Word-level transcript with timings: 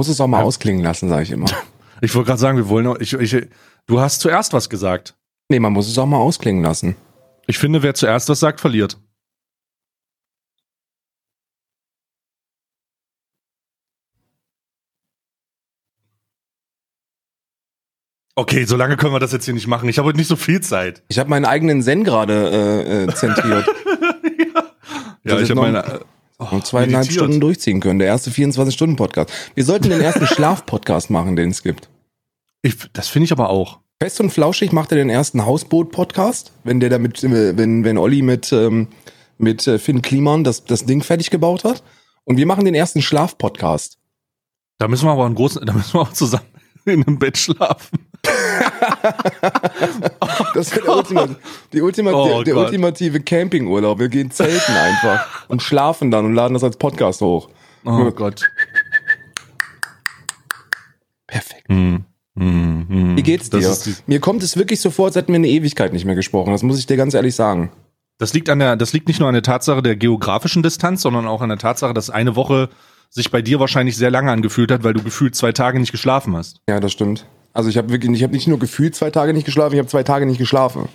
muss 0.00 0.08
es 0.08 0.18
auch 0.18 0.28
mal 0.28 0.38
ja. 0.38 0.44
ausklingen 0.44 0.82
lassen, 0.82 1.10
sage 1.10 1.24
ich 1.24 1.30
immer. 1.30 1.46
Ich 2.02 2.14
wollte 2.14 2.28
gerade 2.28 2.40
sagen, 2.40 2.56
wir 2.56 2.70
wollen 2.70 2.86
auch, 2.86 2.96
ich, 2.98 3.12
ich, 3.12 3.48
du 3.84 4.00
hast 4.00 4.22
zuerst 4.22 4.54
was 4.54 4.70
gesagt. 4.70 5.18
Nee, 5.50 5.60
man 5.60 5.74
muss 5.74 5.86
es 5.86 5.98
auch 5.98 6.06
mal 6.06 6.16
ausklingen 6.16 6.62
lassen. 6.62 6.96
Ich 7.46 7.58
finde, 7.58 7.82
wer 7.82 7.92
zuerst 7.92 8.30
was 8.30 8.40
sagt, 8.40 8.58
verliert. 8.58 8.98
Okay, 18.34 18.64
so 18.64 18.76
lange 18.76 18.96
können 18.96 19.12
wir 19.12 19.20
das 19.20 19.32
jetzt 19.32 19.44
hier 19.44 19.52
nicht 19.52 19.66
machen. 19.66 19.86
Ich 19.90 19.98
habe 19.98 20.08
heute 20.08 20.16
nicht 20.16 20.28
so 20.28 20.36
viel 20.36 20.62
Zeit. 20.62 21.02
Ich 21.08 21.18
habe 21.18 21.28
meinen 21.28 21.44
eigenen 21.44 21.82
Zen 21.82 22.04
gerade 22.04 22.48
äh, 22.50 23.02
äh, 23.02 23.14
zentriert. 23.14 23.66
ja, 25.24 25.34
ja 25.34 25.40
ich 25.40 25.50
habe 25.50 25.60
meine 25.60 26.00
äh, 26.40 26.44
oh, 26.50 26.60
zweieinhalb 26.60 27.04
meditiert. 27.04 27.24
Stunden 27.24 27.40
durchziehen 27.40 27.80
können. 27.80 27.98
Der 27.98 28.08
erste 28.08 28.30
24-Stunden-Podcast. 28.30 29.30
Wir 29.54 29.64
sollten 29.64 29.90
den 29.90 30.00
ersten 30.00 30.26
Schlaf-Podcast 30.34 31.10
machen, 31.10 31.36
den 31.36 31.50
es 31.50 31.62
gibt. 31.62 31.88
Ich, 32.62 32.74
das 32.92 33.08
finde 33.08 33.26
ich 33.26 33.32
aber 33.32 33.50
auch. 33.50 33.80
Fest 34.02 34.20
und 34.20 34.30
flauschig 34.30 34.72
macht 34.72 34.92
er 34.92 34.98
den 34.98 35.10
ersten 35.10 35.44
Hausboot-Podcast, 35.44 36.52
wenn 36.64 36.80
der 36.80 36.88
damit, 36.88 37.22
wenn, 37.22 37.84
wenn 37.84 37.98
Olli 37.98 38.22
mit, 38.22 38.50
ähm, 38.52 38.88
mit 39.36 39.66
äh, 39.66 39.78
Finn 39.78 40.00
Kliman 40.00 40.42
das, 40.42 40.64
das 40.64 40.86
Ding 40.86 41.02
fertig 41.02 41.30
gebaut 41.30 41.64
hat. 41.64 41.82
Und 42.24 42.36
wir 42.36 42.46
machen 42.46 42.64
den 42.64 42.74
ersten 42.74 43.02
Schlaf-Podcast. 43.02 43.98
Da 44.78 44.88
müssen 44.88 45.06
wir 45.06 45.12
aber 45.12 45.26
einen 45.26 45.34
großen, 45.34 45.62
da 45.66 45.72
müssen 45.74 45.94
wir 45.94 46.00
auch 46.00 46.12
zusammen 46.12 46.46
in 46.86 47.06
einem 47.06 47.18
Bett 47.18 47.36
schlafen. 47.36 48.09
das 50.54 50.74
wäre 50.74 50.96
Ultima, 50.96 51.28
die 51.72 51.82
Ultima, 51.82 52.12
oh, 52.12 52.26
der, 52.26 52.44
der 52.44 52.56
ultimative 52.56 53.20
Campingurlaub. 53.20 53.98
Wir 53.98 54.08
gehen 54.08 54.30
zelten 54.30 54.72
einfach 54.72 55.48
und 55.48 55.62
schlafen 55.62 56.10
dann 56.10 56.26
und 56.26 56.34
laden 56.34 56.54
das 56.54 56.64
als 56.64 56.76
Podcast 56.76 57.20
hoch. 57.20 57.48
Oh 57.84 58.10
Gott. 58.10 58.50
Perfekt. 61.26 61.68
Hm, 61.68 62.04
hm. 62.36 63.16
Wie 63.16 63.22
geht's 63.22 63.50
dir? 63.50 63.76
Mir 64.06 64.20
kommt 64.20 64.42
es 64.42 64.56
wirklich 64.56 64.80
so 64.80 64.90
vor, 64.90 65.06
als 65.06 65.16
hätten 65.16 65.32
wir 65.32 65.36
eine 65.36 65.48
Ewigkeit 65.48 65.92
nicht 65.92 66.04
mehr 66.04 66.14
gesprochen. 66.14 66.52
Das 66.52 66.62
muss 66.62 66.78
ich 66.78 66.86
dir 66.86 66.96
ganz 66.96 67.14
ehrlich 67.14 67.34
sagen. 67.34 67.72
Das 68.18 68.34
liegt 68.34 68.50
an 68.50 68.58
der, 68.58 68.76
das 68.76 68.92
liegt 68.92 69.08
nicht 69.08 69.20
nur 69.20 69.28
an 69.28 69.34
der 69.34 69.42
Tatsache 69.42 69.82
der 69.82 69.96
geografischen 69.96 70.62
Distanz, 70.62 71.02
sondern 71.02 71.26
auch 71.26 71.40
an 71.40 71.48
der 71.48 71.58
Tatsache, 71.58 71.94
dass 71.94 72.10
eine 72.10 72.36
Woche 72.36 72.68
sich 73.08 73.30
bei 73.30 73.42
dir 73.42 73.58
wahrscheinlich 73.60 73.96
sehr 73.96 74.10
lange 74.10 74.30
angefühlt 74.30 74.70
hat, 74.70 74.84
weil 74.84 74.92
du 74.92 75.02
gefühlt 75.02 75.34
zwei 75.34 75.52
Tage 75.52 75.80
nicht 75.80 75.90
geschlafen 75.90 76.36
hast. 76.36 76.60
Ja, 76.68 76.80
das 76.80 76.92
stimmt. 76.92 77.26
Also 77.52 77.68
ich 77.68 77.76
habe 77.76 77.90
wirklich, 77.90 78.12
ich 78.12 78.22
habe 78.22 78.32
nicht 78.32 78.46
nur 78.46 78.58
gefühlt 78.58 78.94
zwei 78.94 79.10
Tage 79.10 79.32
nicht 79.32 79.44
geschlafen, 79.44 79.74
ich 79.74 79.78
habe 79.78 79.88
zwei 79.88 80.02
Tage 80.02 80.26
nicht 80.26 80.38
geschlafen. 80.38 80.88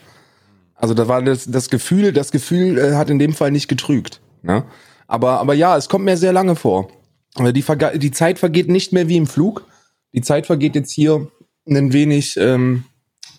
Also 0.76 0.94
da 0.94 1.08
war 1.08 1.22
das, 1.22 1.46
das 1.46 1.70
Gefühl, 1.70 2.14
das 2.14 2.32
Gefühl 2.32 2.78
äh, 2.78 2.94
hat 2.94 3.10
in 3.10 3.20
dem 3.20 3.34
Fall 3.34 3.52
nicht 3.52 3.68
getrügt. 3.68 4.22
Ne? 4.42 4.64
Aber, 5.08 5.40
aber 5.40 5.54
ja, 5.54 5.78
es 5.78 5.90
kommt 5.90 6.06
mir 6.06 6.18
sehr 6.18 6.34
lange 6.34 6.56
vor. 6.56 6.90
Die, 7.38 7.64
die 8.00 8.12
Zeit 8.12 8.40
vergeht 8.40 8.70
nicht 8.70 8.94
mehr 8.94 9.08
wie 9.08 9.18
im 9.18 9.28
Flug. 9.28 9.66
Die 10.14 10.22
Zeit 10.22 10.46
vergeht 10.46 10.76
jetzt 10.76 10.92
hier 10.92 11.28
ein 11.68 11.92
wenig 11.92 12.38
ähm, 12.38 12.86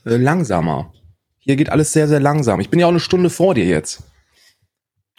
äh, 0.04 0.16
langsamer. 0.16 0.92
Hier 1.38 1.56
geht 1.56 1.70
alles 1.70 1.92
sehr, 1.92 2.08
sehr 2.08 2.20
langsam. 2.20 2.60
Ich 2.60 2.70
bin 2.70 2.80
ja 2.80 2.86
auch 2.86 2.90
eine 2.90 3.00
Stunde 3.00 3.30
vor 3.30 3.54
dir 3.54 3.64
jetzt. 3.64 4.02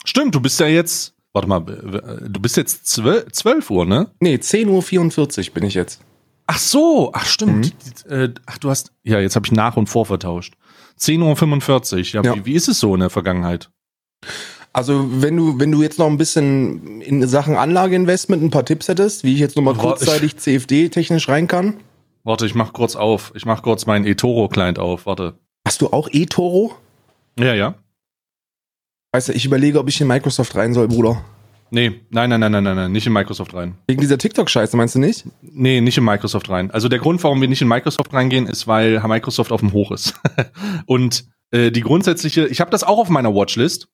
Stimmt, 0.06 0.36
du 0.36 0.42
bist 0.42 0.60
ja 0.60 0.68
jetzt, 0.68 1.14
warte 1.34 1.48
mal, 1.48 1.62
du 1.62 2.40
bist 2.40 2.58
jetzt 2.58 2.86
12, 2.88 3.32
12 3.32 3.70
Uhr, 3.72 3.86
ne? 3.86 4.12
Nee, 4.20 4.36
10.44 4.36 5.48
Uhr 5.48 5.54
bin 5.54 5.64
ich 5.64 5.74
jetzt. 5.74 6.02
Ach 6.48 6.58
so, 6.58 7.12
ach 7.14 7.26
stimmt. 7.26 7.74
Mhm. 8.08 8.12
Äh, 8.12 8.34
ach, 8.46 8.58
du 8.58 8.70
hast, 8.70 8.92
ja, 9.04 9.20
jetzt 9.20 9.36
habe 9.36 9.46
ich 9.46 9.52
nach 9.52 9.76
und 9.78 9.88
vor 9.88 10.06
vertauscht. 10.06 10.54
10.45 11.00 11.98
Uhr, 11.98 12.24
ja, 12.24 12.32
ja. 12.32 12.36
Wie, 12.36 12.46
wie 12.46 12.54
ist 12.54 12.70
es 12.70 12.80
so 12.80 12.94
in 12.94 13.02
der 13.02 13.10
Vergangenheit? 13.10 13.70
Also, 14.74 15.22
wenn 15.22 15.36
du, 15.36 15.60
wenn 15.60 15.72
du 15.72 15.82
jetzt 15.82 16.00
noch 16.00 16.08
ein 16.08 16.18
bisschen 16.18 17.02
in 17.02 17.28
Sachen 17.28 17.56
Anlageinvestment 17.56 18.44
ein 18.44 18.50
paar 18.50 18.66
Tipps 18.66 18.88
hättest, 18.88 19.24
wie 19.24 19.34
ich 19.34 19.40
jetzt 19.40 19.56
nochmal 19.56 19.76
kurzzeitig 19.76 20.38
CFD-technisch 20.38 21.28
rein 21.30 21.48
kann. 21.48 21.78
Warte, 22.24 22.46
ich 22.46 22.56
mach 22.56 22.74
kurz 22.74 22.96
auf. 22.96 23.32
Ich 23.36 23.46
mach 23.46 23.62
kurz 23.62 23.86
meinen 23.86 24.06
eToro-Client 24.06 24.80
auf. 24.80 25.06
Warte. 25.06 25.38
Hast 25.68 25.82
du 25.82 25.88
auch 25.88 26.10
eToro? 26.12 26.76
Ja, 27.40 27.54
ja. 27.54 27.76
Weißt 29.12 29.30
du, 29.30 29.34
ich 29.34 29.46
überlege, 29.46 29.80
ob 29.80 29.90
ich 29.90 30.00
in 30.00 30.08
Microsoft 30.08 30.56
rein 30.56 30.74
soll, 30.74 30.88
Bruder. 30.88 31.24
Nee, 31.70 32.02
nein, 32.10 32.30
nein, 32.30 32.40
nein, 32.40 32.52
nein, 32.52 32.64
nein, 32.64 32.76
nein, 32.76 32.92
nicht 32.92 33.08
in 33.08 33.14
Microsoft 33.14 33.54
rein. 33.54 33.78
Wegen 33.88 34.02
dieser 34.02 34.18
TikTok-Scheiße, 34.18 34.78
meinst 34.78 34.96
du 34.96 35.00
nicht? 35.00 35.26
Nee, 35.42 35.82
nicht 35.82 35.98
in 35.98 36.04
Microsoft 36.04 36.50
rein. 36.50 36.72
Also 36.72 36.88
der 36.88 37.00
Grund, 37.00 37.24
warum 37.24 37.42
wir 37.42 37.48
nicht 37.48 37.62
in 37.62 37.68
Microsoft 37.68 38.14
reingehen, 38.14 38.48
ist, 38.48 38.68
weil 38.68 39.02
Microsoft 39.06 39.52
auf 39.52 39.60
dem 39.60 39.74
Hoch 39.74 39.92
ist. 39.92 40.14
Und 40.86 41.26
äh, 41.52 41.72
die 41.72 41.82
grundsätzliche, 41.82 42.48
ich 42.48 42.62
habe 42.62 42.72
das 42.72 42.84
auch 42.84 43.00
auf 43.00 43.10
meiner 43.10 43.34
Watchlist. 43.34 43.90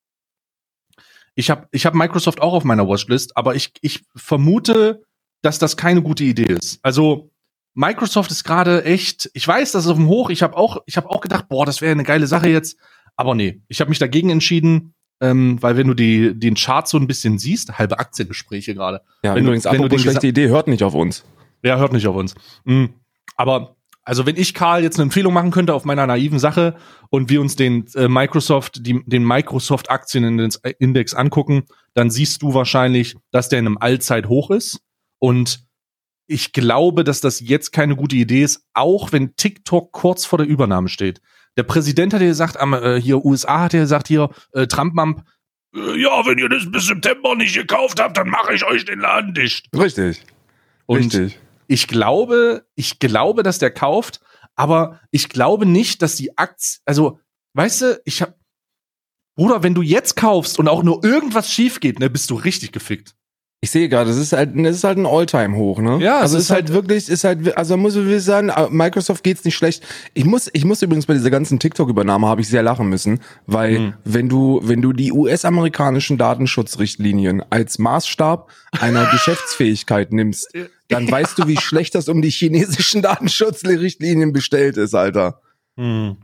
Ich 1.36 1.50
habe 1.50 1.68
ich 1.72 1.86
hab 1.86 1.96
Microsoft 1.96 2.42
auch 2.42 2.54
auf 2.54 2.64
meiner 2.64 2.88
Watchlist, 2.88 3.36
aber 3.36 3.56
ich, 3.56 3.72
ich 3.82 4.04
vermute, 4.16 5.04
dass 5.42 5.58
das 5.58 5.78
keine 5.78 6.04
gute 6.04 6.24
Idee 6.24 6.46
ist. 6.54 6.80
Also 6.84 7.32
Microsoft 7.74 8.30
ist 8.32 8.44
gerade 8.44 8.86
echt, 8.86 9.32
ich 9.34 9.48
weiß, 9.48 9.72
das 9.72 9.86
ist 9.86 9.92
auf 9.92 9.98
dem 9.98 10.08
Hoch. 10.08 10.30
Ich 10.30 10.44
habe 10.44 10.56
auch, 10.56 10.78
ich 10.86 10.96
habe 10.96 11.10
auch 11.10 11.22
gedacht, 11.22 11.50
boah, 11.50 11.66
das 11.66 11.82
wäre 11.82 11.92
eine 11.92 12.04
geile 12.04 12.28
Sache 12.28 12.50
jetzt. 12.50 12.78
Aber 13.16 13.34
nee, 13.34 13.62
ich 13.68 13.82
habe 13.82 13.90
mich 13.90 14.00
dagegen 14.00 14.30
entschieden 14.30 14.94
ähm, 15.24 15.58
weil 15.62 15.78
wenn 15.78 15.88
du 15.88 15.94
die, 15.94 16.38
den 16.38 16.56
Chart 16.56 16.86
so 16.86 16.98
ein 16.98 17.08
bisschen 17.08 17.40
siehst, 17.40 17.80
halbe 17.80 17.98
Aktiengespräche 17.98 18.76
gerade. 18.76 19.02
Ja, 19.24 19.36
wenn 19.36 19.46
übrigens, 19.46 19.64
du, 19.64 19.72
wenn 19.72 19.82
du 19.82 19.88
die 19.88 20.00
schlechte 20.00 20.28
Idee, 20.28 20.50
hört 20.50 20.68
nicht 20.68 20.84
auf 20.84 20.94
uns. 20.94 21.24
Ja, 21.64 21.78
hört 21.78 21.94
nicht 21.94 22.06
auf 22.08 22.16
uns. 22.18 22.36
Mhm. 22.66 22.96
Aber 23.38 23.78
also 24.04 24.26
wenn 24.26 24.36
ich 24.36 24.54
Karl 24.54 24.84
jetzt 24.84 24.98
eine 24.98 25.04
Empfehlung 25.04 25.34
machen 25.34 25.52
könnte 25.52 25.74
auf 25.74 25.86
meiner 25.86 26.06
naiven 26.06 26.40
Sache 26.40 26.76
und 27.10 27.30
wir 27.30 27.40
uns 27.40 27.56
den 27.56 27.86
äh, 27.96 28.10
Microsoft, 28.10 28.86
die, 28.86 29.02
den 29.06 29.26
Microsoft 29.26 29.90
Aktienindex 29.90 31.14
angucken, 31.14 31.64
dann 31.94 32.10
siehst 32.10 32.42
du 32.42 32.54
wahrscheinlich, 32.54 33.16
dass 33.32 33.48
der 33.48 33.60
in 33.60 33.68
einem 33.68 33.78
Allzeithoch 33.78 34.52
ist. 34.52 34.82
Und 35.20 35.66
ich 36.28 36.52
glaube, 36.52 37.06
dass 37.06 37.22
das 37.22 37.40
jetzt 37.40 37.72
keine 37.72 37.96
gute 37.96 38.18
Idee 38.18 38.44
ist, 38.44 38.66
auch 38.74 39.14
wenn 39.14 39.38
TikTok 39.38 39.94
kurz 39.94 40.26
vor 40.26 40.38
der 40.38 40.48
Übernahme 40.48 40.90
steht. 40.90 41.22
Der 41.58 41.64
Präsident 41.64 42.14
hat 42.14 42.22
ja 42.22 42.28
gesagt, 42.28 42.60
am, 42.60 42.74
äh, 42.74 43.00
hier 43.00 43.24
USA 43.24 43.62
hat 43.62 43.74
ja 43.74 43.82
gesagt, 43.82 44.08
hier, 44.08 44.30
äh, 44.54 44.68
Trump-Mump, 44.68 45.24
äh, 45.76 46.02
ja, 46.02 46.26
wenn 46.26 46.38
ihr 46.38 46.50
das 46.50 46.72
bis 46.72 46.88
September 46.88 47.36
nicht 47.36 47.56
gekauft 47.56 48.00
habt, 48.00 48.18
dann 48.18 48.30
mache 48.30 48.54
ich 48.54 48.66
euch 48.66 48.86
den 48.86 49.00
Laden 49.00 49.34
dicht. 49.34 49.68
Richtig. 49.76 50.24
Und 50.86 51.14
Richtig. 51.14 51.40
ich 51.68 51.88
glaube, 51.88 52.66
ich 52.76 53.00
glaube, 53.00 53.44
dass 53.44 53.60
der 53.60 53.72
kauft, 53.72 54.20
aber 54.56 55.00
ich 55.12 55.30
glaube 55.30 55.66
nicht, 55.66 56.02
dass 56.02 56.16
die 56.16 56.38
Aktien, 56.38 56.82
also, 56.86 57.20
weißt 57.54 57.82
du, 57.82 58.02
ich 58.06 58.22
hab, 58.22 58.36
Bruder, 59.36 59.64
wenn 59.64 59.74
du 59.74 59.82
jetzt 59.82 60.16
kaufst 60.16 60.60
und 60.60 60.68
auch 60.68 60.84
nur 60.84 61.04
irgendwas 61.04 61.52
schief 61.52 61.80
geht, 61.80 62.00
ne, 62.00 62.10
bist 62.10 62.30
du 62.30 62.36
richtig 62.36 62.72
gefickt. 62.72 63.16
Ich 63.64 63.72
sehe 63.72 63.88
gerade, 63.88 64.10
es 64.10 64.18
ist 64.18 64.34
halt, 64.34 64.58
es 64.58 64.76
ist 64.76 64.84
halt 64.84 64.98
ein 64.98 65.06
Alltime 65.06 65.56
hoch, 65.56 65.80
ne? 65.80 65.98
Ja, 66.02 66.20
also 66.20 66.36
es 66.38 66.44
ist 66.44 66.50
halt, 66.50 66.66
halt 66.66 66.74
wirklich, 66.74 67.08
ist 67.08 67.24
halt, 67.24 67.56
also 67.56 67.78
muss 67.78 67.96
ich 67.96 68.22
sagen, 68.22 68.50
äh, 68.50 68.68
Microsoft 68.70 69.24
geht's 69.24 69.46
nicht 69.46 69.56
schlecht. 69.56 69.86
Ich 70.14 70.26
muss, 70.26 70.50
ich 70.52 70.66
muss 70.66 70.82
übrigens 70.82 71.06
bei 71.06 71.14
dieser 71.14 71.30
ganzen 71.30 71.60
TikTok-Übernahme 71.60 72.28
habe 72.28 72.42
ich 72.42 72.50
sehr 72.50 72.62
lachen 72.62 72.90
müssen, 72.90 73.22
weil 73.46 73.80
mhm. 73.80 73.94
wenn 74.04 74.28
du, 74.28 74.60
wenn 74.64 74.82
du 74.82 74.92
die 74.92 75.14
US-amerikanischen 75.14 76.18
Datenschutzrichtlinien 76.18 77.42
als 77.52 77.80
Maßstab 77.80 78.52
einer 78.82 79.06
Geschäftsfähigkeit 79.12 80.12
nimmst, 80.12 80.52
dann 80.90 81.10
weißt 81.10 81.40
du, 81.40 81.48
wie 81.48 81.56
schlecht 81.56 81.96
das 81.96 82.10
um 82.10 82.22
die 82.22 82.32
chinesischen 82.32 83.02
Datenschutzrichtlinien 83.02 84.34
bestellt 84.34 84.76
ist, 84.76 84.94
Alter. 84.94 85.40
Mhm. 85.78 86.18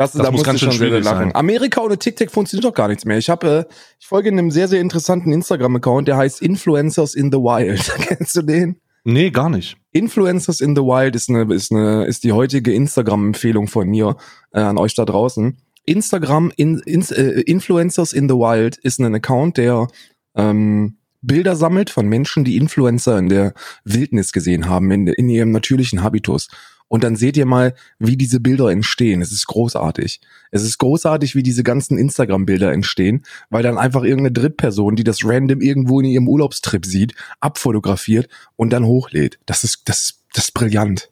Das, 0.00 0.12
das 0.12 0.22
da 0.22 0.30
muss 0.30 0.44
ganz 0.44 0.60
schön 0.60 0.72
schon 0.72 0.78
sehr 0.78 1.00
lachen. 1.02 1.24
Sein. 1.24 1.34
Amerika 1.34 1.82
ohne 1.82 1.98
TikTok 1.98 2.30
funktioniert 2.30 2.64
doch 2.64 2.72
gar 2.72 2.88
nichts 2.88 3.04
mehr. 3.04 3.18
Ich 3.18 3.28
habe, 3.28 3.66
äh, 3.68 3.74
ich 3.98 4.06
folge 4.06 4.30
einem 4.30 4.50
sehr, 4.50 4.66
sehr 4.66 4.80
interessanten 4.80 5.30
Instagram-Account, 5.30 6.08
der 6.08 6.16
heißt 6.16 6.40
Influencers 6.40 7.14
in 7.14 7.30
the 7.30 7.36
Wild. 7.36 7.92
Kennst 8.08 8.34
du 8.34 8.40
den? 8.40 8.80
Nee, 9.04 9.30
gar 9.30 9.50
nicht. 9.50 9.76
Influencers 9.92 10.62
in 10.62 10.74
the 10.74 10.80
Wild 10.80 11.16
ist 11.16 11.28
eine, 11.28 11.52
ist 11.52 11.70
eine, 11.70 12.06
ist 12.06 12.24
die 12.24 12.32
heutige 12.32 12.72
Instagram-Empfehlung 12.72 13.68
von 13.68 13.88
mir 13.88 14.16
äh, 14.52 14.60
an 14.60 14.78
euch 14.78 14.94
da 14.94 15.04
draußen. 15.04 15.58
Instagram 15.84 16.50
in, 16.56 16.78
in, 16.86 17.02
äh, 17.10 17.42
Influencers 17.42 18.14
in 18.14 18.26
the 18.26 18.36
Wild 18.36 18.78
ist 18.78 19.00
ein 19.00 19.14
Account, 19.14 19.58
der 19.58 19.86
ähm, 20.34 20.96
Bilder 21.20 21.56
sammelt 21.56 21.90
von 21.90 22.08
Menschen, 22.08 22.44
die 22.44 22.56
Influencer 22.56 23.18
in 23.18 23.28
der 23.28 23.52
Wildnis 23.84 24.32
gesehen 24.32 24.66
haben, 24.66 24.90
in, 24.92 25.08
in 25.08 25.28
ihrem 25.28 25.50
natürlichen 25.50 26.02
Habitus. 26.02 26.48
Und 26.90 27.04
dann 27.04 27.14
seht 27.14 27.36
ihr 27.36 27.46
mal, 27.46 27.74
wie 28.00 28.16
diese 28.16 28.40
Bilder 28.40 28.68
entstehen. 28.68 29.22
Es 29.22 29.30
ist 29.30 29.46
großartig. 29.46 30.20
Es 30.50 30.64
ist 30.64 30.78
großartig, 30.78 31.36
wie 31.36 31.44
diese 31.44 31.62
ganzen 31.62 31.96
Instagram-Bilder 31.96 32.72
entstehen, 32.72 33.22
weil 33.48 33.62
dann 33.62 33.78
einfach 33.78 34.02
irgendeine 34.02 34.32
Drittperson, 34.32 34.96
die 34.96 35.04
das 35.04 35.24
random 35.24 35.60
irgendwo 35.60 36.00
in 36.00 36.06
ihrem 36.06 36.28
Urlaubstrip 36.28 36.84
sieht, 36.84 37.14
abfotografiert 37.38 38.28
und 38.56 38.70
dann 38.70 38.84
hochlädt. 38.84 39.38
Das 39.46 39.62
ist, 39.62 39.82
das, 39.88 40.24
das 40.34 40.46
ist 40.46 40.52
brillant. 40.52 41.10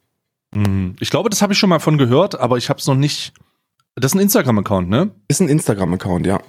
Mhm. 0.53 0.97
Ich 0.99 1.11
glaube, 1.11 1.31
das 1.31 1.43
habe 1.43 1.53
ich 1.53 1.61
schon 1.61 1.71
mal 1.71 1.79
von 1.79 1.97
gehört, 1.97 2.41
aber 2.41 2.57
ich 2.57 2.71
habe 2.71 2.81
es 2.81 2.87
noch 2.89 2.97
nicht. 2.97 3.33
Das 3.95 4.11
ist 4.11 4.17
ein 4.17 4.23
Instagram-Account, 4.23 4.89
ne? 4.89 5.13
Ist 5.29 5.41
ein 5.41 5.49
Instagram-Account, 5.49 6.27
ja. 6.27 6.41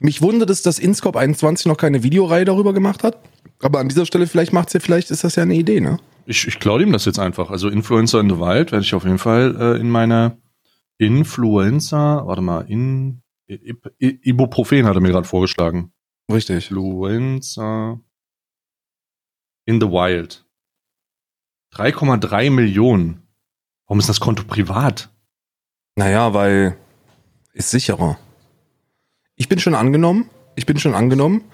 Mich 0.00 0.20
wundert 0.20 0.50
es, 0.50 0.62
dass 0.62 0.80
Inscope 0.80 1.16
21 1.16 1.66
noch 1.66 1.76
keine 1.76 2.02
Videoreihe 2.02 2.44
darüber 2.44 2.74
gemacht 2.74 3.04
hat. 3.04 3.18
Aber 3.60 3.78
an 3.78 3.88
dieser 3.88 4.04
Stelle, 4.04 4.26
vielleicht 4.26 4.52
macht's 4.52 4.72
ja, 4.72 4.80
vielleicht 4.80 5.12
ist 5.12 5.22
das 5.22 5.36
ja 5.36 5.44
eine 5.44 5.54
Idee, 5.54 5.80
ne? 5.80 5.98
Ich, 6.26 6.46
ich 6.46 6.58
klaue 6.58 6.82
ihm 6.82 6.92
das 6.92 7.04
jetzt 7.04 7.18
einfach. 7.18 7.50
Also 7.50 7.68
Influencer 7.68 8.20
in 8.20 8.30
the 8.30 8.38
Wild 8.38 8.72
werde 8.72 8.84
ich 8.84 8.94
auf 8.94 9.04
jeden 9.04 9.18
Fall 9.18 9.56
äh, 9.58 9.80
in 9.80 9.90
meine 9.90 10.38
Influencer, 10.98 12.26
warte 12.26 12.42
mal, 12.42 12.62
in 12.62 13.22
I, 13.48 13.74
I, 14.00 14.20
Ibuprofen 14.22 14.86
hat 14.86 14.94
er 14.94 15.00
mir 15.00 15.10
gerade 15.10 15.28
vorgeschlagen. 15.28 15.92
Richtig. 16.30 16.70
Influencer 16.70 18.00
in 19.66 19.80
the 19.80 19.88
Wild. 19.88 20.46
3,3 21.74 22.50
Millionen. 22.50 23.26
Warum 23.86 23.98
ist 23.98 24.08
das 24.08 24.20
Konto 24.20 24.44
privat? 24.44 25.10
Naja, 25.96 26.32
weil 26.32 26.78
ist 27.52 27.70
sicherer. 27.70 28.18
Ich 29.36 29.48
bin 29.48 29.58
schon 29.58 29.74
angenommen. 29.74 30.30
Ich 30.56 30.66
bin 30.66 30.78
schon 30.78 30.94
angenommen. 30.94 31.44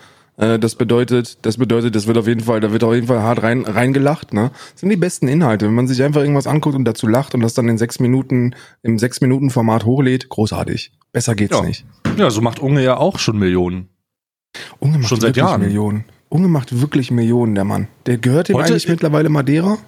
Äh, 0.40 0.58
das 0.58 0.74
bedeutet, 0.74 1.38
das 1.44 1.58
bedeutet, 1.58 1.94
das 1.94 2.06
wird 2.06 2.16
auf 2.16 2.26
jeden 2.26 2.40
Fall, 2.40 2.60
da 2.60 2.72
wird 2.72 2.82
auf 2.82 2.94
jeden 2.94 3.06
Fall 3.06 3.20
hart 3.20 3.42
rein, 3.42 3.64
reingelacht, 3.66 4.32
ne? 4.32 4.50
Das 4.72 4.80
sind 4.80 4.88
die 4.88 4.96
besten 4.96 5.28
Inhalte. 5.28 5.66
Wenn 5.66 5.74
man 5.74 5.86
sich 5.86 6.02
einfach 6.02 6.22
irgendwas 6.22 6.46
anguckt 6.46 6.74
und 6.74 6.84
dazu 6.86 7.06
lacht 7.06 7.34
und 7.34 7.40
das 7.42 7.54
dann 7.54 7.68
in 7.68 7.76
sechs 7.78 8.00
Minuten, 8.00 8.54
im 8.82 8.98
sechs 8.98 9.20
Minuten 9.20 9.50
Format 9.50 9.84
hochlädt, 9.84 10.28
großartig. 10.30 10.92
Besser 11.12 11.34
geht's 11.34 11.54
Ja. 11.56 11.62
nicht. 11.62 11.84
Ja, 12.16 12.30
so 12.30 12.40
macht 12.40 12.58
Unge 12.58 12.82
ja 12.82 12.96
auch 12.96 13.18
schon 13.18 13.38
Millionen. 13.38 13.88
Unge 14.78 14.98
macht 14.98 15.08
Schon 15.08 15.20
seit 15.20 15.36
wirklich 15.36 15.44
Jahren. 15.44 15.60
Millionen. 15.60 16.04
Unge 16.30 16.48
macht 16.48 16.80
wirklich 16.80 17.10
Millionen, 17.10 17.54
der 17.54 17.64
Mann. 17.64 17.88
Der 18.06 18.18
gehört 18.18 18.48
ihm 18.48 18.56
eigentlich 18.56 18.88
mittlerweile 18.88 19.28
Madeira? 19.28 19.78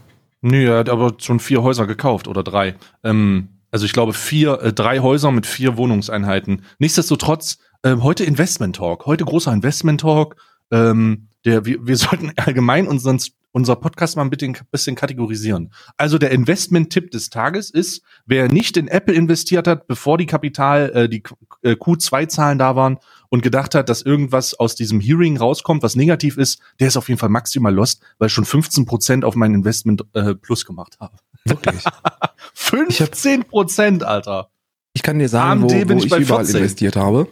Nee, 0.40 0.64
er 0.66 0.78
hat 0.78 0.88
aber 0.88 1.14
schon 1.18 1.40
vier 1.40 1.62
Häuser 1.62 1.86
gekauft 1.86 2.28
oder 2.28 2.42
drei. 2.42 2.74
Ähm, 3.04 3.48
also 3.70 3.86
ich 3.86 3.92
glaube 3.92 4.12
vier, 4.12 4.60
äh, 4.60 4.72
drei 4.72 4.98
Häuser 5.00 5.30
mit 5.30 5.46
vier 5.46 5.76
Wohnungseinheiten. 5.76 6.62
Nichtsdestotrotz, 6.78 7.58
ähm, 7.84 8.02
heute 8.02 8.24
Investment 8.24 8.76
Talk, 8.76 9.06
heute 9.06 9.24
großer 9.24 9.52
Investment 9.52 10.00
Talk. 10.00 10.36
Ähm, 10.70 11.28
der, 11.44 11.64
wir, 11.64 11.86
wir 11.86 11.96
sollten 11.98 12.32
allgemein 12.36 12.86
unseren, 12.86 13.18
unser 13.50 13.76
Podcast 13.76 14.16
mal 14.16 14.22
ein 14.22 14.30
bisschen, 14.30 14.56
bisschen 14.70 14.96
kategorisieren. 14.96 15.72
Also 15.96 16.18
der 16.18 16.30
Investment-Tipp 16.30 17.10
des 17.10 17.30
Tages 17.30 17.70
ist, 17.70 18.02
wer 18.24 18.48
nicht 18.48 18.76
in 18.76 18.88
Apple 18.88 19.14
investiert 19.14 19.66
hat, 19.66 19.86
bevor 19.86 20.18
die 20.18 20.26
Kapital, 20.26 20.90
äh, 20.94 21.08
die 21.08 21.22
äh, 21.62 21.72
Q2-Zahlen 21.72 22.58
da 22.58 22.76
waren 22.76 22.98
und 23.28 23.42
gedacht 23.42 23.74
hat, 23.74 23.88
dass 23.88 24.02
irgendwas 24.02 24.54
aus 24.54 24.74
diesem 24.74 25.00
Hearing 25.00 25.36
rauskommt, 25.36 25.82
was 25.82 25.96
negativ 25.96 26.36
ist, 26.36 26.60
der 26.80 26.88
ist 26.88 26.96
auf 26.96 27.08
jeden 27.08 27.18
Fall 27.18 27.28
maximal 27.28 27.74
lost, 27.74 28.02
weil 28.18 28.28
ich 28.28 28.32
schon 28.32 28.44
15 28.44 28.86
Prozent 28.86 29.24
auf 29.24 29.34
mein 29.34 29.54
Investment 29.54 30.04
äh, 30.14 30.34
plus 30.34 30.64
gemacht 30.64 30.96
habe. 31.00 31.16
Wirklich. 31.44 31.82
15 32.54 33.44
Prozent, 33.44 34.04
Alter. 34.04 34.48
Ich 34.94 35.02
kann 35.02 35.18
dir 35.18 35.28
sagen, 35.28 35.62
wo, 35.62 35.66
AMD 35.66 35.88
bin 35.88 35.88
wo 35.88 35.98
ich 35.98 36.04
ich, 36.04 36.10
bei 36.10 36.18
überall 36.18 36.44
14. 36.44 36.60
investiert 36.60 36.96
habe. 36.96 37.26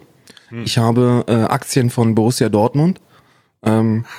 Hm. 0.51 0.63
Ich 0.63 0.77
habe 0.77 1.25
äh, 1.27 1.33
Aktien 1.33 1.89
von 1.89 2.15
Borussia 2.15 2.49
Dortmund. 2.49 3.01
Ähm, 3.63 4.05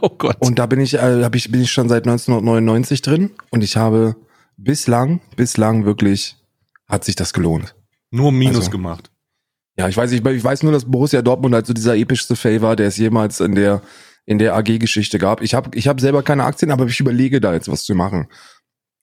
Oh 0.00 0.08
Gott. 0.08 0.36
und 0.40 0.58
da 0.58 0.64
bin 0.64 0.80
ich, 0.80 0.94
äh, 0.94 1.22
hab 1.22 1.34
ich, 1.34 1.50
bin 1.50 1.60
ich 1.60 1.70
schon 1.70 1.88
seit 1.90 2.06
1999 2.06 3.02
drin. 3.02 3.30
Und 3.50 3.62
ich 3.62 3.76
habe 3.76 4.16
bislang, 4.56 5.20
bislang 5.36 5.84
wirklich, 5.84 6.36
hat 6.88 7.04
sich 7.04 7.16
das 7.16 7.32
gelohnt. 7.34 7.74
Nur 8.10 8.32
Minus 8.32 8.56
also- 8.56 8.70
gemacht. 8.70 9.10
Ja, 9.76 9.88
ich 9.88 9.96
weiß, 9.96 10.12
ich, 10.12 10.24
ich 10.24 10.44
weiß 10.44 10.62
nur, 10.62 10.70
dass 10.72 10.84
Borussia 10.90 11.20
Dortmund 11.20 11.52
halt 11.54 11.66
so 11.66 11.72
dieser 11.72 11.96
epischste 11.96 12.36
Fail 12.36 12.62
war, 12.62 12.76
der 12.76 12.86
es 12.88 12.96
jemals 12.96 13.40
in 13.40 13.54
der 13.54 13.82
in 14.24 14.38
der 14.38 14.54
AG-Geschichte 14.56 15.18
gab. 15.18 15.42
Ich 15.42 15.52
habe 15.54 15.76
ich 15.76 15.86
hab 15.88 16.00
selber 16.00 16.22
keine 16.22 16.44
Aktien, 16.44 16.70
aber 16.70 16.86
ich 16.86 16.98
überlege 17.00 17.40
da 17.40 17.52
jetzt 17.52 17.68
was 17.70 17.84
zu 17.84 17.94
machen. 17.94 18.28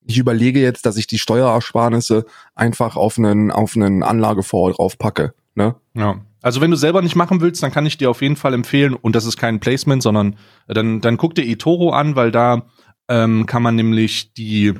Ich 0.08 0.18
überlege 0.18 0.60
jetzt, 0.62 0.86
dass 0.88 0.98
ich 0.98 1.06
die 1.06 1.20
Steuerersparnisse 1.20 2.26
einfach 2.56 2.96
auf 2.96 3.20
einen 3.20 3.52
auf 3.52 3.76
einen 3.76 4.02
Anlagefonds 4.02 4.78
draufpacke. 4.78 5.34
Ne? 5.54 5.76
Ja. 5.94 6.22
Also 6.42 6.62
wenn 6.62 6.72
du 6.72 6.78
selber 6.78 7.02
nicht 7.02 7.16
machen 7.16 7.42
willst, 7.42 7.62
dann 7.62 7.72
kann 7.72 7.86
ich 7.86 7.98
dir 7.98 8.10
auf 8.10 8.22
jeden 8.22 8.36
Fall 8.36 8.54
empfehlen, 8.54 8.94
und 8.94 9.16
das 9.16 9.26
ist 9.26 9.38
kein 9.38 9.60
Placement, 9.60 10.02
sondern 10.02 10.38
äh, 10.68 10.74
dann, 10.74 11.02
dann 11.02 11.18
guck 11.18 11.36
dir 11.36 11.46
eToro 11.46 11.92
an, 11.92 12.16
weil 12.16 12.32
da 12.32 12.64
ähm, 13.08 13.46
kann 13.46 13.64
man 13.64 13.76
nämlich 13.76 14.34
die 14.34 14.74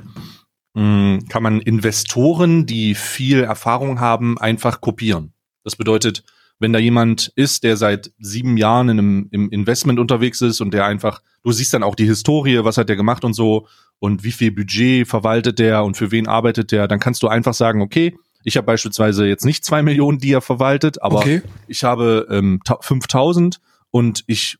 mh, 0.74 1.20
kann 1.28 1.42
man 1.42 1.60
Investoren, 1.60 2.66
die 2.66 2.94
viel 2.94 3.42
Erfahrung 3.42 4.00
haben, 4.00 4.38
einfach 4.38 4.80
kopieren. 4.80 5.32
Das 5.64 5.76
bedeutet, 5.76 6.24
wenn 6.58 6.72
da 6.72 6.78
jemand 6.78 7.32
ist, 7.34 7.64
der 7.64 7.76
seit 7.76 8.12
sieben 8.18 8.56
Jahren 8.56 8.88
in 8.88 8.98
einem 8.98 9.28
im 9.32 9.50
Investment 9.50 9.98
unterwegs 9.98 10.40
ist 10.40 10.60
und 10.60 10.72
der 10.72 10.86
einfach, 10.86 11.20
du 11.42 11.52
siehst 11.52 11.74
dann 11.74 11.82
auch 11.82 11.94
die 11.94 12.06
Historie, 12.06 12.60
was 12.62 12.78
hat 12.78 12.88
der 12.88 12.96
gemacht 12.96 13.24
und 13.24 13.34
so 13.34 13.66
und 13.98 14.24
wie 14.24 14.32
viel 14.32 14.52
Budget 14.52 15.06
verwaltet 15.06 15.58
der 15.58 15.84
und 15.84 15.96
für 15.96 16.10
wen 16.10 16.28
arbeitet 16.28 16.72
der, 16.72 16.88
dann 16.88 17.00
kannst 17.00 17.22
du 17.22 17.28
einfach 17.28 17.54
sagen, 17.54 17.82
okay, 17.82 18.16
ich 18.44 18.56
habe 18.56 18.66
beispielsweise 18.66 19.26
jetzt 19.26 19.44
nicht 19.44 19.64
zwei 19.64 19.82
Millionen, 19.82 20.18
die 20.18 20.32
er 20.32 20.40
verwaltet, 20.40 21.02
aber 21.02 21.18
okay. 21.18 21.42
ich 21.68 21.84
habe 21.84 22.26
ähm, 22.30 22.60
ta- 22.64 22.78
5000 22.80 23.60
und 23.90 24.24
ich 24.26 24.58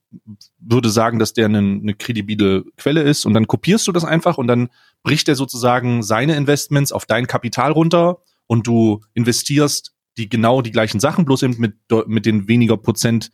würde 0.59 0.91
sagen, 0.91 1.19
dass 1.19 1.33
der 1.33 1.47
eine, 1.47 1.59
eine 1.59 1.95
kredibile 1.95 2.65
Quelle 2.77 3.03
ist 3.03 3.25
und 3.25 3.35
dann 3.35 3.47
kopierst 3.47 3.87
du 3.87 3.93
das 3.93 4.05
einfach 4.05 4.39
und 4.39 4.47
dann 4.47 4.69
bricht 5.03 5.29
er 5.29 5.37
sozusagen 5.37 6.03
seine 6.03 6.37
Investments 6.37 6.93
auf 6.93 7.07
dein 7.07 7.27
Kapital 7.27 7.73
runter 7.73 8.19
und 8.47 8.67
du 8.67 9.01
investierst 9.15 9.95
die 10.19 10.29
genau 10.29 10.61
die 10.61 10.71
gleichen 10.71 11.01
Sachen, 11.01 11.25
bloß 11.25 11.43
eben 11.43 11.59
mit, 11.59 11.75
mit 12.07 12.27
den 12.27 12.49
weniger 12.49 12.77
Prozent, 12.77 13.31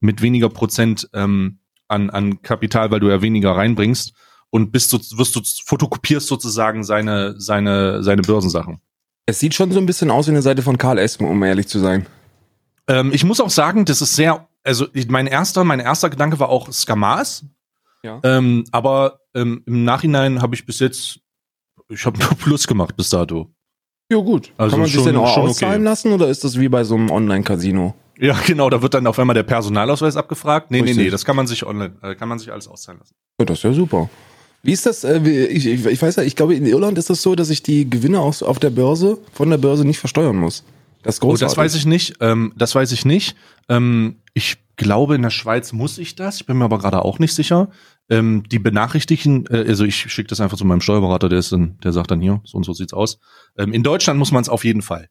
mit 0.00 0.22
weniger 0.22 0.48
Prozent 0.48 1.08
ähm, 1.12 1.58
an, 1.88 2.10
an 2.10 2.40
Kapital, 2.42 2.90
weil 2.90 3.00
du 3.00 3.08
ja 3.08 3.20
weniger 3.20 3.52
reinbringst 3.52 4.14
und 4.48 4.72
bist 4.72 4.90
so, 4.90 4.98
wirst 5.18 5.36
du 5.36 5.40
fotokopierst 5.66 6.26
sozusagen 6.26 6.84
seine, 6.84 7.38
seine, 7.38 8.02
seine 8.02 8.22
Börsensachen. 8.22 8.80
Es 9.26 9.38
sieht 9.38 9.54
schon 9.54 9.70
so 9.70 9.78
ein 9.78 9.86
bisschen 9.86 10.10
aus 10.10 10.26
wie 10.26 10.32
eine 10.32 10.42
Seite 10.42 10.62
von 10.62 10.78
Karl 10.78 10.98
Esken, 10.98 11.26
um 11.28 11.42
ehrlich 11.42 11.68
zu 11.68 11.78
sein. 11.78 12.06
Ähm, 12.88 13.12
ich 13.12 13.24
muss 13.24 13.40
auch 13.40 13.50
sagen, 13.50 13.84
das 13.84 14.02
ist 14.02 14.16
sehr, 14.16 14.48
also 14.64 14.86
mein 15.08 15.26
erster, 15.26 15.64
mein 15.64 15.80
erster 15.80 16.10
Gedanke 16.10 16.40
war 16.40 16.48
auch 16.48 16.72
Skamas. 16.72 17.44
Ja. 18.02 18.20
Ähm, 18.24 18.64
aber 18.72 19.20
ähm, 19.34 19.62
im 19.66 19.84
Nachhinein 19.84 20.42
habe 20.42 20.56
ich 20.56 20.66
bis 20.66 20.80
jetzt, 20.80 21.20
ich 21.88 22.04
habe 22.04 22.18
nur 22.18 22.30
Plus 22.30 22.66
gemacht 22.66 22.96
bis 22.96 23.10
dato. 23.10 23.48
Ja 24.10 24.18
gut. 24.18 24.52
Also 24.56 24.72
Kann 24.72 24.80
man 24.80 24.90
sich 24.90 25.02
denn 25.02 25.16
auch 25.16 25.32
schon 25.32 25.42
okay. 25.42 25.50
auszahlen 25.50 25.84
lassen 25.84 26.12
oder 26.12 26.28
ist 26.28 26.42
das 26.42 26.58
wie 26.58 26.68
bei 26.68 26.82
so 26.82 26.96
einem 26.96 27.10
Online-Casino? 27.10 27.94
Ja, 28.18 28.36
genau, 28.46 28.68
da 28.70 28.82
wird 28.82 28.94
dann 28.94 29.06
auf 29.06 29.18
einmal 29.18 29.34
der 29.34 29.44
Personalausweis 29.44 30.16
abgefragt. 30.16 30.70
Nee, 30.70 30.78
nee, 30.78 30.88
Richtig. 30.88 31.04
nee, 31.04 31.10
das 31.10 31.24
kann 31.24 31.36
man 31.36 31.46
sich 31.46 31.64
online, 31.64 31.94
äh, 32.02 32.14
kann 32.16 32.28
man 32.28 32.38
sich 32.38 32.52
alles 32.52 32.66
auszahlen 32.66 32.98
lassen. 32.98 33.14
Ja, 33.38 33.46
das 33.46 33.58
ist 33.58 33.64
ja 33.64 33.72
super. 33.72 34.10
Wie 34.62 34.72
ist 34.72 34.86
das? 34.86 35.04
Äh, 35.04 35.18
ich, 35.18 35.66
ich, 35.66 36.02
weiß 36.02 36.16
ja, 36.16 36.22
ich 36.22 36.36
glaube, 36.36 36.54
in 36.54 36.66
Irland 36.66 36.96
ist 36.98 37.10
das 37.10 37.22
so, 37.22 37.34
dass 37.34 37.50
ich 37.50 37.62
die 37.62 37.88
Gewinne 37.88 38.20
aus, 38.20 38.42
auf 38.42 38.58
der 38.58 38.70
Börse 38.70 39.18
von 39.32 39.50
der 39.50 39.58
Börse 39.58 39.84
nicht 39.84 39.98
versteuern 39.98 40.36
muss. 40.36 40.64
Das 41.02 41.16
ist 41.16 41.22
Oh, 41.24 41.36
das 41.36 41.56
weiß 41.56 41.74
ich 41.74 41.84
nicht. 41.84 42.14
Ähm, 42.20 42.52
das 42.56 42.74
weiß 42.74 42.92
ich 42.92 43.04
nicht. 43.04 43.36
Ähm, 43.68 44.16
ich 44.34 44.58
glaube, 44.76 45.16
in 45.16 45.22
der 45.22 45.30
Schweiz 45.30 45.72
muss 45.72 45.98
ich 45.98 46.14
das. 46.14 46.36
Ich 46.36 46.46
bin 46.46 46.58
mir 46.58 46.64
aber 46.64 46.78
gerade 46.78 47.04
auch 47.04 47.18
nicht 47.18 47.34
sicher. 47.34 47.70
Ähm, 48.08 48.44
die 48.48 48.60
benachrichtigen, 48.60 49.46
äh, 49.46 49.64
also 49.68 49.84
ich 49.84 49.96
schicke 49.96 50.28
das 50.28 50.40
einfach 50.40 50.56
zu 50.56 50.64
meinem 50.64 50.80
Steuerberater, 50.80 51.28
der 51.28 51.40
ist 51.40 51.50
dann, 51.50 51.78
der 51.82 51.92
sagt 51.92 52.10
dann 52.12 52.20
hier, 52.20 52.40
so 52.44 52.56
und 52.56 52.64
so 52.64 52.72
sieht's 52.72 52.92
aus. 52.92 53.18
Ähm, 53.58 53.72
in 53.72 53.82
Deutschland 53.82 54.18
muss 54.18 54.30
man 54.30 54.42
es 54.42 54.48
auf 54.48 54.64
jeden 54.64 54.82
Fall. 54.82 55.08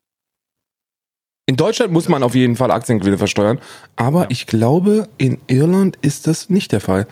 In 1.46 1.58
Deutschland 1.58 1.92
muss 1.92 2.08
man 2.08 2.24
auf 2.24 2.36
jeden 2.36 2.56
Fall 2.56 2.72
Aktiengewinne 2.72 3.18
versteuern, 3.18 3.60
aber 3.98 4.22
Ja. 4.24 4.28
ich 4.30 4.48
glaube, 4.48 5.10
in 5.18 5.40
Irland 5.48 5.98
ist 6.02 6.28
das 6.28 6.50
nicht 6.50 6.72
der 6.72 6.80
Fall. 6.80 7.08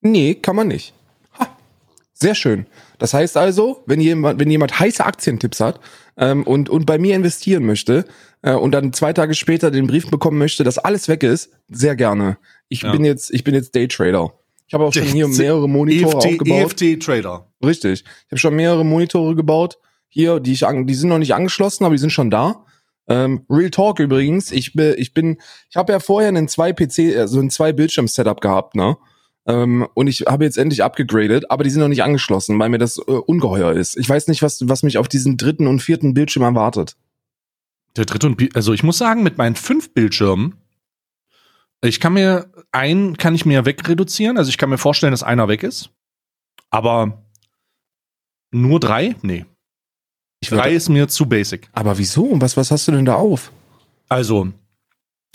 Nee, 0.00 0.34
kann 0.34 0.56
man 0.56 0.68
nicht. 0.68 0.94
Sehr 2.14 2.34
schön. 2.34 2.66
Das 2.98 3.12
heißt 3.12 3.36
also, 3.36 3.82
wenn 3.86 4.00
jemand, 4.00 4.38
wenn 4.40 4.48
jemand 4.50 4.78
heiße 4.78 5.04
Aktientipps 5.04 5.60
hat 5.60 5.80
ähm, 6.16 6.44
und, 6.44 6.70
und 6.70 6.86
bei 6.86 6.96
mir 6.96 7.16
investieren 7.16 7.66
möchte 7.66 8.04
äh, 8.42 8.52
und 8.54 8.70
dann 8.72 8.92
zwei 8.92 9.12
Tage 9.12 9.34
später 9.34 9.70
den 9.72 9.86
Brief 9.88 10.08
bekommen 10.10 10.38
möchte, 10.38 10.62
dass 10.64 10.78
alles 10.78 11.08
weg 11.08 11.24
ist, 11.24 11.50
sehr 11.68 11.96
gerne. 11.96 12.38
Ich 12.68 12.82
Ja. 12.82 12.92
bin 12.92 13.04
jetzt, 13.04 13.32
ich 13.32 13.42
bin 13.44 13.54
jetzt 13.54 13.74
Daytrader. 13.74 14.32
Ich 14.66 14.74
habe 14.74 14.84
auch 14.84 14.92
schon 14.94 15.02
hier 15.02 15.26
EFT 15.26 15.38
mehrere 15.38 15.68
Monitore 15.68 16.16
aufgebaut. 16.16 16.80
EFT-Trader. 16.80 17.48
Richtig. 17.64 18.04
Ich 18.04 18.30
habe 18.30 18.38
schon 18.38 18.54
mehrere 18.56 18.84
Monitore 18.84 19.34
gebaut. 19.34 19.78
Hier, 20.08 20.38
die 20.38 20.52
ich 20.52 20.64
an, 20.66 20.86
die 20.86 20.94
sind 20.94 21.08
noch 21.08 21.18
nicht 21.18 21.34
angeschlossen, 21.34 21.84
aber 21.84 21.94
die 21.94 22.00
sind 22.00 22.10
schon 22.10 22.30
da. 22.30 22.64
Ähm, 23.08 23.44
Real 23.50 23.70
Talk 23.70 23.98
übrigens. 23.98 24.52
Ich 24.52 24.72
bin, 24.72 24.94
ich 24.96 25.12
bin, 25.12 25.38
ich 25.68 25.76
habe 25.76 25.92
ja 25.92 25.98
vorher 26.00 26.28
einen 26.28 26.46
zwei 26.48 26.72
PC, 26.72 27.16
also 27.18 27.40
ein 27.40 27.50
zwei 27.50 27.72
Bildschirm 27.72 28.06
Setup 28.08 28.40
gehabt, 28.40 28.76
ne? 28.76 28.96
Ähm, 29.46 29.86
und 29.94 30.06
ich 30.06 30.22
habe 30.26 30.44
jetzt 30.44 30.56
endlich 30.56 30.82
abgegradet, 30.82 31.50
aber 31.50 31.64
die 31.64 31.70
sind 31.70 31.80
noch 31.80 31.88
nicht 31.88 32.02
angeschlossen, 32.02 32.58
weil 32.58 32.70
mir 32.70 32.78
das 32.78 32.98
äh, 32.98 33.02
ungeheuer 33.10 33.72
ist. 33.72 33.96
Ich 33.96 34.08
weiß 34.08 34.28
nicht, 34.28 34.42
was 34.42 34.66
was 34.68 34.82
mich 34.82 34.96
auf 34.98 35.08
diesen 35.08 35.36
dritten 35.36 35.66
und 35.66 35.80
vierten 35.80 36.14
Bildschirm 36.14 36.42
erwartet. 36.42 36.96
Der 37.96 38.06
dritte 38.06 38.26
und, 38.26 38.56
also 38.56 38.72
ich 38.72 38.82
muss 38.82 38.98
sagen, 38.98 39.22
mit 39.22 39.36
meinen 39.38 39.54
fünf 39.54 39.92
Bildschirmen, 39.92 40.54
ich 41.82 42.00
kann 42.00 42.14
mir, 42.14 42.50
einen 42.72 43.18
kann 43.18 43.34
ich 43.34 43.44
mir 43.44 43.66
wegreduzieren, 43.66 44.38
also 44.38 44.48
ich 44.48 44.56
kann 44.58 44.70
mir 44.70 44.78
vorstellen, 44.78 45.12
dass 45.12 45.22
einer 45.22 45.48
weg 45.48 45.62
ist. 45.62 45.90
Aber 46.70 47.22
nur 48.50 48.80
drei? 48.80 49.14
Nee. 49.22 49.44
Ich 50.40 50.48
Drei 50.48 50.64
würde, 50.64 50.70
ist 50.70 50.88
mir 50.88 51.08
zu 51.08 51.26
basic. 51.26 51.68
aber 51.72 51.96
wieso? 51.98 52.40
Was 52.40 52.56
was 52.56 52.70
hast 52.70 52.88
du 52.88 52.92
denn 52.92 53.04
da 53.04 53.14
auf? 53.14 53.52
Also, 54.08 54.52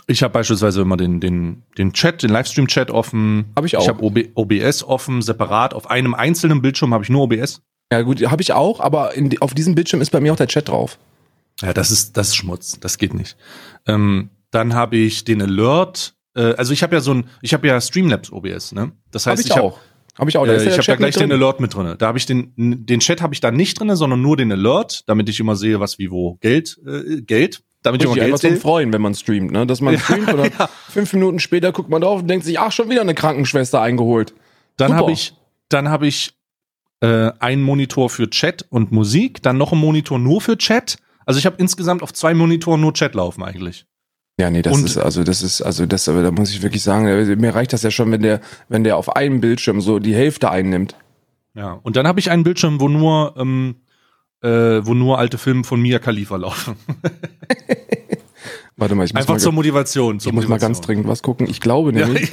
ich 0.09 0.23
habe 0.23 0.33
beispielsweise 0.33 0.81
immer 0.81 0.97
den, 0.97 1.19
den, 1.19 1.63
den 1.77 1.93
Chat, 1.93 2.23
den 2.23 2.31
Livestream-Chat 2.31 2.89
offen. 2.89 3.45
Hab 3.55 3.65
ich 3.65 3.77
auch. 3.77 3.83
Ich 3.83 3.89
habe 3.89 4.03
OB, 4.03 4.29
OBS 4.33 4.83
offen, 4.83 5.21
separat. 5.21 5.73
Auf 5.73 5.89
einem 5.89 6.15
einzelnen 6.15 6.61
Bildschirm 6.61 6.93
habe 6.93 7.03
ich 7.03 7.09
nur 7.09 7.23
OBS. 7.23 7.61
Ja 7.91 8.01
gut, 8.01 8.21
habe 8.29 8.41
ich 8.41 8.53
auch, 8.53 8.79
aber 8.79 9.13
in, 9.13 9.39
auf 9.41 9.53
diesem 9.53 9.75
Bildschirm 9.75 10.01
ist 10.01 10.11
bei 10.11 10.19
mir 10.19 10.33
auch 10.33 10.37
der 10.37 10.47
Chat 10.47 10.67
drauf. 10.67 10.97
Ja, 11.61 11.73
das 11.73 11.91
ist, 11.91 12.17
das 12.17 12.29
ist 12.29 12.35
Schmutz. 12.35 12.79
Das 12.79 12.97
geht 12.97 13.13
nicht. 13.13 13.37
Ähm, 13.85 14.29
dann 14.51 14.73
habe 14.73 14.97
ich 14.97 15.25
den 15.25 15.41
Alert. 15.41 16.15
Äh, 16.35 16.53
also 16.53 16.73
ich 16.73 16.83
habe 16.83 16.95
ja 16.95 17.01
so 17.01 17.13
ein, 17.13 17.29
ich 17.41 17.53
habe 17.53 17.67
ja 17.67 17.79
Streamlabs 17.79 18.31
OBS, 18.31 18.71
ne? 18.71 18.91
Das 19.11 19.25
Habe 19.25 19.33
heißt, 19.33 19.45
ich 19.45 19.51
ich 19.51 19.57
habe 19.57 19.67
auch. 19.67 19.79
Habe 20.17 20.29
ich 20.29 20.37
auch. 20.37 20.45
Da 20.45 20.53
äh, 20.53 20.57
ich 20.57 20.63
der 20.63 20.77
hab 20.77 20.85
da 20.85 20.95
gleich 20.95 21.15
den. 21.15 21.31
Alert 21.31 21.59
mit 21.59 21.73
drinne. 21.73 21.97
Da 21.97 22.07
habe 22.07 22.17
ich 22.17 22.25
den, 22.25 22.53
den 22.57 22.99
Chat 22.99 23.21
habe 23.21 23.33
ich 23.33 23.41
da 23.41 23.51
nicht 23.51 23.79
drinne, 23.79 23.95
sondern 23.95 24.21
nur 24.21 24.37
den 24.37 24.51
Alert, 24.51 25.07
damit 25.07 25.29
ich 25.29 25.39
immer 25.39 25.55
sehe, 25.55 25.79
was 25.79 25.99
wie 25.99 26.11
wo 26.11 26.35
Geld, 26.41 26.79
äh, 26.85 27.21
Geld, 27.21 27.63
damit 27.81 28.01
ich 28.03 28.07
Richtig, 28.09 28.23
immer 28.23 28.33
einfach 28.35 28.39
zum. 28.49 28.57
Freuen, 28.57 28.93
wenn 28.93 29.01
man 29.01 29.15
streamt, 29.15 29.51
ne? 29.51 29.65
Dass 29.65 29.81
man 29.81 29.93
Ja, 29.93 29.99
streamt 29.99 30.33
oder 30.33 30.45
ja. 30.59 30.69
fünf 30.89 31.13
Minuten 31.13 31.39
später 31.39 31.71
guckt 31.71 31.89
man 31.89 32.01
drauf 32.01 32.21
und 32.21 32.27
denkt 32.27 32.45
sich, 32.45 32.59
ach, 32.59 32.71
schon 32.71 32.89
wieder 32.89 33.01
eine 33.01 33.13
Krankenschwester 33.15 33.81
eingeholt. 33.81 34.33
Dann 34.77 34.93
habe 34.95 35.11
ich, 35.11 35.33
dann 35.69 35.89
habe 35.89 36.07
ich 36.07 36.33
äh, 37.01 37.31
ein 37.39 37.61
Monitor 37.61 38.09
für 38.09 38.29
Chat 38.29 38.65
und 38.69 38.91
Musik, 38.91 39.41
dann 39.41 39.57
noch 39.57 39.71
ein 39.71 39.77
Monitor 39.79 40.19
nur 40.19 40.41
für 40.41 40.57
Chat. 40.57 40.97
Also 41.25 41.37
ich 41.37 41.45
habe 41.45 41.55
insgesamt 41.59 42.01
auf 42.03 42.11
zwei 42.13 42.33
Monitoren 42.33 42.81
nur 42.81 42.93
Chat 42.93 43.15
laufen 43.15 43.43
eigentlich. 43.43 43.85
Ja, 44.39 44.49
nee, 44.49 44.61
das 44.61 44.73
Und- 44.73 44.85
ist 44.85 44.97
also 44.97 45.23
das 45.23 45.41
ist 45.41 45.61
also 45.61 45.85
das 45.85 46.07
aber 46.07 46.23
da 46.23 46.31
muss 46.31 46.49
ich 46.51 46.61
wirklich 46.61 46.81
sagen, 46.81 47.07
äh, 47.07 47.35
mir 47.35 47.53
reicht 47.53 47.73
das 47.73 47.83
ja 47.83 47.91
schon, 47.91 48.11
wenn 48.11 48.21
der 48.21 48.39
wenn 48.69 48.83
der 48.85 48.95
auf 48.97 49.15
einem 49.15 49.41
Bildschirm 49.41 49.81
so 49.81 49.99
die 49.99 50.15
Hälfte 50.15 50.49
einnimmt. 50.49 50.95
Ja. 51.55 51.73
Und 51.83 51.95
dann 51.97 52.07
habe 52.07 52.19
ich 52.21 52.31
einen 52.31 52.43
Bildschirm, 52.43 52.79
wo 52.79 52.87
nur 52.87 53.35
ähm, 53.37 53.75
äh, 54.41 54.85
wo 54.85 54.93
nur 54.93 55.19
alte 55.19 55.37
Filme 55.37 55.63
von 55.63 55.81
Mia 55.81 55.99
Khalifa 55.99 56.35
laufen. 56.37 56.75
Warte 58.77 58.95
mal, 58.95 59.03
ich 59.03 59.13
muss 59.13 59.21
Einfach 59.21 59.33
mal, 59.33 59.39
zur 59.39 59.51
Motivation. 59.51 60.19
Zur 60.19 60.29
ich 60.29 60.35
muss 60.35 60.47
mal 60.47 60.57
ganz 60.57 60.77
Motivation. 60.77 60.85
dringend 60.85 61.07
was 61.07 61.21
gucken. 61.21 61.47
Ich 61.49 61.59
glaube 61.59 61.91
Ja, 61.95 62.05
nämlich, 62.05 62.31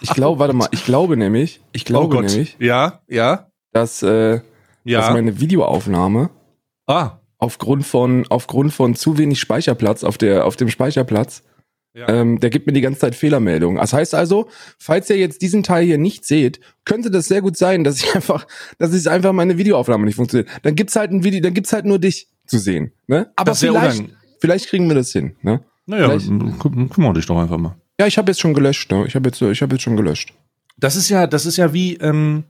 ich 0.00 0.10
glaube, 0.10 0.40
warte 0.40 0.54
mal, 0.54 0.68
ich 0.72 0.84
glaube 0.84 1.16
nämlich, 1.16 1.60
ich 1.72 1.82
oh 1.82 1.86
glaube 1.86 2.16
Gott. 2.16 2.24
nämlich, 2.26 2.56
Ja, 2.58 3.00
ja, 3.06 3.46
dass 3.72 4.02
äh, 4.02 4.40
dass 4.84 5.06
ja. 5.06 5.10
meine 5.12 5.38
Videoaufnahme 5.40 6.30
ah, 6.86 7.18
aufgrund 7.38 7.86
von 7.86 8.26
aufgrund 8.28 8.72
von 8.72 8.94
zu 8.94 9.18
wenig 9.18 9.38
Speicherplatz 9.38 10.02
auf 10.02 10.18
der 10.18 10.46
auf 10.46 10.56
dem 10.56 10.68
Speicherplatz 10.68 11.44
Ja. 11.98 12.08
ähm, 12.08 12.38
der 12.38 12.50
gibt 12.50 12.66
mir 12.66 12.72
die 12.72 12.80
ganze 12.80 13.00
Zeit 13.00 13.14
Fehlermeldungen. 13.14 13.78
Das 13.80 13.92
heißt 13.92 14.14
also, 14.14 14.48
falls 14.78 15.10
ihr 15.10 15.16
jetzt 15.16 15.42
diesen 15.42 15.62
Teil 15.64 15.84
hier 15.84 15.98
nicht 15.98 16.24
seht, 16.24 16.60
könnte 16.84 17.10
das 17.10 17.26
sehr 17.26 17.42
gut 17.42 17.56
sein, 17.56 17.82
dass 17.84 17.96
ich 18.02 18.14
einfach, 18.14 18.46
dass 18.78 18.92
es 18.92 19.06
einfach 19.06 19.32
meine 19.32 19.58
Videoaufnahme 19.58 20.04
nicht 20.04 20.14
funktioniert. 20.16 20.48
Dann 20.62 20.74
gibt's 20.76 20.94
halt 20.96 21.10
ein 21.10 21.24
Video, 21.24 21.40
dann 21.40 21.54
gibt's 21.54 21.72
halt 21.72 21.84
nur 21.86 21.98
dich 21.98 22.28
zu 22.46 22.58
sehen. 22.58 22.92
Ne? 23.08 23.30
Aber 23.36 23.54
vielleicht, 23.54 24.04
vielleicht 24.40 24.68
kriegen 24.68 24.86
wir 24.88 24.94
das 24.94 25.10
hin. 25.12 25.34
Ne? 25.42 25.60
naja, 25.86 26.08
Vielleicht- 26.08 26.28
kü- 26.28 26.88
kümmere 26.90 27.14
dich 27.14 27.26
doch 27.26 27.38
einfach 27.38 27.58
mal. 27.58 27.76
Ja, 27.98 28.06
ich 28.06 28.16
habe 28.18 28.30
jetzt 28.30 28.40
schon 28.40 28.54
gelöscht. 28.54 28.90
Ne? 28.92 29.04
Ich 29.06 29.14
habe 29.16 29.28
jetzt, 29.28 29.42
ich 29.42 29.60
habe 29.62 29.74
jetzt 29.74 29.82
schon 29.82 29.96
gelöscht. 29.96 30.32
Das 30.76 30.94
ist 30.94 31.08
ja, 31.08 31.26
das 31.26 31.46
ist 31.46 31.56
ja 31.56 31.72
wie, 31.72 31.94
ähm, 31.96 32.44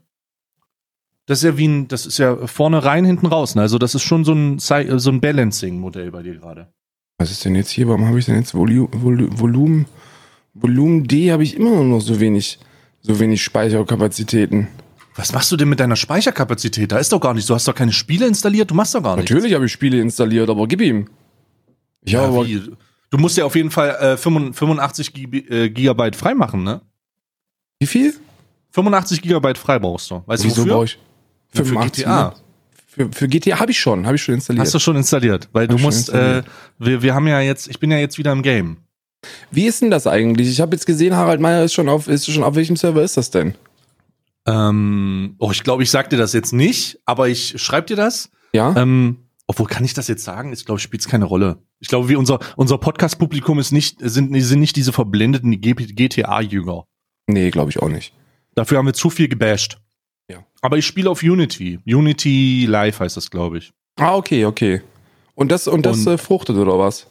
das 1.25 1.39
ist 1.39 1.43
ja 1.43 1.57
wie 1.57 1.67
ein, 1.67 1.87
das 1.87 2.05
ist 2.05 2.17
ja 2.19 2.45
vorne 2.47 2.83
rein, 2.83 3.05
hinten 3.05 3.25
raus. 3.27 3.55
Ne? 3.55 3.61
Also 3.61 3.77
das 3.79 3.95
ist 3.95 4.03
schon 4.03 4.25
so 4.25 4.33
ein, 4.33 4.59
so 4.59 4.73
ein 4.75 5.21
Balancing-Modell 5.21 6.11
bei 6.11 6.21
dir 6.23 6.35
gerade. 6.35 6.67
Was 7.19 7.31
ist 7.31 7.43
denn 7.45 7.53
jetzt 7.53 7.69
hier? 7.69 7.87
Warum 7.87 8.07
habe 8.07 8.17
ich 8.17 8.25
denn 8.25 8.35
jetzt 8.35 8.55
Volu 8.55 8.87
Volu 8.91 9.27
Volumen 9.31 9.85
Volumen 10.53 11.03
D? 11.03 11.31
Habe 11.31 11.43
ich 11.43 11.55
immer 11.55 11.83
noch 11.83 11.99
so 11.99 12.19
wenig, 12.19 12.57
so 13.01 13.19
wenig 13.19 13.43
Speicherkapazitäten. 13.43 14.67
Was 15.15 15.33
machst 15.33 15.51
du 15.51 15.57
denn 15.57 15.67
mit 15.67 15.81
deiner 15.81 15.97
Speicherkapazität? 15.97 16.91
Da 16.93 16.97
ist 16.97 17.11
doch 17.11 17.19
gar 17.19 17.33
nicht. 17.33 17.49
Du 17.49 17.53
hast 17.53 17.67
doch 17.67 17.75
keine 17.75 17.91
Spiele 17.91 18.25
installiert. 18.25 18.71
Du 18.71 18.75
machst 18.75 18.95
doch 18.95 19.03
gar 19.03 19.17
nichts. 19.17 19.29
Natürlich 19.29 19.53
habe 19.53 19.65
ich 19.65 19.71
Spiele 19.71 19.99
installiert, 19.99 20.49
aber 20.49 20.65
gib 20.65 20.79
ihm. 20.81 21.09
Ich 22.03 22.13
Ja, 22.13 22.23
aber 22.23 22.47
wie? 22.47 22.71
Du 23.09 23.17
musst 23.17 23.35
ja 23.35 23.43
auf 23.43 23.55
jeden 23.55 23.71
Fall 23.71 23.89
äh, 23.99 24.17
85 24.17 25.13
Gib 25.13 25.51
äh, 25.51 25.69
Gigabyte 25.69 26.15
freimachen, 26.15 26.63
ne? 26.63 26.81
wie 27.79 27.87
viel? 27.87 28.13
85 28.71 29.21
Gigabyte 29.21 29.57
frei 29.57 29.79
brauchst 29.79 30.09
du. 30.11 30.23
Weißt 30.25 30.43
du 30.43 30.47
Wieso 30.47 30.61
wofür? 30.61 30.73
brauche 30.73 30.85
ich 30.85 30.99
Für 31.49 31.65
85? 31.65 32.03
GTA. 32.05 32.35
Für, 32.99 33.09
für 33.13 33.27
GTA 33.29 33.59
habe 33.59 33.71
ich 33.71 33.79
schon, 33.79 34.05
habe 34.05 34.17
ich 34.17 34.23
schon 34.23 34.35
installiert. 34.35 34.65
Hast 34.65 34.73
du 34.73 34.79
schon 34.79 34.97
installiert? 34.97 35.47
Weil 35.53 35.69
Hab 35.69 35.77
du 35.77 35.81
musst, 35.81 36.09
äh, 36.09 36.43
wir, 36.79 37.01
wir 37.01 37.15
haben 37.15 37.27
ja 37.27 37.39
jetzt, 37.39 37.69
ich 37.69 37.79
bin 37.79 37.91
ja 37.91 37.97
jetzt 37.97 38.17
wieder 38.17 38.33
im 38.33 38.41
Game. 38.41 38.77
Wie 39.51 39.67
ist 39.67 39.81
denn 39.81 39.89
das 39.89 40.05
eigentlich? 40.05 40.49
Ich 40.49 40.59
habe 40.59 40.75
jetzt 40.75 40.85
gesehen, 40.85 41.15
Harald 41.15 41.39
Meyer 41.39 41.63
ist 41.63 41.73
schon 41.73 41.87
auf, 41.87 42.09
ist 42.09 42.29
schon 42.29 42.43
auf 42.43 42.55
welchem 42.55 42.75
Server 42.75 43.01
ist 43.01 43.15
das 43.15 43.31
denn? 43.31 43.55
Ähm, 44.45 45.35
oh, 45.39 45.51
ich 45.51 45.63
glaube, 45.63 45.83
ich 45.83 45.91
sag 45.91 46.09
dir 46.09 46.17
das 46.17 46.33
jetzt 46.33 46.51
nicht, 46.51 46.99
aber 47.05 47.29
ich 47.29 47.61
schreib 47.61 47.87
dir 47.87 47.95
das. 47.95 48.31
Ja? 48.51 48.75
Ähm, 48.75 49.19
obwohl 49.47 49.67
kann 49.67 49.85
ich 49.85 49.93
das 49.93 50.09
jetzt 50.09 50.25
sagen? 50.25 50.51
Ich 50.51 50.65
glaube, 50.65 50.79
spielt 50.79 51.01
es 51.01 51.07
keine 51.07 51.25
Rolle. 51.25 51.63
Ich 51.79 51.87
glaube, 51.87 52.09
wir 52.09 52.19
unser 52.19 52.39
unser 52.57 52.77
Podcast-Publikum 52.77 53.59
ist 53.59 53.71
nicht 53.71 53.97
sind 54.01 54.33
sind 54.41 54.59
nicht 54.59 54.75
diese 54.75 54.91
verblendeten 54.91 55.61
GTA-Jünger. 55.61 56.83
nee, 57.27 57.49
glaube 57.49 57.71
ich 57.71 57.81
auch 57.81 57.87
nicht. 57.87 58.13
Dafür 58.55 58.77
haben 58.77 58.87
wir 58.87 58.93
zu 58.93 59.09
viel 59.09 59.29
gebasht. 59.29 59.79
Ja. 60.29 60.43
Aber 60.61 60.77
ich 60.77 60.85
spiele 60.85 61.09
auf 61.09 61.23
Unity. 61.23 61.79
Unity 61.85 62.65
Live 62.67 62.99
heißt 62.99 63.17
das, 63.17 63.29
glaube 63.31 63.57
ich. 63.57 63.71
Ah, 63.97 64.15
okay, 64.15 64.45
okay. 64.45 64.81
Und 65.35 65.51
das 65.51 65.67
und 65.67 65.85
das 65.85 66.05
Und- 66.05 66.13
äh, 66.13 66.17
fruchtet 66.17 66.55
oder 66.57 66.77
was? 66.77 67.07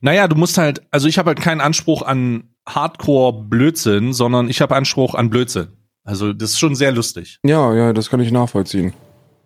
Naja, 0.00 0.28
du 0.28 0.36
musst 0.36 0.58
halt, 0.58 0.82
also 0.90 1.08
ich 1.08 1.16
habe 1.18 1.28
halt 1.28 1.40
keinen 1.40 1.60
Anspruch 1.60 2.02
an 2.02 2.44
Hardcore-Blödsinn, 2.68 4.12
sondern 4.12 4.48
ich 4.48 4.60
habe 4.60 4.76
Anspruch 4.76 5.14
an 5.14 5.30
Blödsinn. 5.30 5.68
Also 6.04 6.32
das 6.32 6.50
ist 6.50 6.58
schon 6.58 6.74
sehr 6.74 6.92
lustig. 6.92 7.38
Ja, 7.44 7.74
ja, 7.74 7.92
das 7.92 8.10
kann 8.10 8.20
ich 8.20 8.30
nachvollziehen. 8.30 8.92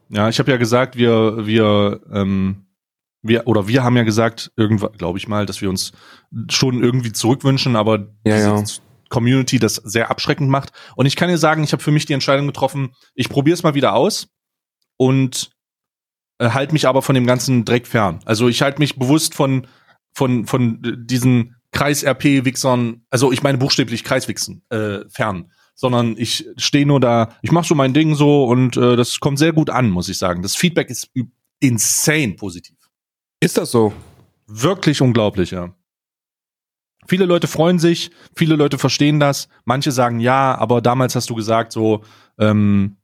Ja, 0.09 0.29
ich 0.29 0.39
habe 0.39 0.51
ja 0.51 0.57
gesagt, 0.57 0.97
wir, 0.97 1.47
wir, 1.47 2.01
ähm, 2.13 2.67
wir, 3.23 3.47
oder 3.47 3.69
wir 3.69 3.85
haben 3.85 3.97
ja 3.97 4.03
gesagt, 4.03 4.51
irgendwann, 4.57 4.93
glaube 4.93 5.19
ich 5.19 5.29
mal, 5.29 5.47
dass 5.47 5.61
wir 5.63 5.71
uns 5.71 5.93
schon 6.51 6.83
irgendwie 6.83 7.13
zurückwünschen, 7.13 7.77
aber 7.77 8.09
Ja, 8.27 8.37
ja. 8.39 8.65
Community 9.11 9.59
das 9.59 9.75
sehr 9.75 10.11
abschreckend 10.11 10.49
macht. 10.49 10.73
Und 10.97 11.05
ich 11.05 11.17
kann 11.17 11.29
dir 11.29 11.37
sagen, 11.37 11.63
ich 11.63 11.73
habe 11.73 11.83
für 11.83 11.91
mich 11.91 12.07
die 12.07 12.15
Entscheidung 12.15 12.47
getroffen, 12.47 12.95
ich 13.15 13.29
probiere 13.29 13.55
es 13.55 13.63
mal 13.63 13.75
wieder 13.75 13.95
aus 13.95 14.29
und 14.97 15.51
äh, 16.39 16.51
halte 16.51 16.73
mich 16.73 16.89
aber 16.89 17.03
von 17.03 17.15
dem 17.15 17.27
ganzen 17.27 17.67
Dreck 17.67 17.87
fern. 17.87 18.21
Also 18.25 18.49
ich 18.49 18.63
halte 18.63 18.79
mich 18.79 18.99
bewusst 18.99 19.35
von, 19.35 19.67
von, 20.15 20.47
von 20.47 20.81
diesen 21.07 21.57
Kreis-RP-Wichsern, 21.73 23.05
also 23.11 23.31
ich 23.31 23.43
meine 23.43 23.59
buchstäblich 23.59 24.05
Kreiswichsen, 24.05 24.63
äh, 24.71 25.01
fern. 25.09 25.53
Sondern 25.75 26.17
ich 26.19 26.47
stehe 26.57 26.85
nur 26.85 27.01
da, 27.01 27.37
ich 27.43 27.53
mache 27.53 27.67
so 27.67 27.75
mein 27.75 27.95
Ding 27.95 28.15
so 28.15 28.45
und 28.45 28.77
äh, 28.77 28.97
das 28.97 29.19
kommt 29.21 29.39
sehr 29.39 29.53
gut 29.53 29.71
an, 29.71 29.91
muss 29.91 30.09
ich 30.09 30.19
sagen. 30.19 30.43
Das 30.43 30.57
Feedback 30.57 30.91
ist 30.91 31.11
insane 31.59 32.35
positiv. 32.35 32.77
Ist 33.41 33.57
das 33.57 33.71
so? 33.71 33.93
Wirklich 34.47 35.01
unglaublich, 35.01 35.53
ja. 35.53 35.75
Viele 37.07 37.25
Leute 37.25 37.47
freuen 37.47 37.79
sich, 37.79 38.11
viele 38.37 38.57
Leute 38.57 38.79
verstehen 38.79 39.21
das, 39.21 39.49
manche 39.65 39.91
sagen 39.91 40.21
ja, 40.21 40.57
aber 40.57 40.81
damals 40.81 41.17
hast 41.17 41.31
du 41.31 41.35
gesagt, 41.35 41.73
so, 41.73 42.03
ähm, 42.39 42.97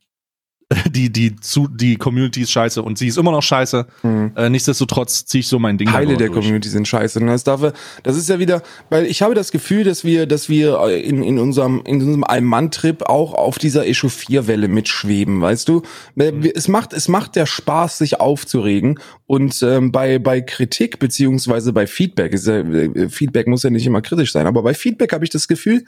die, 0.91 1.13
die, 1.13 1.37
zu, 1.37 1.69
die 1.69 1.97
Community 1.97 2.43
ist 2.43 2.51
scheiße 2.51 2.83
und 2.83 2.99
sie 2.99 3.07
ist 3.07 3.19
immer 3.19 3.31
noch 3.31 3.43
scheiße. 3.43 3.87
Hm. 4.01 4.33
Äh, 4.35 4.51
nichtsdestotrotz 4.51 5.25
ziehe 5.25 5.41
ich 5.41 5.49
so 5.49 5.61
mein 5.61 5.79
Ding 5.79 5.89
Teile 5.89 6.17
der 6.17 6.27
durch. 6.27 6.41
Community 6.41 6.69
sind 6.69 6.89
scheiße. 6.89 7.21
Und 7.21 7.29
das, 7.29 7.45
darf, 7.45 7.73
das 8.03 8.17
ist 8.17 8.29
ja 8.29 8.41
wieder, 8.41 8.63
weil 8.91 9.07
ich 9.07 9.23
habe 9.23 9.37
das 9.37 9.53
Gefühl, 9.53 9.85
dass 9.85 10.03
wir, 10.05 10.27
dass 10.27 10.49
wir 10.49 10.83
in, 10.89 11.23
in 11.23 11.39
unserem, 11.39 11.83
in 11.85 12.01
unserem 12.01 12.25
Allmann-Trip 12.25 13.05
auch 13.05 13.35
auf 13.35 13.59
dieser 13.59 13.87
Echauffierwelle 13.87 14.67
mitschweben, 14.67 15.41
weißt 15.41 15.69
du? 15.69 15.83
Mhm. 16.17 16.51
Es 16.53 16.67
macht, 16.67 16.93
es 16.93 17.07
macht 17.07 17.37
der 17.37 17.47
Spaß, 17.47 17.99
sich 17.99 18.19
aufzuregen. 18.19 18.99
Und 19.27 19.63
ähm, 19.63 19.93
bei, 19.93 20.19
bei 20.19 20.41
Kritik 20.41 20.99
beziehungsweise 20.99 21.73
bei 21.73 21.87
Feedback, 21.87 22.33
ist 22.33 22.49
ja, 22.49 22.59
äh, 22.59 23.09
Feedback 23.09 23.47
muss 23.47 23.63
ja 23.63 23.71
nicht 23.71 23.87
immer 23.87 24.03
kritisch 24.03 24.33
sein, 24.33 24.49
aber 24.49 24.65
bei 24.65 24.75
Feedback 24.75 25.13
habe 25.13 25.25
ich 25.25 25.31
das 25.31 25.47
Gefühl, 25.47 25.85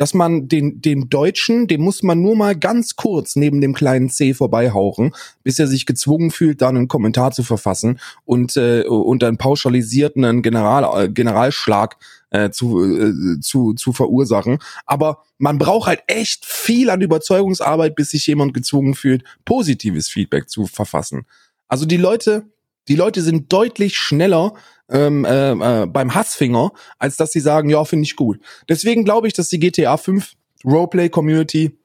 dass 0.00 0.14
man 0.14 0.48
den, 0.48 0.80
den 0.80 1.10
Deutschen, 1.10 1.66
dem 1.66 1.82
muss 1.82 2.02
man 2.02 2.22
nur 2.22 2.34
mal 2.34 2.56
ganz 2.56 2.96
kurz 2.96 3.36
neben 3.36 3.60
dem 3.60 3.74
kleinen 3.74 4.08
C 4.08 4.32
vorbeihauchen, 4.32 5.14
bis 5.42 5.58
er 5.58 5.66
sich 5.66 5.84
gezwungen 5.84 6.30
fühlt, 6.30 6.62
dann 6.62 6.74
einen 6.74 6.88
Kommentar 6.88 7.32
zu 7.32 7.42
verfassen 7.42 8.00
und, 8.24 8.56
äh, 8.56 8.84
und 8.84 9.22
einen 9.22 9.36
pauschalisierten 9.36 10.40
General, 10.40 11.04
äh, 11.04 11.08
Generalschlag 11.10 11.98
äh, 12.30 12.48
zu, 12.48 12.82
äh, 12.82 13.40
zu, 13.42 13.74
zu 13.74 13.92
verursachen. 13.92 14.60
Aber 14.86 15.22
man 15.36 15.58
braucht 15.58 15.86
halt 15.86 16.00
echt 16.06 16.46
viel 16.46 16.88
an 16.88 17.02
Überzeugungsarbeit, 17.02 17.94
bis 17.94 18.08
sich 18.08 18.26
jemand 18.26 18.54
gezwungen 18.54 18.94
fühlt, 18.94 19.22
positives 19.44 20.08
Feedback 20.08 20.48
zu 20.48 20.64
verfassen. 20.64 21.26
Also 21.68 21.84
die 21.84 21.98
Leute, 21.98 22.46
die 22.88 22.96
Leute 22.96 23.22
sind 23.22 23.52
deutlich 23.52 23.96
schneller 23.96 24.54
ähm, 24.90 25.24
äh, 25.24 25.52
äh, 25.52 25.86
beim 25.86 26.14
Hassfinger, 26.14 26.72
als 26.98 27.16
dass 27.16 27.32
sie 27.32 27.40
sagen, 27.40 27.70
ja, 27.70 27.84
finde 27.84 28.04
ich 28.04 28.16
gut. 28.16 28.40
Deswegen 28.68 29.04
glaube 29.04 29.28
ich, 29.28 29.34
dass 29.34 29.48
die 29.48 29.58
GTA 29.58 29.96
5 29.96 30.32
Roleplay 30.64 31.08
Community 31.08 31.78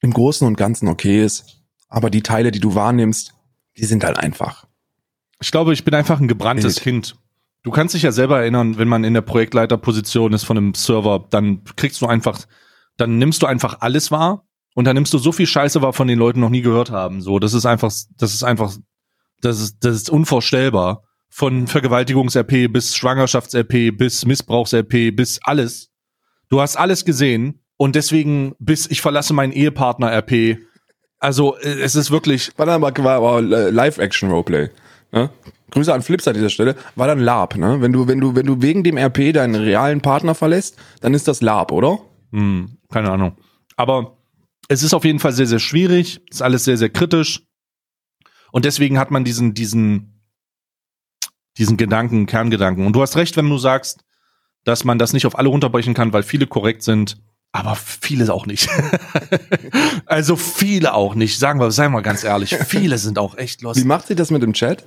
im 0.00 0.12
Großen 0.12 0.46
und 0.46 0.56
Ganzen 0.56 0.88
okay 0.88 1.24
ist. 1.24 1.62
Aber 1.88 2.10
die 2.10 2.22
Teile, 2.22 2.50
die 2.50 2.60
du 2.60 2.74
wahrnimmst, 2.74 3.34
die 3.76 3.84
sind 3.84 4.04
halt 4.04 4.18
einfach. 4.18 4.66
Ich 5.40 5.50
glaube, 5.50 5.72
ich 5.72 5.84
bin 5.84 5.94
einfach 5.94 6.20
ein 6.20 6.28
gebranntes. 6.28 6.80
Kind. 6.80 7.16
Du 7.62 7.70
kannst 7.70 7.94
dich 7.94 8.02
ja 8.02 8.12
selber 8.12 8.40
erinnern, 8.40 8.76
wenn 8.76 8.88
man 8.88 9.04
in 9.04 9.14
der 9.14 9.22
Projektleiterposition 9.22 10.32
ist 10.32 10.44
von 10.44 10.58
einem 10.58 10.74
Server, 10.74 11.26
dann 11.30 11.64
kriegst 11.76 12.00
du 12.02 12.06
einfach, 12.06 12.40
dann 12.96 13.18
nimmst 13.18 13.42
du 13.42 13.46
einfach 13.46 13.80
alles 13.80 14.10
wahr 14.10 14.46
und 14.74 14.84
dann 14.84 14.94
nimmst 14.94 15.14
du 15.14 15.18
so 15.18 15.32
viel 15.32 15.46
Scheiße 15.46 15.80
wahr, 15.80 15.94
von 15.94 16.06
den 16.06 16.18
Leuten 16.18 16.40
noch 16.40 16.50
nie 16.50 16.60
gehört 16.60 16.90
haben. 16.90 17.22
So, 17.22 17.38
das 17.38 17.54
ist 17.54 17.64
einfach, 17.64 17.90
das 18.18 18.34
ist 18.34 18.44
einfach, 18.44 18.74
das 19.44 19.60
ist, 19.60 19.84
das 19.84 19.96
ist 19.96 20.10
unvorstellbar. 20.10 21.02
Von 21.28 21.66
Vergewaltigungs-RP 21.66 22.72
bis 22.72 22.94
Schwangerschafts-RP 22.96 23.90
bis 23.96 24.24
Missbrauchs-RP 24.24 25.14
bis 25.14 25.40
alles. 25.42 25.90
Du 26.48 26.60
hast 26.60 26.76
alles 26.76 27.04
gesehen 27.04 27.60
und 27.76 27.96
deswegen 27.96 28.54
bis 28.58 28.88
ich 28.90 29.00
verlasse 29.00 29.34
meinen 29.34 29.52
Ehepartner-RP. 29.52 30.58
Also, 31.18 31.56
äh, 31.56 31.80
es 31.80 31.96
ist 31.96 32.10
wirklich, 32.10 32.52
War 32.56 32.66
dann 32.66 32.84
aber, 32.84 33.02
war, 33.02 33.22
war 33.22 33.38
äh, 33.40 33.70
Live-Action-Roleplay. 33.70 34.70
Ne? 35.12 35.30
Grüße 35.70 35.92
an 35.92 36.02
Flips 36.02 36.28
an 36.28 36.34
dieser 36.34 36.50
Stelle. 36.50 36.76
War 36.94 37.06
dann 37.06 37.18
Lab, 37.18 37.56
ne? 37.56 37.80
Wenn 37.80 37.92
du, 37.92 38.06
wenn 38.06 38.20
du, 38.20 38.36
wenn 38.36 38.46
du 38.46 38.62
wegen 38.62 38.84
dem 38.84 38.96
RP 38.96 39.32
deinen 39.32 39.56
realen 39.56 40.00
Partner 40.00 40.34
verlässt, 40.34 40.76
dann 41.00 41.14
ist 41.14 41.26
das 41.26 41.40
Lab, 41.40 41.72
oder? 41.72 41.98
Hm, 42.32 42.78
keine 42.92 43.10
Ahnung. 43.10 43.36
Aber 43.76 44.18
es 44.68 44.82
ist 44.82 44.94
auf 44.94 45.04
jeden 45.04 45.18
Fall 45.18 45.32
sehr, 45.32 45.46
sehr 45.46 45.58
schwierig. 45.58 46.20
Ist 46.30 46.42
alles 46.42 46.64
sehr, 46.64 46.76
sehr 46.76 46.90
kritisch. 46.90 47.42
Und 48.54 48.64
deswegen 48.64 49.00
hat 49.00 49.10
man 49.10 49.24
diesen, 49.24 49.52
diesen, 49.52 50.20
diesen 51.58 51.76
Gedanken, 51.76 52.26
Kerngedanken. 52.26 52.86
Und 52.86 52.92
du 52.92 53.02
hast 53.02 53.16
recht, 53.16 53.36
wenn 53.36 53.50
du 53.50 53.58
sagst, 53.58 54.04
dass 54.62 54.84
man 54.84 54.96
das 54.96 55.12
nicht 55.12 55.26
auf 55.26 55.36
alle 55.36 55.48
runterbrechen 55.48 55.92
kann, 55.92 56.12
weil 56.12 56.22
viele 56.22 56.46
korrekt 56.46 56.84
sind. 56.84 57.16
aber 57.50 57.74
viele 57.74 58.32
auch 58.32 58.46
nicht. 58.46 58.68
also 60.06 60.36
viele 60.36 60.94
auch 60.94 61.16
nicht. 61.16 61.36
Sagen 61.36 61.58
wir, 61.58 61.72
seien 61.72 61.90
wir 61.90 62.00
ganz 62.02 62.22
ehrlich, 62.22 62.54
viele 62.54 62.96
sind 62.98 63.18
auch 63.18 63.36
echt 63.36 63.60
lost. 63.62 63.80
Wie 63.80 63.84
macht 63.84 64.06
sie 64.06 64.14
das 64.14 64.30
mit 64.30 64.44
dem 64.44 64.52
Chat? 64.52 64.84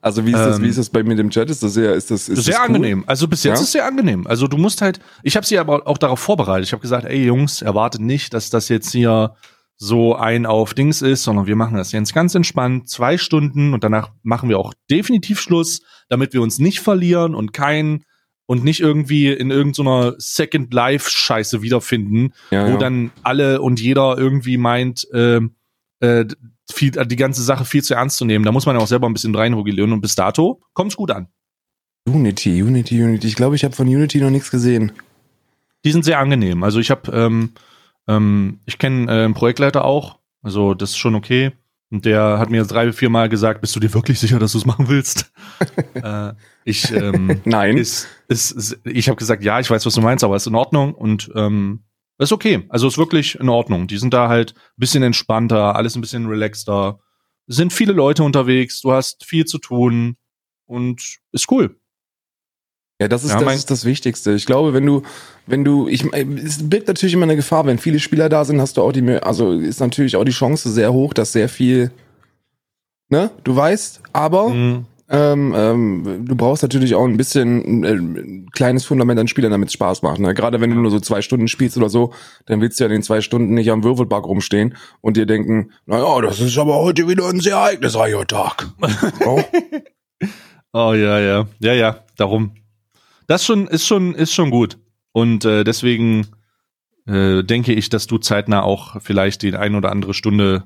Also 0.00 0.24
wie 0.24 0.30
ist 0.32 0.38
das, 0.38 0.56
Ähm, 0.56 0.62
wie 0.64 0.68
ist 0.68 0.78
das 0.78 0.88
bei 0.88 1.02
mir 1.02 1.14
dem 1.14 1.28
Chat? 1.28 1.50
Ist 1.50 1.62
das 1.62 1.74
sehr, 1.74 1.92
ist 1.92 2.10
das, 2.10 2.26
ist 2.26 2.44
sehr 2.44 2.54
das 2.54 2.60
cool? 2.62 2.74
angenehm. 2.76 3.04
Also 3.06 3.28
bis 3.28 3.44
jetzt 3.44 3.50
Ja? 3.50 3.54
ist 3.60 3.66
es 3.66 3.72
sehr 3.72 3.84
angenehm. 3.84 4.26
Also 4.26 4.46
du 4.46 4.56
musst 4.56 4.80
halt, 4.80 4.98
ich 5.22 5.36
habe 5.36 5.44
sie 5.44 5.58
aber 5.58 5.86
auch 5.86 5.98
darauf 5.98 6.20
vorbereitet. 6.20 6.66
Ich 6.66 6.72
habe 6.72 6.80
gesagt, 6.80 7.04
ey 7.04 7.22
Jungs, 7.26 7.60
erwartet 7.60 8.00
nicht, 8.00 8.32
dass 8.32 8.48
das 8.48 8.70
jetzt 8.70 8.92
hier 8.92 9.34
so 9.82 10.14
ein 10.14 10.44
auf 10.44 10.74
Dings 10.74 11.00
ist, 11.00 11.22
sondern 11.22 11.46
wir 11.46 11.56
machen 11.56 11.78
das 11.78 11.90
jetzt 11.92 12.12
ganz 12.12 12.34
entspannt, 12.34 12.90
zwei 12.90 13.16
Stunden 13.16 13.72
und 13.72 13.82
danach 13.82 14.10
machen 14.22 14.50
wir 14.50 14.58
auch 14.58 14.74
definitiv 14.90 15.40
Schluss, 15.40 15.80
damit 16.10 16.34
wir 16.34 16.42
uns 16.42 16.58
nicht 16.58 16.80
verlieren 16.80 17.34
und 17.34 17.54
kein 17.54 18.04
und 18.44 18.62
nicht 18.62 18.80
irgendwie 18.80 19.28
in 19.28 19.50
irgendeiner 19.50 20.16
Second 20.18 20.74
Life 20.74 21.10
Scheiße 21.10 21.62
wiederfinden, 21.62 22.34
Ja, 22.50 22.66
wo 22.66 22.72
ja. 22.72 22.76
dann 22.76 23.10
alle 23.22 23.62
und 23.62 23.80
jeder 23.80 24.18
irgendwie 24.18 24.58
meint, 24.58 25.08
ähm, 25.14 25.54
äh, 26.00 26.26
viel, 26.70 26.90
die 26.90 27.16
ganze 27.16 27.42
Sache 27.42 27.64
viel 27.64 27.82
zu 27.82 27.94
ernst 27.94 28.18
zu 28.18 28.26
nehmen. 28.26 28.44
Da 28.44 28.52
muss 28.52 28.66
man 28.66 28.76
ja 28.76 28.82
auch 28.82 28.86
selber 28.86 29.08
ein 29.08 29.14
bisschen 29.14 29.34
reinregulieren 29.34 29.94
und 29.94 30.02
bis 30.02 30.14
dato 30.14 30.60
kommt's 30.74 30.96
gut 30.96 31.10
an. 31.10 31.28
Unity, 32.06 32.62
Unity, 32.62 33.02
Unity. 33.02 33.28
Ich 33.28 33.34
glaube, 33.34 33.56
ich 33.56 33.64
habe 33.64 33.74
von 33.74 33.86
Unity 33.86 34.18
noch 34.18 34.30
nichts 34.30 34.50
gesehen. 34.50 34.92
Die 35.86 35.92
sind 35.92 36.04
sehr 36.04 36.18
angenehm. 36.18 36.62
Also 36.64 36.80
ich 36.80 36.90
habe, 36.90 37.10
ähm, 37.12 37.52
ähm, 38.10 38.60
ich 38.66 38.78
kenne 38.78 39.10
äh, 39.10 39.24
einen 39.24 39.34
Projektleiter 39.34 39.84
auch, 39.84 40.18
also 40.42 40.74
das 40.74 40.90
ist 40.90 40.98
schon 40.98 41.14
okay. 41.14 41.52
Und 41.92 42.04
der 42.04 42.38
hat 42.38 42.50
mir 42.50 42.64
drei, 42.64 42.92
vier 42.92 43.10
Mal 43.10 43.28
gesagt, 43.28 43.60
bist 43.60 43.74
du 43.74 43.80
dir 43.80 43.92
wirklich 43.92 44.20
sicher, 44.20 44.38
dass 44.38 44.52
du 44.52 44.58
es 44.58 44.64
machen 44.64 44.88
willst? 44.88 45.32
äh, 45.94 46.32
ich, 46.64 46.92
ähm, 46.92 47.40
Nein. 47.44 47.76
ist, 47.76 48.06
ist, 48.28 48.52
ist, 48.52 48.80
ich 48.84 49.08
habe 49.08 49.16
gesagt, 49.16 49.42
ja, 49.42 49.58
ich 49.58 49.68
weiß, 49.68 49.84
was 49.86 49.94
du 49.94 50.00
meinst, 50.00 50.22
aber 50.22 50.36
ist 50.36 50.46
in 50.46 50.54
Ordnung 50.54 50.94
und 50.94 51.32
ähm, 51.34 51.82
ist 52.18 52.32
okay. 52.32 52.64
Also 52.68 52.86
ist 52.86 52.98
wirklich 52.98 53.40
in 53.40 53.48
Ordnung. 53.48 53.88
Die 53.88 53.98
sind 53.98 54.14
da 54.14 54.28
halt 54.28 54.54
ein 54.54 54.76
bisschen 54.76 55.02
entspannter, 55.02 55.74
alles 55.74 55.96
ein 55.96 56.00
bisschen 56.00 56.26
relaxter. 56.26 57.00
Es 57.48 57.56
sind 57.56 57.72
viele 57.72 57.92
Leute 57.92 58.22
unterwegs, 58.22 58.80
du 58.82 58.92
hast 58.92 59.24
viel 59.24 59.46
zu 59.46 59.58
tun 59.58 60.16
und 60.66 61.18
ist 61.32 61.50
cool. 61.50 61.79
Ja, 63.00 63.08
das 63.08 63.24
ist, 63.24 63.30
Ja, 63.30 63.40
das 63.40 63.56
ist 63.56 63.70
das 63.70 63.84
Wichtigste. 63.86 64.32
Ich 64.32 64.44
glaube, 64.44 64.74
wenn 64.74 64.84
du, 64.84 65.02
wenn 65.46 65.64
du, 65.64 65.88
ich, 65.88 66.04
es 66.12 66.68
birgt 66.68 66.86
natürlich 66.88 67.14
immer 67.14 67.24
eine 67.24 67.36
Gefahr, 67.36 67.64
wenn 67.66 67.78
viele 67.78 67.98
Spieler 67.98 68.28
da 68.28 68.44
sind, 68.44 68.60
hast 68.60 68.76
du 68.76 68.82
auch 68.82 68.92
die, 68.92 69.02
also 69.22 69.52
ist 69.52 69.80
natürlich 69.80 70.16
auch 70.16 70.24
die 70.24 70.32
Chance 70.32 70.70
sehr 70.70 70.92
hoch, 70.92 71.14
dass 71.14 71.32
sehr 71.32 71.48
viel, 71.48 71.90
ne, 73.08 73.30
du 73.44 73.56
weißt, 73.56 74.02
aber 74.12 74.50
Mhm. 74.50 74.84
ähm, 75.08 75.54
ähm, 75.56 76.24
du 76.28 76.36
brauchst 76.36 76.62
natürlich 76.62 76.94
auch 76.94 77.04
ein 77.06 77.16
bisschen 77.16 77.84
äh, 77.84 77.92
ein 77.94 78.46
kleines 78.52 78.84
Fundament 78.84 79.18
an 79.18 79.28
Spielern, 79.28 79.50
damit 79.50 79.68
es 79.68 79.72
Spaß 79.74 80.02
macht. 80.02 80.20
Ne? 80.20 80.34
Gerade 80.34 80.60
wenn 80.60 80.68
du 80.70 80.76
nur 80.76 80.90
so 80.90 81.00
zwei 81.00 81.22
Stunden 81.22 81.48
spielst 81.48 81.78
oder 81.78 81.88
so, 81.88 82.12
dann 82.46 82.60
willst 82.60 82.78
du 82.78 82.84
ja 82.84 82.88
in 82.88 82.92
den 82.92 83.02
zwei 83.02 83.22
Stunden 83.22 83.54
nicht 83.54 83.70
am 83.70 83.82
Würfelpark 83.82 84.26
rumstehen 84.26 84.76
und 85.00 85.16
dir 85.16 85.24
denken, 85.26 85.72
naja, 85.86 86.20
das 86.20 86.38
ist 86.38 86.58
aber 86.58 86.76
heute 86.76 87.08
wieder 87.08 87.26
ein 87.28 87.40
sehr 87.40 87.56
ereignisreicher 87.56 88.26
Tag. 88.26 88.68
oh. 89.26 89.42
Oh 90.72 90.92
ja, 90.92 91.18
ja, 91.18 91.46
ja, 91.58 91.72
ja, 91.72 91.96
darum. 92.16 92.52
Das 93.30 93.44
schon 93.44 93.68
ist 93.68 93.86
schon 93.86 94.16
ist 94.16 94.34
schon 94.34 94.50
gut 94.50 94.76
und 95.12 95.44
äh, 95.44 95.62
deswegen 95.62 96.26
äh, 97.06 97.44
denke 97.44 97.72
ich, 97.72 97.88
dass 97.88 98.08
du 98.08 98.18
zeitnah 98.18 98.64
auch 98.64 99.00
vielleicht 99.00 99.42
die 99.42 99.54
ein 99.54 99.76
oder 99.76 99.92
andere 99.92 100.14
Stunde. 100.14 100.64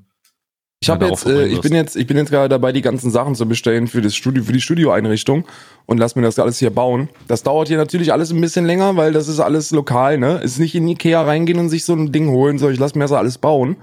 Ich 0.81 0.89
habe 0.89 1.05
jetzt, 1.05 1.27
äh, 1.27 1.45
ich 1.45 1.61
bin 1.61 1.75
jetzt, 1.75 1.95
ich 1.95 2.07
bin 2.07 2.17
jetzt 2.17 2.31
gerade 2.31 2.49
dabei, 2.49 2.73
die 2.73 2.81
ganzen 2.81 3.11
Sachen 3.11 3.35
zu 3.35 3.47
bestellen 3.47 3.87
für 3.87 4.01
das 4.01 4.17
Studio, 4.17 4.43
für 4.45 4.55
die 4.55 4.63
Studioeinrichtung 4.63 5.45
und 5.85 5.99
lass 5.99 6.17
mir 6.17 6.23
das 6.23 6.39
alles 6.39 6.59
hier 6.59 6.71
bauen. 6.71 7.11
Das 7.29 7.43
dauert 7.43 7.69
hier 7.69 7.77
natürlich 7.77 8.15
alles 8.15 8.33
ein 8.33 8.41
bisschen 8.41 8.65
länger, 8.65 8.97
weil 8.97 9.13
das 9.13 9.29
ist 9.29 9.41
alles 9.41 9.71
lokal, 9.71 10.17
ne? 10.17 10.41
Ist 10.43 10.59
nicht 10.59 10.75
in 10.75 10.89
Ikea 10.89 11.21
reingehen 11.21 11.59
und 11.59 11.69
sich 11.69 11.85
so 11.85 11.93
ein 11.93 12.13
Ding 12.13 12.31
holen, 12.31 12.59
so 12.59 12.71
ich 12.71 12.79
lass 12.79 12.95
mir 12.95 13.05
das 13.05 13.13
alles 13.13 13.37
bauen. 13.37 13.77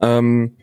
Ähm, 0.00 0.56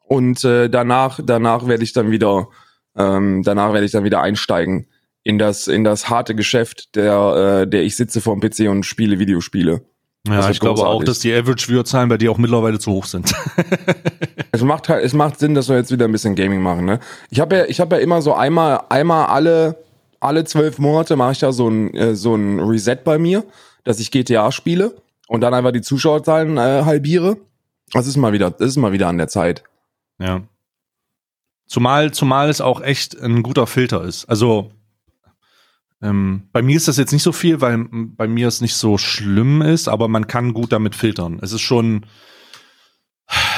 und 0.00 0.42
äh, 0.42 0.68
danach, 0.68 1.20
danach 1.24 1.68
werde 1.68 1.84
ich 1.84 1.92
dann 1.92 2.10
wieder, 2.10 2.48
ähm, 2.96 3.44
danach 3.44 3.72
werde 3.72 3.86
ich 3.86 3.92
dann 3.92 4.02
wieder 4.02 4.22
einsteigen 4.22 4.88
in 5.26 5.38
das, 5.38 5.66
in 5.66 5.82
das 5.82 6.08
harte 6.08 6.36
Geschäft, 6.36 6.94
der, 6.94 7.62
äh, 7.62 7.66
der 7.66 7.82
ich 7.82 7.96
sitze 7.96 8.20
vorm 8.20 8.40
PC 8.40 8.68
und 8.68 8.84
spiele 8.84 9.18
Videospiele. 9.18 9.84
Ja, 10.28 10.50
ich 10.50 10.60
glaube 10.60 10.86
auch, 10.86 11.02
dass 11.02 11.18
die 11.18 11.34
Average 11.34 11.66
Viewerzahlen 11.66 12.08
bei 12.08 12.16
dir 12.16 12.30
auch 12.30 12.38
mittlerweile 12.38 12.78
zu 12.78 12.92
hoch 12.92 13.06
sind. 13.06 13.34
Es 14.52 14.62
macht 14.62 14.88
halt, 14.88 15.04
es 15.04 15.12
macht 15.12 15.38
Sinn, 15.38 15.54
dass 15.54 15.68
wir 15.68 15.76
jetzt 15.76 15.90
wieder 15.90 16.06
ein 16.06 16.12
bisschen 16.12 16.34
Gaming 16.34 16.62
machen, 16.62 16.86
ne? 16.86 16.98
Ich 17.28 17.40
habe 17.40 17.56
ja, 17.56 17.64
ich 17.66 17.78
habe 17.78 17.96
ja 17.96 18.00
immer 18.00 18.22
so 18.22 18.32
einmal, 18.32 18.80
einmal 18.88 19.26
alle, 19.26 19.84
alle 20.18 20.44
zwölf 20.44 20.78
Monate 20.78 21.14
mache 21.14 21.32
ich 21.32 21.42
ja 21.42 21.52
so 21.52 21.68
ein, 21.68 21.92
äh, 21.92 22.14
so 22.14 22.34
ein 22.34 22.60
Reset 22.60 22.96
bei 23.04 23.18
mir, 23.18 23.44
dass 23.84 24.00
ich 24.00 24.10
GTA 24.10 24.50
spiele 24.52 24.96
und 25.28 25.42
dann 25.42 25.52
einfach 25.52 25.72
die 25.72 25.82
Zuschauerzahlen 25.82 26.56
äh, 26.56 26.84
halbiere. 26.86 27.36
Das 27.92 28.06
ist 28.06 28.16
mal 28.16 28.32
wieder, 28.32 28.50
das 28.50 28.68
ist 28.68 28.76
mal 28.78 28.92
wieder 28.92 29.08
an 29.08 29.18
der 29.18 29.28
Zeit. 29.28 29.62
ja. 30.18 30.40
Zumal, 31.66 32.12
zumal 32.12 32.48
es 32.48 32.62
auch 32.62 32.80
echt 32.80 33.20
ein 33.20 33.42
guter 33.42 33.66
Filter 33.66 34.04
ist. 34.04 34.24
Also 34.26 34.70
ähm, 36.02 36.48
bei 36.52 36.62
mir 36.62 36.76
ist 36.76 36.88
das 36.88 36.96
jetzt 36.96 37.12
nicht 37.12 37.22
so 37.22 37.32
viel, 37.32 37.60
weil 37.60 37.86
bei 37.90 38.28
mir 38.28 38.48
es 38.48 38.60
nicht 38.60 38.74
so 38.74 38.98
schlimm 38.98 39.62
ist, 39.62 39.88
aber 39.88 40.08
man 40.08 40.26
kann 40.26 40.52
gut 40.52 40.72
damit 40.72 40.94
filtern. 40.94 41.38
Es 41.42 41.52
ist 41.52 41.62
schon, 41.62 42.06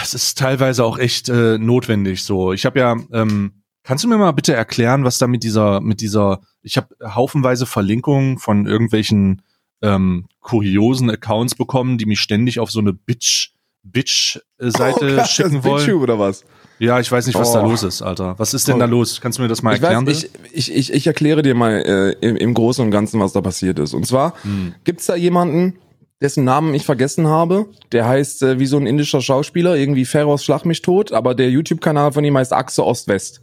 es 0.02 0.14
ist 0.14 0.38
teilweise 0.38 0.84
auch 0.84 0.98
echt 0.98 1.28
äh, 1.28 1.58
notwendig. 1.58 2.22
So, 2.22 2.52
ich 2.52 2.64
habe 2.64 2.78
ja, 2.78 2.96
ähm, 3.12 3.62
kannst 3.82 4.04
du 4.04 4.08
mir 4.08 4.18
mal 4.18 4.32
bitte 4.32 4.54
erklären, 4.54 5.04
was 5.04 5.18
da 5.18 5.26
mit 5.26 5.42
dieser, 5.42 5.80
mit 5.80 6.00
dieser, 6.00 6.40
ich 6.62 6.76
habe 6.76 6.94
haufenweise 7.02 7.66
Verlinkungen 7.66 8.38
von 8.38 8.66
irgendwelchen 8.66 9.42
ähm, 9.82 10.26
kuriosen 10.40 11.10
Accounts 11.10 11.54
bekommen, 11.54 11.98
die 11.98 12.06
mich 12.06 12.20
ständig 12.20 12.60
auf 12.60 12.70
so 12.70 12.80
eine 12.80 12.92
Bitch 12.92 13.50
Bitch-Seite 13.84 15.20
Oh, 15.22 15.24
schicken 15.24 15.64
wollen. 15.64 15.84
BitTube 15.86 16.02
oder 16.02 16.18
was? 16.18 16.44
Ja, 16.78 17.00
ich 17.00 17.10
weiß 17.10 17.26
nicht, 17.26 17.38
was 17.38 17.52
da 17.52 17.62
Oh. 17.64 17.68
los 17.70 17.82
ist, 17.82 18.02
Alter. 18.02 18.34
Was 18.38 18.54
ist 18.54 18.68
denn 18.68 18.76
Oh. 18.76 18.78
da 18.78 18.84
los? 18.84 19.20
Kannst 19.20 19.38
du 19.38 19.42
mir 19.42 19.48
das 19.48 19.62
mal 19.62 19.74
Ich, 19.74 19.82
erklären? 19.82 20.06
weiß, 20.06 20.24
ich, 20.52 20.70
ich, 20.70 20.74
ich, 20.74 20.92
ich 20.92 21.06
erkläre 21.06 21.42
dir 21.42 21.54
mal 21.54 21.72
äh, 21.72 22.26
im, 22.26 22.36
im 22.36 22.54
Großen 22.54 22.84
und 22.84 22.90
Ganzen, 22.90 23.18
was 23.20 23.32
da 23.32 23.40
passiert 23.40 23.78
ist. 23.78 23.94
Und 23.94 24.06
zwar 24.06 24.34
Hm. 24.42 24.74
gibt's 24.84 25.06
da 25.06 25.16
jemanden, 25.16 25.74
dessen 26.20 26.44
Namen 26.44 26.72
ich 26.74 26.84
vergessen 26.84 27.26
habe. 27.26 27.66
Der 27.92 28.06
heißt 28.06 28.42
äh, 28.42 28.58
wie 28.58 28.66
so 28.66 28.76
ein 28.76 28.86
indischer 28.86 29.20
Schauspieler, 29.20 29.76
irgendwie 29.76 30.04
Feroz 30.04 30.44
Schlag 30.44 30.64
mich 30.64 30.82
tot, 30.82 31.12
aber 31.12 31.34
der 31.34 31.50
YouTube-Kanal 31.50 32.12
von 32.12 32.24
ihm 32.24 32.36
heißt 32.36 32.52
Achse 32.52 32.84
Ost-West. 32.84 33.40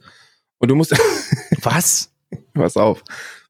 Und 0.60 0.70
du 0.70 0.76
musst, 0.76 0.94
Was? 1.64 2.10
pass 2.54 2.78
auf. 2.78 3.04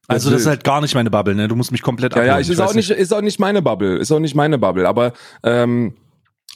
Also 0.08 0.30
das 0.30 0.42
ist 0.42 0.46
halt 0.46 0.62
gar 0.62 0.80
nicht 0.80 0.94
meine 0.94 1.10
Bubble, 1.10 1.34
ne? 1.34 1.48
Du 1.48 1.56
musst 1.56 1.72
mich 1.72 1.82
komplett 1.82 2.14
Ja, 2.14 2.22
ja, 2.22 2.28
abholen. 2.34 2.42
ich, 2.42 2.50
ist 2.50 2.60
auch 2.60 2.74
nicht, 2.74 2.90
ist 2.90 3.12
auch 3.12 3.20
nicht 3.22 3.40
meine 3.40 3.60
Bubble, 3.62 3.96
ist 3.98 4.12
auch 4.12 4.20
nicht 4.20 4.36
meine 4.36 4.56
Bubble, 4.58 4.86
aber 4.88 5.12
ähm, 5.42 5.94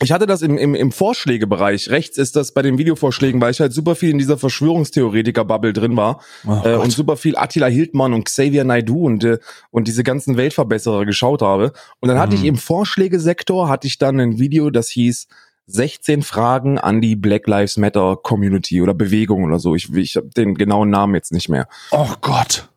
ich 0.02 0.12
hatte 0.12 0.26
das 0.26 0.42
im, 0.42 0.56
im, 0.58 0.74
im 0.74 0.92
Vorschlägebereich. 0.92 1.90
Rechts 1.90 2.16
ist 2.18 2.34
das 2.36 2.52
bei 2.52 2.62
den 2.62 2.78
Videovorschlägen, 2.78 3.40
weil 3.40 3.50
ich 3.50 3.60
halt 3.60 3.72
super 3.72 3.94
viel 3.94 4.10
in 4.10 4.18
dieser 4.18 4.38
Verschwörungstheoretiker-Bubble 4.38 5.72
drin 5.72 5.96
war 5.96 6.22
Oh 6.46 6.60
äh, 6.64 6.76
und 6.76 6.90
super 6.90 7.16
viel 7.16 7.36
Attila 7.36 7.66
Hildmann 7.66 8.14
und 8.14 8.24
Xavier 8.24 8.64
Naidoo 8.64 9.04
und, 9.06 9.24
äh, 9.24 9.38
und 9.70 9.88
diese 9.88 10.02
ganzen 10.02 10.36
Weltverbesserer 10.36 11.04
geschaut 11.04 11.42
habe. 11.42 11.72
Und 12.00 12.08
dann 12.08 12.18
hatte 12.18 12.34
Mhm. 12.36 12.42
ich 12.42 12.48
im 12.48 12.56
Vorschlägesektor, 12.56 13.68
hatte 13.68 13.86
ich 13.86 13.98
dann 13.98 14.18
ein 14.20 14.38
Video, 14.38 14.70
das 14.70 14.88
hieß 14.90 15.26
16 15.66 16.22
Fragen 16.22 16.78
an 16.78 17.00
die 17.00 17.14
Black 17.14 17.46
Lives 17.46 17.76
Matter 17.76 18.16
Community 18.16 18.82
oder 18.82 18.94
Bewegung 18.94 19.44
oder 19.44 19.58
so. 19.58 19.74
Ich, 19.74 19.92
ich 19.94 20.16
habe 20.16 20.28
den 20.30 20.54
genauen 20.54 20.90
Namen 20.90 21.14
jetzt 21.14 21.32
nicht 21.32 21.48
mehr. 21.48 21.68
oh 21.92 22.08
Gott. 22.20 22.68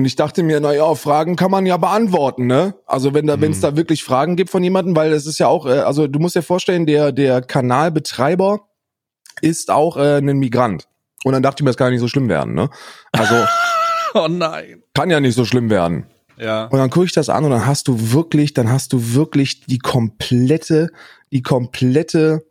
Und 0.00 0.06
ich 0.06 0.16
dachte 0.16 0.42
mir, 0.42 0.60
na 0.60 0.72
ja, 0.72 0.94
Fragen 0.94 1.36
kann 1.36 1.50
man 1.50 1.66
ja 1.66 1.76
beantworten, 1.76 2.46
ne? 2.46 2.72
Also 2.86 3.12
wenn 3.12 3.26
da, 3.26 3.34
Hm. 3.34 3.42
wenn 3.42 3.52
es 3.52 3.60
da 3.60 3.76
wirklich 3.76 4.02
Fragen 4.02 4.34
gibt 4.34 4.48
von 4.48 4.64
jemandem, 4.64 4.96
weil 4.96 5.12
es 5.12 5.26
ist 5.26 5.38
ja 5.38 5.46
auch, 5.46 5.66
äh, 5.66 5.80
also 5.80 6.06
du 6.06 6.18
musst 6.18 6.36
dir 6.36 6.40
vorstellen, 6.42 6.86
der 6.86 7.12
der 7.12 7.42
Kanalbetreiber 7.42 8.60
ist 9.42 9.70
auch 9.70 9.98
äh, 9.98 10.16
ein 10.16 10.38
Migrant. 10.38 10.88
Und 11.22 11.34
dann 11.34 11.42
dachte 11.42 11.60
ich 11.60 11.64
mir, 11.64 11.68
das 11.68 11.76
kann 11.76 11.88
ja 11.88 11.90
nicht 11.90 12.00
so 12.00 12.08
schlimm 12.08 12.30
werden, 12.30 12.54
ne? 12.54 12.70
Also 13.12 13.34
Oh 14.14 14.26
nein. 14.26 14.82
kann 14.94 15.10
ja 15.10 15.20
nicht 15.20 15.34
so 15.34 15.44
schlimm 15.44 15.68
werden. 15.68 16.06
Ja. 16.38 16.64
Und 16.68 16.78
dann 16.78 16.88
gucke 16.88 17.04
ich 17.04 17.12
das 17.12 17.28
an 17.28 17.44
und 17.44 17.50
dann 17.50 17.66
hast 17.66 17.86
du 17.86 18.12
wirklich, 18.14 18.54
dann 18.54 18.70
hast 18.72 18.94
du 18.94 19.12
wirklich 19.12 19.66
die 19.66 19.76
komplette, 19.80 20.88
die 21.30 21.42
komplette 21.42 22.46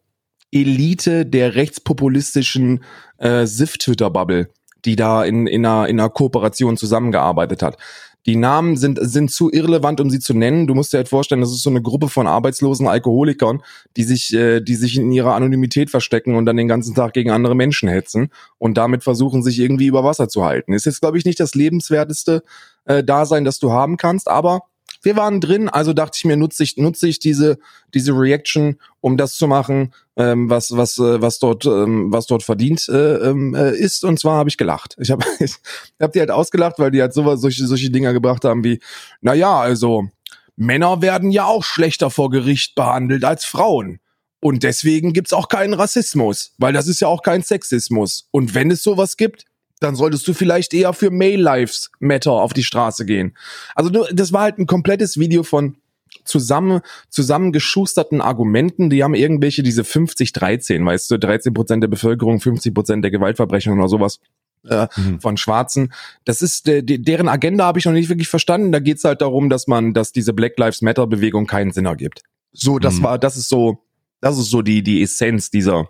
Elite 0.51 1.25
der 1.25 1.55
rechtspopulistischen 1.55 2.83
äh, 3.17 3.47
SIF-Twitter-Bubble, 3.47 4.49
die 4.85 4.95
da 4.95 5.23
in, 5.23 5.47
in, 5.47 5.65
einer, 5.65 5.87
in 5.87 5.99
einer 5.99 6.09
Kooperation 6.09 6.77
zusammengearbeitet 6.77 7.61
hat. 7.61 7.77
Die 8.25 8.35
Namen 8.35 8.75
sind, 8.75 8.99
sind 9.01 9.31
zu 9.31 9.49
irrelevant, 9.51 10.01
um 10.01 10.09
sie 10.09 10.19
zu 10.19 10.33
nennen. 10.33 10.67
Du 10.67 10.75
musst 10.75 10.91
dir 10.93 10.97
halt 10.97 11.07
vorstellen, 11.07 11.41
das 11.41 11.51
ist 11.51 11.63
so 11.63 11.69
eine 11.69 11.81
Gruppe 11.81 12.09
von 12.09 12.27
arbeitslosen 12.27 12.87
Alkoholikern, 12.87 13.63
die 13.95 14.03
sich, 14.03 14.33
äh, 14.33 14.59
die 14.59 14.75
sich 14.75 14.97
in 14.97 15.11
ihrer 15.11 15.35
Anonymität 15.35 15.89
verstecken 15.89 16.35
und 16.35 16.45
dann 16.45 16.57
den 16.57 16.67
ganzen 16.67 16.93
Tag 16.93 17.13
gegen 17.13 17.31
andere 17.31 17.55
Menschen 17.55 17.87
hetzen 17.87 18.29
und 18.57 18.77
damit 18.77 19.03
versuchen, 19.03 19.41
sich 19.41 19.59
irgendwie 19.59 19.87
über 19.87 20.03
Wasser 20.03 20.27
zu 20.27 20.43
halten. 20.43 20.73
Ist 20.73 20.85
jetzt, 20.85 20.99
glaube 20.99 21.17
ich, 21.17 21.25
nicht 21.25 21.39
das 21.39 21.55
lebenswerteste 21.55 22.43
äh, 22.85 23.03
Dasein, 23.03 23.45
das 23.45 23.59
du 23.59 23.71
haben 23.71 23.95
kannst, 23.95 24.27
aber 24.27 24.63
wir 25.01 25.15
waren 25.15 25.39
drin, 25.41 25.69
also 25.69 25.93
dachte 25.93 26.17
ich 26.17 26.25
mir, 26.25 26.37
nutze 26.37 26.63
ich, 26.63 26.77
nutze 26.77 27.07
ich 27.07 27.19
diese, 27.19 27.57
diese 27.93 28.11
Reaction, 28.11 28.79
um 29.01 29.17
das 29.17 29.35
zu 29.35 29.47
machen, 29.47 29.93
ähm, 30.17 30.49
was, 30.49 30.75
was, 30.75 30.97
äh, 30.97 31.21
was 31.21 31.39
dort, 31.39 31.65
ähm, 31.65 32.11
was 32.11 32.27
dort 32.27 32.43
verdient 32.43 32.89
äh, 32.89 33.15
ähm, 33.29 33.55
äh, 33.55 33.75
ist. 33.75 34.03
Und 34.03 34.19
zwar 34.19 34.37
habe 34.37 34.49
ich 34.49 34.57
gelacht. 34.57 34.95
Ich 34.99 35.11
habe 35.11 35.25
ich 35.39 35.55
hab 35.99 36.11
die 36.11 36.19
halt 36.19 36.31
ausgelacht, 36.31 36.79
weil 36.79 36.91
die 36.91 37.01
halt 37.01 37.13
sowas, 37.13 37.41
solche, 37.41 37.65
solche 37.67 37.89
Dinger 37.89 38.13
gebracht 38.13 38.43
haben 38.43 38.63
wie, 38.63 38.79
na 39.21 39.33
ja, 39.33 39.59
also 39.59 40.09
Männer 40.55 41.01
werden 41.01 41.31
ja 41.31 41.45
auch 41.45 41.63
schlechter 41.63 42.09
vor 42.09 42.29
Gericht 42.29 42.75
behandelt 42.75 43.23
als 43.23 43.45
Frauen. 43.45 43.99
Und 44.41 44.63
deswegen 44.63 45.13
gibt's 45.13 45.33
auch 45.33 45.49
keinen 45.49 45.73
Rassismus, 45.73 46.53
weil 46.57 46.73
das 46.73 46.87
ist 46.87 47.01
ja 47.01 47.07
auch 47.07 47.21
kein 47.21 47.43
Sexismus. 47.43 48.27
Und 48.31 48.55
wenn 48.55 48.71
es 48.71 48.83
sowas 48.83 49.17
gibt, 49.17 49.45
dann 49.79 49.95
solltest 49.95 50.27
du 50.27 50.33
vielleicht 50.33 50.73
eher 50.73 50.93
für 50.93 51.11
Male 51.11 51.37
Lives 51.37 51.91
Matter 51.99 52.31
auf 52.31 52.53
die 52.53 52.63
Straße 52.63 53.05
gehen. 53.05 53.35
Also 53.75 53.89
du, 53.89 54.05
das 54.11 54.33
war 54.33 54.41
halt 54.41 54.57
ein 54.57 54.67
komplettes 54.67 55.19
Video 55.19 55.43
von 55.43 55.77
zusammen 56.25 56.81
zusammengeschusterten 57.09 58.21
Argumenten, 58.21 58.89
die 58.89 59.03
haben 59.03 59.13
irgendwelche 59.13 59.63
diese 59.63 59.83
50 59.83 60.33
13, 60.33 60.85
weißt 60.85 61.11
du, 61.11 61.17
13 61.17 61.53
Prozent 61.53 61.83
der 61.83 61.87
Bevölkerung, 61.87 62.39
50 62.39 62.73
Prozent 62.73 63.03
der 63.03 63.11
Gewaltverbrechen 63.11 63.73
oder 63.73 63.87
sowas 63.87 64.19
äh, 64.67 64.87
mhm. 64.95 65.19
von 65.19 65.37
Schwarzen. 65.37 65.93
Das 66.25 66.41
ist 66.41 66.67
de, 66.67 66.81
de, 66.81 66.97
deren 66.97 67.27
Agenda 67.27 67.65
habe 67.65 67.79
ich 67.79 67.85
noch 67.85 67.93
nicht 67.93 68.09
wirklich 68.09 68.27
verstanden. 68.27 68.71
Da 68.71 68.79
geht's 68.79 69.03
halt 69.03 69.21
darum, 69.21 69.49
dass 69.49 69.67
man, 69.67 69.93
dass 69.93 70.11
diese 70.11 70.33
Black 70.33 70.57
Lives 70.57 70.81
Matter 70.81 71.07
Bewegung 71.07 71.47
keinen 71.47 71.71
Sinn 71.71 71.85
ergibt. 71.85 72.23
So, 72.51 72.79
das 72.79 72.95
mhm. 72.95 73.03
war, 73.03 73.19
das 73.19 73.37
ist 73.37 73.49
so, 73.49 73.83
das 74.21 74.37
ist 74.37 74.49
so 74.49 74.61
die 74.61 74.83
die 74.83 75.01
Essenz 75.01 75.49
dieser 75.49 75.89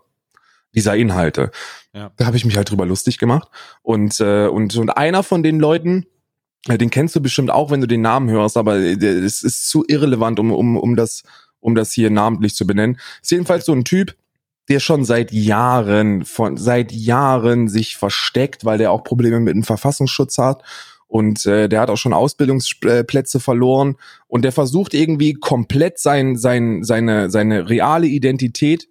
dieser 0.76 0.96
Inhalte. 0.96 1.52
Ja. 1.94 2.12
Da 2.18 2.26
habe 2.26 2.38
ich 2.38 2.46
mich 2.46 2.58
halt 2.58 2.70
drüber 2.70 2.86
lustig 2.86 3.18
gemacht 3.18 3.50
und 3.82 4.20
äh, 4.20 4.48
und 4.48 4.76
und 4.78 4.90
einer 4.92 5.24
von 5.24 5.44
den 5.44 5.60
Leuten 5.60 6.06
den 6.68 6.90
kennst 6.90 7.16
du 7.16 7.22
bestimmt 7.22 7.52
auch, 7.52 7.72
wenn 7.72 7.82
du 7.82 7.88
den 7.88 8.02
Namen 8.02 8.30
hörst, 8.30 8.58
aber 8.58 8.76
es 8.76 9.44
ist 9.44 9.70
zu 9.70 9.86
irrelevant, 9.88 10.40
um, 10.40 10.52
um, 10.52 10.78
um, 10.78 10.96
das, 10.96 11.24
um 11.60 11.74
das 11.74 11.94
hier 11.94 12.10
namentlich 12.10 12.56
zu 12.56 12.68
benennen. 12.68 13.00
Ist 13.22 13.32
jedenfalls 13.32 13.66
so 13.66 13.74
ein 13.74 13.86
Typ, 13.86 14.16
der 14.68 14.80
schon 14.80 15.04
seit 15.04 15.32
Jahren, 15.32 16.26
von, 16.26 16.58
seit 16.58 16.92
Jahren 16.92 17.70
sich 17.70 17.98
versteckt, 17.98 18.66
weil 18.66 18.78
der 18.78 18.92
auch 18.92 19.04
Probleme 19.04 19.40
mit 19.40 19.56
dem 19.56 19.64
Verfassungsschutz 19.64 20.38
hat. 20.38 20.64
Und 21.08 21.46
äh, 21.48 21.68
der 21.70 21.82
hat 21.82 21.90
auch 21.90 21.98
schon 21.98 22.14
Ausbildungsplätze 22.14 23.40
verloren 23.40 23.96
und 24.28 24.44
der 24.44 24.52
versucht 24.52 24.94
irgendwie 24.94 25.34
komplett 25.34 25.98
sein, 25.98 26.38
sein, 26.38 26.84
seine, 26.84 27.32
seine 27.32 27.68
reale 27.68 28.06
Identität 28.06 28.88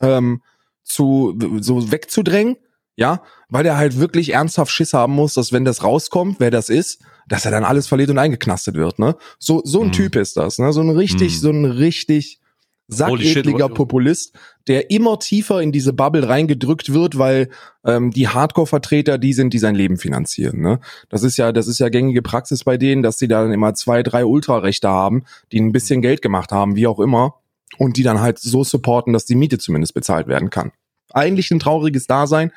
ähm, 0.00 0.40
zu 0.88 1.38
so 1.60 1.92
wegzudrängen 1.92 2.56
ja, 2.98 3.22
weil 3.48 3.64
er 3.64 3.76
halt 3.76 4.00
wirklich 4.00 4.32
ernsthaft 4.32 4.72
Schiss 4.72 4.92
haben 4.92 5.12
muss, 5.12 5.34
dass 5.34 5.52
wenn 5.52 5.64
das 5.64 5.84
rauskommt, 5.84 6.40
wer 6.40 6.50
das 6.50 6.68
ist, 6.68 7.00
dass 7.28 7.44
er 7.44 7.52
dann 7.52 7.62
alles 7.62 7.86
verliert 7.86 8.10
und 8.10 8.18
eingeknastet 8.18 8.74
wird, 8.74 8.98
ne? 8.98 9.14
So 9.38 9.62
so 9.64 9.82
ein 9.82 9.90
mm. 9.90 9.92
Typ 9.92 10.16
ist 10.16 10.36
das, 10.36 10.58
ne? 10.58 10.72
So 10.72 10.80
ein 10.80 10.90
richtig 10.90 11.36
mm. 11.36 11.38
so 11.38 11.50
ein 11.50 11.64
richtig 11.64 12.40
sackekliger 12.88 13.68
Populist, 13.68 14.34
der 14.66 14.90
immer 14.90 15.20
tiefer 15.20 15.62
in 15.62 15.70
diese 15.70 15.92
Bubble 15.92 16.28
reingedrückt 16.28 16.92
wird, 16.92 17.18
weil 17.18 17.50
ähm, 17.84 18.10
die 18.10 18.26
Hardcore-Vertreter 18.26 19.16
die 19.16 19.32
sind, 19.32 19.54
die 19.54 19.60
sein 19.60 19.76
Leben 19.76 19.96
finanzieren. 19.98 20.60
Ne? 20.60 20.80
Das 21.08 21.22
ist 21.22 21.36
ja, 21.36 21.52
das 21.52 21.68
ist 21.68 21.78
ja 21.78 21.90
gängige 21.90 22.22
Praxis 22.22 22.64
bei 22.64 22.78
denen, 22.78 23.04
dass 23.04 23.18
sie 23.18 23.28
dann 23.28 23.52
immer 23.52 23.74
zwei, 23.74 24.02
drei 24.02 24.24
Ultrarechte 24.24 24.88
haben, 24.88 25.24
die 25.52 25.60
ein 25.60 25.70
bisschen 25.70 26.02
Geld 26.02 26.20
gemacht 26.22 26.50
haben, 26.50 26.76
wie 26.76 26.86
auch 26.86 26.98
immer, 26.98 27.34
und 27.76 27.96
die 27.96 28.02
dann 28.02 28.20
halt 28.20 28.38
so 28.38 28.64
supporten, 28.64 29.12
dass 29.12 29.26
die 29.26 29.34
Miete 29.34 29.58
zumindest 29.58 29.94
bezahlt 29.94 30.26
werden 30.26 30.50
kann. 30.50 30.72
Eigentlich 31.12 31.50
ein 31.50 31.60
trauriges 31.60 32.06
Dasein, 32.06 32.52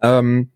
ähm, 0.00 0.50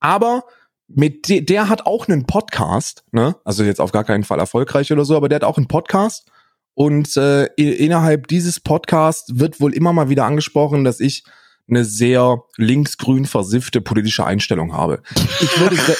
aber 0.00 0.44
mit 0.88 1.28
de 1.28 1.40
der 1.40 1.68
hat 1.68 1.86
auch 1.86 2.08
einen 2.08 2.26
Podcast, 2.26 3.04
ne? 3.12 3.36
Also 3.44 3.62
jetzt 3.62 3.80
auf 3.80 3.92
gar 3.92 4.04
keinen 4.04 4.24
Fall 4.24 4.40
erfolgreich 4.40 4.92
oder 4.92 5.04
so, 5.04 5.16
aber 5.16 5.28
der 5.28 5.36
hat 5.36 5.44
auch 5.44 5.56
einen 5.56 5.68
Podcast. 5.68 6.30
Und 6.74 7.16
äh, 7.16 7.46
innerhalb 7.56 8.26
dieses 8.28 8.58
Podcasts 8.58 9.38
wird 9.38 9.60
wohl 9.60 9.74
immer 9.74 9.92
mal 9.92 10.08
wieder 10.08 10.24
angesprochen, 10.24 10.84
dass 10.84 11.00
ich 11.00 11.24
eine 11.68 11.84
sehr 11.84 12.42
linksgrün 12.56 13.26
versiffte 13.26 13.80
politische 13.80 14.24
Einstellung 14.24 14.72
habe. 14.72 15.02
Ich 15.40 15.60
würde 15.60 15.76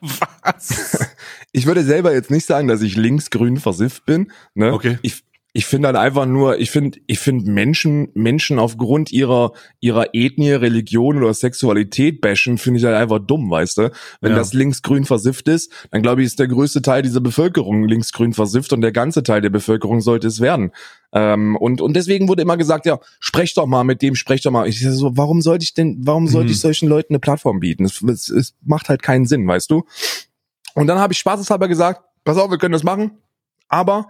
Was? 0.00 1.08
Ich 1.56 1.66
würde 1.66 1.84
selber 1.84 2.12
jetzt 2.12 2.32
nicht 2.32 2.46
sagen, 2.46 2.66
dass 2.66 2.82
ich 2.82 2.96
linksgrün 2.96 3.58
versifft 3.58 4.04
bin. 4.06 4.32
Ne? 4.54 4.72
Okay. 4.72 4.98
Ich, 5.02 5.22
ich 5.56 5.66
finde 5.66 5.86
halt 5.86 5.96
einfach 5.96 6.26
nur, 6.26 6.58
ich 6.58 6.72
finde, 6.72 6.98
ich 7.06 7.20
finde 7.20 7.48
Menschen, 7.48 8.08
Menschen 8.14 8.58
aufgrund 8.58 9.12
ihrer, 9.12 9.52
ihrer 9.78 10.12
Ethnie, 10.12 10.50
Religion 10.50 11.18
oder 11.18 11.32
Sexualität 11.32 12.20
bashen, 12.20 12.58
finde 12.58 12.80
ich 12.80 12.84
halt 12.84 12.96
einfach 12.96 13.20
dumm, 13.20 13.48
weißt 13.52 13.78
du? 13.78 13.92
Wenn 14.20 14.32
ja. 14.32 14.38
das 14.38 14.52
linksgrün 14.52 15.04
versifft 15.04 15.46
ist, 15.46 15.70
dann 15.92 16.02
glaube 16.02 16.22
ich, 16.22 16.26
ist 16.26 16.40
der 16.40 16.48
größte 16.48 16.82
Teil 16.82 17.02
dieser 17.02 17.20
Bevölkerung 17.20 17.86
linksgrün 17.86 18.32
versifft 18.32 18.72
und 18.72 18.80
der 18.80 18.90
ganze 18.90 19.22
Teil 19.22 19.42
der 19.42 19.50
Bevölkerung 19.50 20.00
sollte 20.00 20.26
es 20.26 20.40
werden. 20.40 20.72
Ähm, 21.12 21.54
und, 21.54 21.80
und 21.80 21.94
deswegen 21.94 22.26
wurde 22.26 22.42
immer 22.42 22.56
gesagt, 22.56 22.84
ja, 22.84 22.98
sprech 23.20 23.54
doch 23.54 23.66
mal 23.66 23.84
mit 23.84 24.02
dem, 24.02 24.16
sprech 24.16 24.42
doch 24.42 24.50
mal. 24.50 24.66
Ich 24.66 24.84
so, 24.84 25.16
warum 25.16 25.40
sollte 25.40 25.62
ich 25.62 25.72
denn, 25.72 25.98
warum 26.00 26.26
sollte 26.26 26.46
mhm. 26.46 26.52
ich 26.52 26.60
solchen 26.60 26.88
Leuten 26.88 27.14
eine 27.14 27.20
Plattform 27.20 27.60
bieten? 27.60 27.84
Es, 27.84 28.02
es, 28.02 28.28
es 28.28 28.54
macht 28.64 28.88
halt 28.88 29.02
keinen 29.02 29.24
Sinn, 29.24 29.46
weißt 29.46 29.70
du? 29.70 29.84
Und 30.74 30.88
dann 30.88 30.98
habe 30.98 31.12
ich 31.12 31.20
spaßeshalber 31.20 31.68
gesagt, 31.68 32.02
pass 32.24 32.38
auf, 32.38 32.50
wir 32.50 32.58
können 32.58 32.72
das 32.72 32.82
machen, 32.82 33.18
aber 33.68 34.08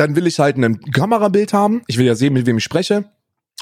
dann 0.00 0.16
will 0.16 0.26
ich 0.26 0.38
halt 0.38 0.56
ein 0.56 0.80
Kamerabild 0.92 1.52
haben. 1.52 1.82
Ich 1.86 1.98
will 1.98 2.06
ja 2.06 2.14
sehen, 2.14 2.32
mit 2.32 2.46
wem 2.46 2.56
ich 2.56 2.64
spreche. 2.64 3.04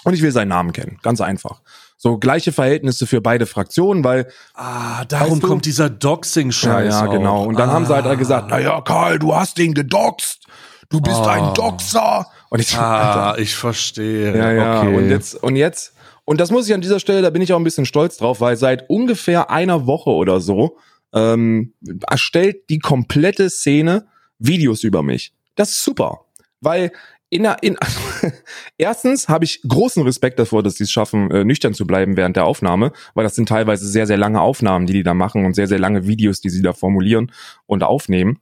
Und 0.05 0.14
ich 0.14 0.22
will 0.22 0.31
seinen 0.31 0.48
Namen 0.48 0.72
kennen. 0.72 0.98
Ganz 1.03 1.20
einfach. 1.20 1.61
So 1.96 2.18
gleiche 2.18 2.53
Verhältnisse 2.53 3.09
für 3.09 3.20
beide 3.20 3.46
Fraktionen, 3.46 4.05
weil. 4.05 4.29
Ah, 4.55 5.05
darum 5.07 5.33
weißt 5.33 5.42
du, 5.42 5.46
kommt 5.48 5.64
dieser 5.64 5.90
Doxing-Scheiß. 5.90 6.94
Ja, 6.94 7.07
ja, 7.07 7.11
genau. 7.11 7.42
Und 7.42 7.59
dann 7.59 7.70
ah. 7.70 7.72
haben 7.72 7.87
sie 7.87 7.92
halt 7.92 8.07
ah. 8.07 8.14
gesagt, 8.14 8.46
na 8.51 8.61
ja, 8.61 8.81
Karl, 8.81 9.18
du 9.18 9.35
hast 9.35 9.59
den 9.59 9.74
gedoxt. 9.74 10.46
Du 10.88 11.01
bist 11.01 11.16
ah. 11.16 11.33
ein 11.33 11.55
Doxer. 11.55 12.27
Und 12.51 12.61
ich, 12.61 12.77
ah, 12.79 13.31
Alter, 13.31 13.42
ich 13.42 13.57
verstehe. 13.57 14.37
Ja, 14.37 14.53
ja. 14.53 14.83
Okay. 14.83 14.96
Und 14.96 15.11
jetzt, 15.11 15.35
und 15.42 15.57
jetzt, 15.57 15.92
und 16.24 16.38
das 16.40 16.53
muss 16.53 16.68
ich 16.68 16.74
an 16.74 16.81
dieser 16.81 17.01
Stelle, 17.01 17.20
da 17.20 17.31
bin 17.31 17.42
ich 17.42 17.53
auch 17.53 17.59
ein 17.59 17.64
bisschen 17.64 17.85
stolz 17.85 18.18
drauf, 18.18 18.40
weil 18.40 18.57
seit 18.57 18.88
ungefähr 18.88 19.51
einer 19.51 19.88
Woche 19.88 20.11
oder 20.11 20.40
so 20.40 20.79
ähm, 21.12 21.74
erstellt 22.09 22.70
die 22.70 22.79
komplette 22.79 23.51
Szene 23.51 24.07
Videos 24.38 24.85
über 24.85 25.03
mich. 25.03 25.33
Das 25.57 25.70
ist 25.70 25.83
super 25.83 26.20
weil 26.60 26.92
in, 27.30 27.46
in 27.60 27.76
erstens 28.78 29.28
habe 29.28 29.44
ich 29.44 29.60
großen 29.66 30.02
Respekt 30.02 30.38
davor, 30.38 30.62
dass 30.62 30.76
sie 30.76 30.84
es 30.84 30.90
schaffen, 30.90 31.30
äh, 31.30 31.44
nüchtern 31.44 31.74
zu 31.74 31.86
bleiben 31.86 32.16
während 32.16 32.36
der 32.36 32.46
Aufnahme, 32.46 32.92
weil 33.14 33.24
das 33.24 33.34
sind 33.34 33.48
teilweise 33.48 33.86
sehr, 33.86 34.06
sehr 34.06 34.16
lange 34.16 34.40
Aufnahmen, 34.40 34.86
die 34.86 34.94
die 34.94 35.02
da 35.02 35.14
machen 35.14 35.44
und 35.44 35.54
sehr, 35.54 35.68
sehr 35.68 35.78
lange 35.78 36.06
Videos, 36.06 36.40
die 36.40 36.50
sie 36.50 36.62
da 36.62 36.72
formulieren 36.72 37.30
und 37.66 37.82
aufnehmen. 37.82 38.38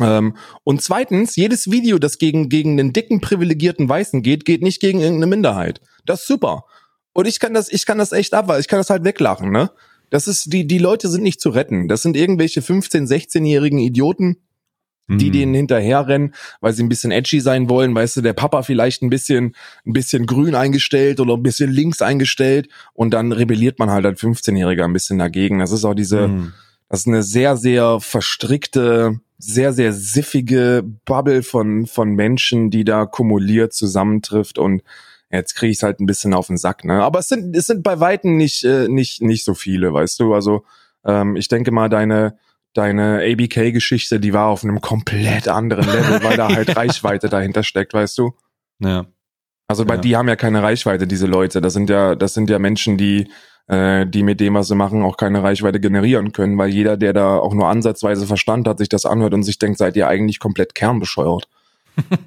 Ähm, 0.00 0.36
und 0.64 0.82
zweitens, 0.82 1.36
jedes 1.36 1.70
Video, 1.70 1.98
das 1.98 2.18
gegen, 2.18 2.48
gegen 2.48 2.78
einen 2.78 2.92
dicken, 2.92 3.20
privilegierten 3.20 3.88
Weißen 3.88 4.22
geht, 4.22 4.44
geht 4.44 4.62
nicht 4.62 4.80
gegen 4.80 5.00
irgendeine 5.00 5.26
Minderheit. 5.26 5.80
Das 6.06 6.22
ist 6.22 6.26
super. 6.26 6.64
Und 7.12 7.26
ich 7.26 7.38
kann 7.38 7.54
das, 7.54 7.68
ich 7.70 7.86
kann 7.86 7.98
das 7.98 8.12
echt 8.12 8.34
ab, 8.34 8.52
ich 8.58 8.68
kann 8.68 8.80
das 8.80 8.90
halt 8.90 9.04
weglachen, 9.04 9.50
ne? 9.50 9.70
Das 10.10 10.28
ist, 10.28 10.52
die, 10.52 10.66
die 10.66 10.78
Leute 10.78 11.08
sind 11.08 11.22
nicht 11.22 11.40
zu 11.40 11.50
retten. 11.50 11.88
Das 11.88 12.02
sind 12.02 12.16
irgendwelche 12.16 12.60
15-, 12.60 13.08
16-jährigen 13.08 13.78
Idioten, 13.78 14.36
die 15.08 15.28
mhm. 15.28 15.32
denen 15.32 15.54
hinterherrennen, 15.54 16.34
weil 16.60 16.72
sie 16.72 16.82
ein 16.82 16.88
bisschen 16.88 17.10
edgy 17.10 17.40
sein 17.40 17.68
wollen, 17.68 17.94
weißt 17.94 18.16
du, 18.16 18.20
der 18.22 18.32
Papa 18.32 18.62
vielleicht 18.62 19.02
ein 19.02 19.10
bisschen, 19.10 19.54
ein 19.86 19.92
bisschen 19.92 20.26
grün 20.26 20.54
eingestellt 20.54 21.20
oder 21.20 21.34
ein 21.34 21.42
bisschen 21.42 21.70
links 21.70 22.00
eingestellt 22.00 22.68
und 22.94 23.12
dann 23.12 23.32
rebelliert 23.32 23.78
man 23.78 23.90
halt 23.90 24.06
als 24.06 24.20
15-Jähriger 24.20 24.84
ein 24.84 24.92
bisschen 24.92 25.18
dagegen. 25.18 25.58
Das 25.58 25.72
ist 25.72 25.84
auch 25.84 25.94
diese, 25.94 26.28
mhm. 26.28 26.52
das 26.88 27.00
ist 27.00 27.06
eine 27.06 27.22
sehr, 27.22 27.56
sehr 27.56 28.00
verstrickte, 28.00 29.20
sehr, 29.36 29.72
sehr 29.74 29.92
siffige 29.92 30.82
Bubble 31.04 31.42
von, 31.42 31.86
von 31.86 32.14
Menschen, 32.14 32.70
die 32.70 32.84
da 32.84 33.04
kumuliert 33.04 33.74
zusammentrifft 33.74 34.58
und 34.58 34.82
jetzt 35.30 35.54
kriege 35.54 35.72
ich 35.72 35.78
es 35.78 35.82
halt 35.82 36.00
ein 36.00 36.06
bisschen 36.06 36.32
auf 36.32 36.46
den 36.46 36.56
Sack, 36.56 36.84
ne? 36.84 37.02
Aber 37.02 37.18
es 37.18 37.28
sind, 37.28 37.54
es 37.54 37.66
sind 37.66 37.82
bei 37.82 38.00
Weitem 38.00 38.36
nicht, 38.36 38.64
äh, 38.64 38.88
nicht, 38.88 39.20
nicht 39.20 39.44
so 39.44 39.52
viele, 39.52 39.92
weißt 39.92 40.20
du. 40.20 40.32
Also 40.32 40.64
ähm, 41.04 41.36
ich 41.36 41.48
denke 41.48 41.72
mal, 41.72 41.88
deine 41.88 42.38
deine 42.74 43.22
ABK-Geschichte, 43.22 44.20
die 44.20 44.32
war 44.32 44.48
auf 44.48 44.64
einem 44.64 44.80
komplett 44.80 45.48
anderen 45.48 45.86
Level, 45.86 46.22
weil 46.22 46.36
da 46.36 46.48
halt 46.48 46.76
Reichweite 46.76 47.28
dahinter 47.28 47.62
steckt, 47.62 47.94
weißt 47.94 48.18
du? 48.18 48.34
Ja. 48.80 49.06
Also 49.66 49.84
bei 49.84 49.94
ja. 49.94 50.00
die 50.00 50.16
haben 50.16 50.28
ja 50.28 50.36
keine 50.36 50.62
Reichweite, 50.62 51.06
diese 51.06 51.26
Leute. 51.26 51.60
Das 51.60 51.72
sind 51.72 51.88
ja, 51.88 52.14
das 52.14 52.34
sind 52.34 52.50
ja 52.50 52.58
Menschen, 52.58 52.98
die, 52.98 53.30
äh, 53.66 54.06
die 54.06 54.22
mit 54.22 54.40
dem, 54.40 54.54
was 54.54 54.68
sie 54.68 54.74
machen, 54.74 55.02
auch 55.02 55.16
keine 55.16 55.42
Reichweite 55.42 55.80
generieren 55.80 56.32
können, 56.32 56.58
weil 56.58 56.68
jeder, 56.70 56.96
der 56.96 57.12
da 57.12 57.38
auch 57.38 57.54
nur 57.54 57.68
ansatzweise 57.68 58.26
Verstand 58.26 58.68
hat, 58.68 58.78
sich 58.78 58.88
das 58.88 59.06
anhört 59.06 59.32
und 59.32 59.42
sich 59.42 59.58
denkt, 59.58 59.78
seid 59.78 59.96
ihr 59.96 60.08
eigentlich 60.08 60.38
komplett 60.38 60.74
kernbescheuert. 60.74 61.48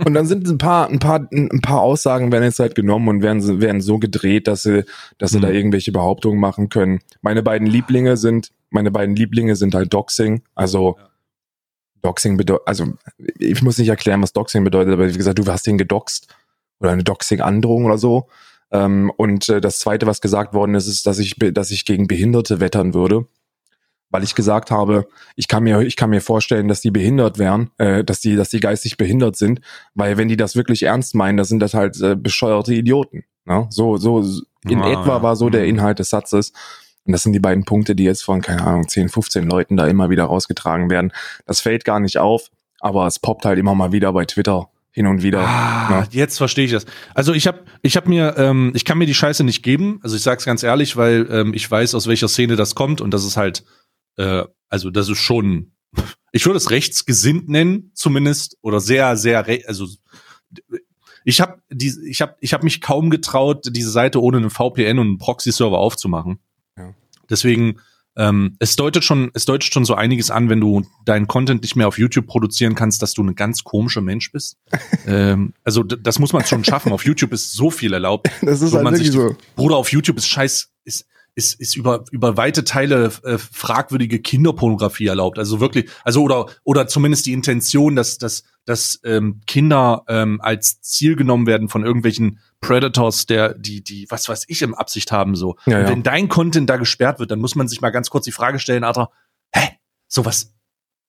Und 0.06 0.13
dann 0.13 0.25
sind 0.25 0.47
ein 0.47 0.58
paar, 0.58 0.89
ein 0.89 0.99
paar, 0.99 1.27
ein 1.32 1.62
paar 1.62 1.82
Aussagen 1.82 2.32
werden 2.32 2.43
jetzt 2.43 2.60
halt 2.60 2.75
genommen 2.75 3.08
und 3.08 3.21
werden, 3.21 3.62
werden 3.62 3.82
so 3.82 3.97
gedreht, 3.99 4.47
dass 4.47 4.63
sie, 4.63 4.86
dass 5.17 5.32
sie 5.32 5.38
mhm. 5.38 5.41
da 5.41 5.49
irgendwelche 5.49 5.91
Behauptungen 5.91 6.39
machen 6.39 6.69
können. 6.69 6.99
Meine 7.21 7.43
beiden 7.43 7.67
Lieblinge 7.67 8.17
sind 8.17 8.51
meine 8.69 8.91
beiden 8.91 9.15
Lieblinge 9.15 9.56
sind 9.56 9.75
halt 9.75 9.93
Doxing. 9.93 10.43
Also 10.56 10.97
ja. 10.97 11.10
Doxing 12.01 12.38
bedeutet, 12.38 12.67
also 12.67 12.86
ich 13.39 13.62
muss 13.62 13.77
nicht 13.77 13.89
erklären, 13.89 14.21
was 14.21 14.34
Doxing 14.34 14.63
bedeutet, 14.63 14.93
aber 14.93 15.10
wie 15.10 15.17
gesagt, 15.17 15.39
du 15.39 15.45
hast 15.45 15.65
den 15.65 15.77
gedoxt 15.77 16.27
oder 16.80 16.91
eine 16.91 17.03
Doxing-Androhung 17.03 17.86
oder 17.86 17.97
so. 17.97 18.27
Ähm, 18.71 19.12
und 19.15 19.49
äh, 19.49 19.62
das 19.62 19.80
zweite, 19.80 20.06
was 20.06 20.21
gesagt 20.21 20.53
worden 20.53 20.75
ist, 20.75 20.88
ist, 20.88 21.08
dass 21.08 21.19
ich, 21.19 21.36
dass 21.38 21.71
ich 21.71 21.86
gegen 21.86 22.08
Behinderte 22.08 22.60
wettern 22.60 22.93
würde. 22.93 23.25
Weil 24.10 24.24
ich 24.24 24.36
gesagt 24.36 24.72
habe, 24.72 25.08
ich 25.36 25.48
kann 25.48 25.63
mir, 25.63 25.82
ich 25.82 25.96
kann 25.96 26.10
mir 26.10 26.22
vorstellen, 26.22 26.67
dass 26.67 26.82
die 26.82 26.91
behindert 26.91 27.38
wären, 27.39 27.72
äh, 27.78 28.04
dass 28.04 28.22
die, 28.22 28.36
dass 28.36 28.50
die 28.50 28.60
geistig 28.60 28.98
behindert 28.98 29.36
sind, 29.36 29.60
weil 29.96 30.17
wenn 30.17 30.30
die 30.30 30.38
das 30.38 30.56
wirklich 30.56 30.84
ernst 30.84 31.13
meinen, 31.13 31.38
dann 31.38 31.46
sind 31.46 31.60
das 31.60 31.74
halt 31.74 32.00
äh, 32.02 32.15
bescheuerte 32.15 32.74
Idioten. 32.74 33.26
Ne? 33.46 33.67
So, 33.70 33.98
so 33.98 34.24
in 34.67 34.82
ah, 34.82 34.89
etwa 34.89 35.17
ja. 35.17 35.24
war 35.24 35.36
so 35.36 35.50
der 35.50 35.63
mhm. 35.63 35.70
Inhalt 35.70 36.00
des 36.00 36.10
Satzes. 36.10 36.54
Und 37.06 37.13
das 37.13 37.24
sind 37.24 37.34
die 37.34 37.39
beiden 37.39 37.63
Punkte, 37.63 37.96
die 37.96 38.04
jetzt 38.04 38.24
von, 38.24 38.41
keine 38.41 38.63
Ahnung, 38.63 38.88
10, 38.88 39.10
15 39.10 39.50
Leuten 39.50 39.78
da 39.78 39.88
immer 39.88 40.10
wieder 40.10 40.26
rausgetragen 40.26 40.89
werden. 40.89 41.13
Das 41.46 41.62
fällt 41.62 41.86
gar 41.86 42.00
nicht 42.00 42.17
auf. 42.17 42.50
aber 42.80 43.08
es 43.08 43.17
poppt 43.17 43.46
halt 43.46 43.58
immer 43.58 43.74
mal 43.74 43.91
wieder 43.91 44.13
bei 44.13 44.26
Twitter 44.26 44.70
hin 44.91 45.08
und 45.08 45.22
wieder. 45.24 45.41
Ah, 45.41 46.02
ne? 46.02 46.08
jetzt 46.12 46.38
verstehe 46.38 46.65
ich 46.65 46.72
das. 46.72 46.86
Also 47.13 47.34
ich 47.34 47.48
habe 47.48 47.60
ich 47.82 47.96
hab 47.98 48.08
mir, 48.08 48.36
ähm, 48.38 48.72
ich 48.76 48.84
kann 48.84 48.98
mir 48.98 49.06
die 49.06 49.13
Scheiße 49.13 49.43
nicht 49.43 49.63
geben. 49.63 50.00
Also 50.02 50.15
ich 50.15 50.24
sag's 50.24 50.43
ganz 50.43 50.63
ehrlich, 50.63 50.98
weil 50.98 51.28
ähm, 51.32 51.54
ich 51.54 51.70
weiß, 51.70 51.96
aus 51.96 52.08
welcher 52.08 52.28
Szene 52.28 52.56
das 52.56 52.76
kommt 52.76 53.00
und 53.00 53.12
das 53.12 53.24
ist 53.24 53.38
halt, 53.38 53.63
äh, 54.17 54.43
also 54.69 54.89
das 54.89 55.10
ist 55.10 55.19
schon, 55.19 55.71
ich 56.32 56.45
würde 56.45 56.58
es 56.58 56.71
rechtsgesinnt 56.71 57.49
nennen, 57.49 57.91
zumindest, 57.93 58.58
oder 58.62 58.80
sehr, 58.80 59.17
sehr, 59.17 59.45
also 59.67 59.88
ich 61.23 61.41
habe 61.41 61.62
ich 61.69 62.21
habe, 62.21 62.36
ich 62.39 62.53
habe 62.53 62.63
mich 62.63 62.82
kaum 62.82 63.10
getraut, 63.10 63.65
diese 63.69 63.91
Seite 63.91 64.21
ohne 64.21 64.38
einen 64.38 64.49
VPN 64.49 64.99
und 64.99 65.08
einen 65.08 65.17
Proxy-Server 65.17 65.77
aufzumachen. 65.77 66.39
Ja. 66.77 66.93
Deswegen, 67.30 67.80
ähm, 68.15 68.56
es 68.60 68.75
deutet 68.77 69.03
schon, 69.03 69.30
es 69.34 69.43
deutet 69.45 69.71
schon 69.73 69.84
so 69.84 69.93
einiges 69.93 70.32
an, 70.32 70.49
wenn 70.49 70.62
du 70.62 70.84
deinen 71.06 71.27
Content 71.27 71.62
nicht 71.63 71.75
mehr 71.75 71.88
auf 71.88 71.99
YouTube 71.99 72.27
produzieren 72.27 72.75
kannst, 72.75 73.01
dass 73.01 73.13
du 73.13 73.23
ein 73.23 73.36
ganz 73.36 73.63
komischer 73.63 74.01
Mensch 74.01 74.32
bist. 74.32 74.58
ähm, 75.06 75.53
also 75.63 75.84
das 75.84 76.17
muss 76.17 76.32
man 76.34 76.45
schon 76.45 76.63
schaffen. 76.63 76.93
Auf 76.93 77.06
YouTube 77.06 77.34
ist 77.34 77.53
so 77.53 77.69
viel 77.71 77.93
erlaubt. 77.93 78.30
Das 78.41 78.62
ist 78.62 78.73
halt 78.73 78.86
wirklich 78.86 79.12
sich- 79.12 79.12
so. 79.12 79.36
Bruder, 79.56 79.75
auf 79.75 79.91
YouTube 79.91 80.17
ist 80.17 80.27
scheiß, 80.27 80.71
ist, 80.86 81.08
ist, 81.38 81.54
ist 81.62 81.76
über, 81.76 82.04
über 82.12 82.36
weite 82.36 82.63
Teile 82.63 83.12
äh, 83.23 83.38
fragwürdige 83.38 84.19
Kinderpornografie 84.19 85.06
erlaubt. 85.06 85.38
Also 85.38 85.60
wirklich, 85.60 85.88
also 86.04 86.23
oder, 86.23 86.47
oder 86.63 86.88
zumindest 86.88 87.28
die 87.28 87.34
Intention, 87.34 87.95
dass, 87.95 88.17
dass, 88.17 88.43
dass 88.65 89.00
ähm, 89.04 89.41
Kinder 89.45 90.04
ähm, 90.08 90.41
als 90.41 90.82
Ziel 90.82 91.15
genommen 91.15 91.45
werden 91.45 91.69
von 91.69 91.86
irgendwelchen 91.86 92.39
Predators, 92.60 93.28
der, 93.28 93.54
die, 93.54 93.84
die, 93.84 94.08
was 94.10 94.28
weiß 94.28 94.45
ich, 94.47 94.63
im 94.63 94.73
Absicht 94.73 95.12
haben, 95.12 95.36
so. 95.36 95.58
Ja, 95.67 95.82
ja. 95.82 95.88
wenn 95.88 96.02
dein 96.02 96.28
Content 96.28 96.67
da 96.71 96.78
gesperrt 96.78 97.19
wird, 97.19 97.30
dann 97.30 97.39
muss 97.39 97.54
man 97.54 97.67
sich 97.67 97.82
mal 97.82 97.91
ganz 97.91 98.10
kurz 98.10 98.26
die 98.26 98.32
Frage 98.32 98.58
stellen, 98.58 98.84
Alter, 98.84 99.12
hä? 99.54 99.78
Sowas, 100.08 100.56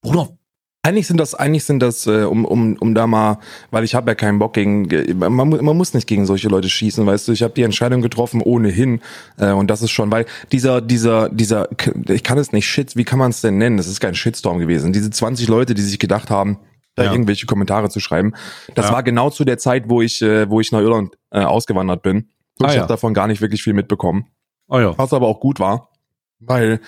Bruder, 0.03 0.38
Eigentlich 0.83 1.09
sind 1.09 1.19
das, 1.19 1.35
eigentlich 1.35 1.65
sind 1.65 1.81
das, 1.81 2.07
äh, 2.07 2.23
um, 2.23 2.45
um, 2.45 2.77
um 2.77 2.95
da 2.95 3.07
mal, 3.09 3.39
weil 3.73 3.83
ich 3.85 3.95
habe 3.97 4.11
ja 4.11 4.15
keinen 4.15 4.39
Bock 4.39 4.55
gegen, 4.55 4.89
ge- 4.89 5.13
man, 5.13 5.35
man 5.49 5.77
muss 5.77 5.93
nicht 5.93 6.07
gegen 6.07 6.25
solche 6.25 6.49
Leute 6.49 6.69
schießen, 6.71 7.05
weißt 7.05 7.27
du, 7.29 7.33
ich 7.33 7.43
habe 7.43 7.53
die 7.53 7.63
Entscheidung 7.65 8.01
getroffen 8.01 8.41
ohnehin 8.41 9.01
äh, 9.39 9.51
und 9.51 9.69
das 9.69 9.83
ist 9.83 9.91
schon, 9.91 10.11
weil 10.13 10.25
dieser, 10.53 10.81
dieser, 10.81 11.29
dieser, 11.31 11.69
ich 12.09 12.23
kann 12.23 12.39
es 12.39 12.53
nicht 12.53 12.67
Shit, 12.69 12.95
wie 12.97 13.05
kann 13.05 13.19
man 13.19 13.31
es 13.31 13.41
denn 13.41 13.59
nennen? 13.59 13.77
Das 13.77 13.89
ist 13.89 14.01
kein 14.01 14.15
Shitstorm 14.15 14.61
gewesen. 14.61 14.93
Diese 14.93 15.11
20 15.11 15.49
Leute, 15.49 15.75
die 15.75 15.83
sich 15.83 15.99
gedacht 15.99 16.31
haben, 16.31 16.59
da 16.95 17.05
Ja. 17.05 17.13
irgendwelche 17.13 17.47
Kommentare 17.47 17.91
zu 17.91 17.99
schreiben, 18.01 18.33
das 18.77 18.87
Ja. 18.87 18.93
war 18.93 19.03
genau 19.03 19.31
zu 19.31 19.45
der 19.45 19.59
Zeit, 19.59 19.89
wo 19.89 20.01
ich, 20.01 20.23
äh, 20.23 20.49
wo 20.49 20.61
ich 20.61 20.71
nach 20.73 20.81
Irland 20.81 21.19
äh, 21.33 21.41
ausgewandert 21.41 22.03
bin. 22.03 22.31
Und 22.61 22.67
Ah, 22.67 22.69
ich 22.69 22.75
ja. 22.77 22.81
habe 22.83 22.89
davon 22.89 23.15
gar 23.15 23.27
nicht 23.27 23.41
wirklich 23.41 23.63
viel 23.65 23.75
mitbekommen. 23.75 24.27
oh 24.69 24.79
ja. 24.79 24.97
Was 24.97 25.13
aber 25.13 25.27
auch 25.27 25.41
gut 25.41 25.59
war, 25.61 25.91
weil 26.39 26.81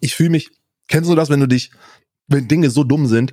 ich 0.00 0.14
fühle 0.14 0.30
mich, 0.30 0.50
kennst 0.88 1.10
du 1.10 1.14
das, 1.16 1.30
wenn 1.30 1.40
du 1.40 1.46
dich, 1.48 1.72
wenn 2.28 2.48
Dinge 2.48 2.70
so 2.70 2.84
dumm 2.84 3.06
sind, 3.06 3.32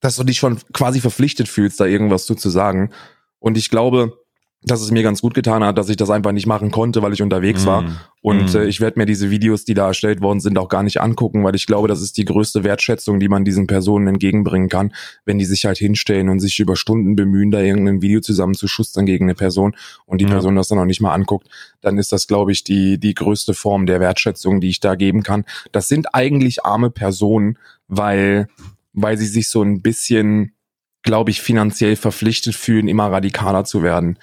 dass 0.00 0.16
du 0.16 0.24
dich 0.24 0.38
schon 0.38 0.58
quasi 0.72 1.00
verpflichtet 1.00 1.48
fühlst, 1.48 1.78
da 1.78 1.86
irgendwas 1.86 2.26
zu, 2.26 2.34
zu 2.34 2.50
sagen. 2.50 2.90
Und 3.38 3.56
ich 3.56 3.70
glaube, 3.70 4.18
dass 4.64 4.80
es 4.80 4.92
mir 4.92 5.02
ganz 5.02 5.20
gut 5.20 5.34
getan 5.34 5.64
hat, 5.64 5.76
dass 5.76 5.88
ich 5.88 5.96
das 5.96 6.08
einfach 6.10 6.30
nicht 6.30 6.46
machen 6.46 6.70
konnte, 6.70 7.02
weil 7.02 7.12
ich 7.12 7.20
unterwegs 7.20 7.66
war. 7.66 7.82
Mm. 7.82 7.96
Und 8.20 8.54
Mm. 8.54 8.58
äh, 8.58 8.64
ich 8.66 8.80
werde 8.80 8.96
mir 9.00 9.06
diese 9.06 9.28
Videos, 9.28 9.64
die 9.64 9.74
da 9.74 9.88
erstellt 9.88 10.20
worden 10.20 10.38
sind, 10.38 10.56
auch 10.56 10.68
gar 10.68 10.84
nicht 10.84 11.00
angucken, 11.00 11.42
weil 11.42 11.56
ich 11.56 11.66
glaube, 11.66 11.88
das 11.88 12.00
ist 12.00 12.16
die 12.16 12.24
größte 12.24 12.62
Wertschätzung, 12.62 13.18
die 13.18 13.28
man 13.28 13.44
diesen 13.44 13.66
Personen 13.66 14.06
entgegenbringen 14.06 14.68
kann, 14.68 14.94
wenn 15.24 15.40
die 15.40 15.46
sich 15.46 15.64
halt 15.64 15.78
hinstellen 15.78 16.28
und 16.28 16.38
sich 16.38 16.60
über 16.60 16.76
Stunden 16.76 17.16
bemühen, 17.16 17.50
da 17.50 17.60
irgendein 17.60 18.02
Video 18.02 18.20
zusammenzuschustern 18.20 19.04
gegen 19.04 19.24
eine 19.24 19.34
Person 19.34 19.74
und 20.06 20.20
die 20.20 20.26
Ja. 20.26 20.30
Person 20.30 20.54
das 20.54 20.68
dann 20.68 20.78
auch 20.78 20.84
nicht 20.84 21.00
mal 21.00 21.12
anguckt, 21.12 21.48
dann 21.80 21.98
ist 21.98 22.12
das, 22.12 22.28
glaube 22.28 22.52
ich, 22.52 22.62
die, 22.62 22.98
die 22.98 23.14
größte 23.14 23.54
Form 23.54 23.86
der 23.86 23.98
Wertschätzung, 23.98 24.60
die 24.60 24.68
ich 24.68 24.78
da 24.78 24.94
geben 24.94 25.24
kann. 25.24 25.44
Das 25.72 25.88
sind 25.88 26.14
eigentlich 26.14 26.64
arme 26.64 26.90
Personen, 26.90 27.58
weil, 27.96 28.48
weil 28.92 29.16
sie 29.16 29.26
sich 29.26 29.48
so 29.48 29.62
ein 29.62 29.82
bisschen, 29.82 30.54
glaube 31.02 31.30
ich, 31.30 31.40
finanziell 31.40 31.96
verpflichtet 31.96 32.54
fühlen, 32.54 32.88
immer 32.88 33.10
radikaler 33.10 33.64
zu 33.64 33.82
werden 33.82 34.18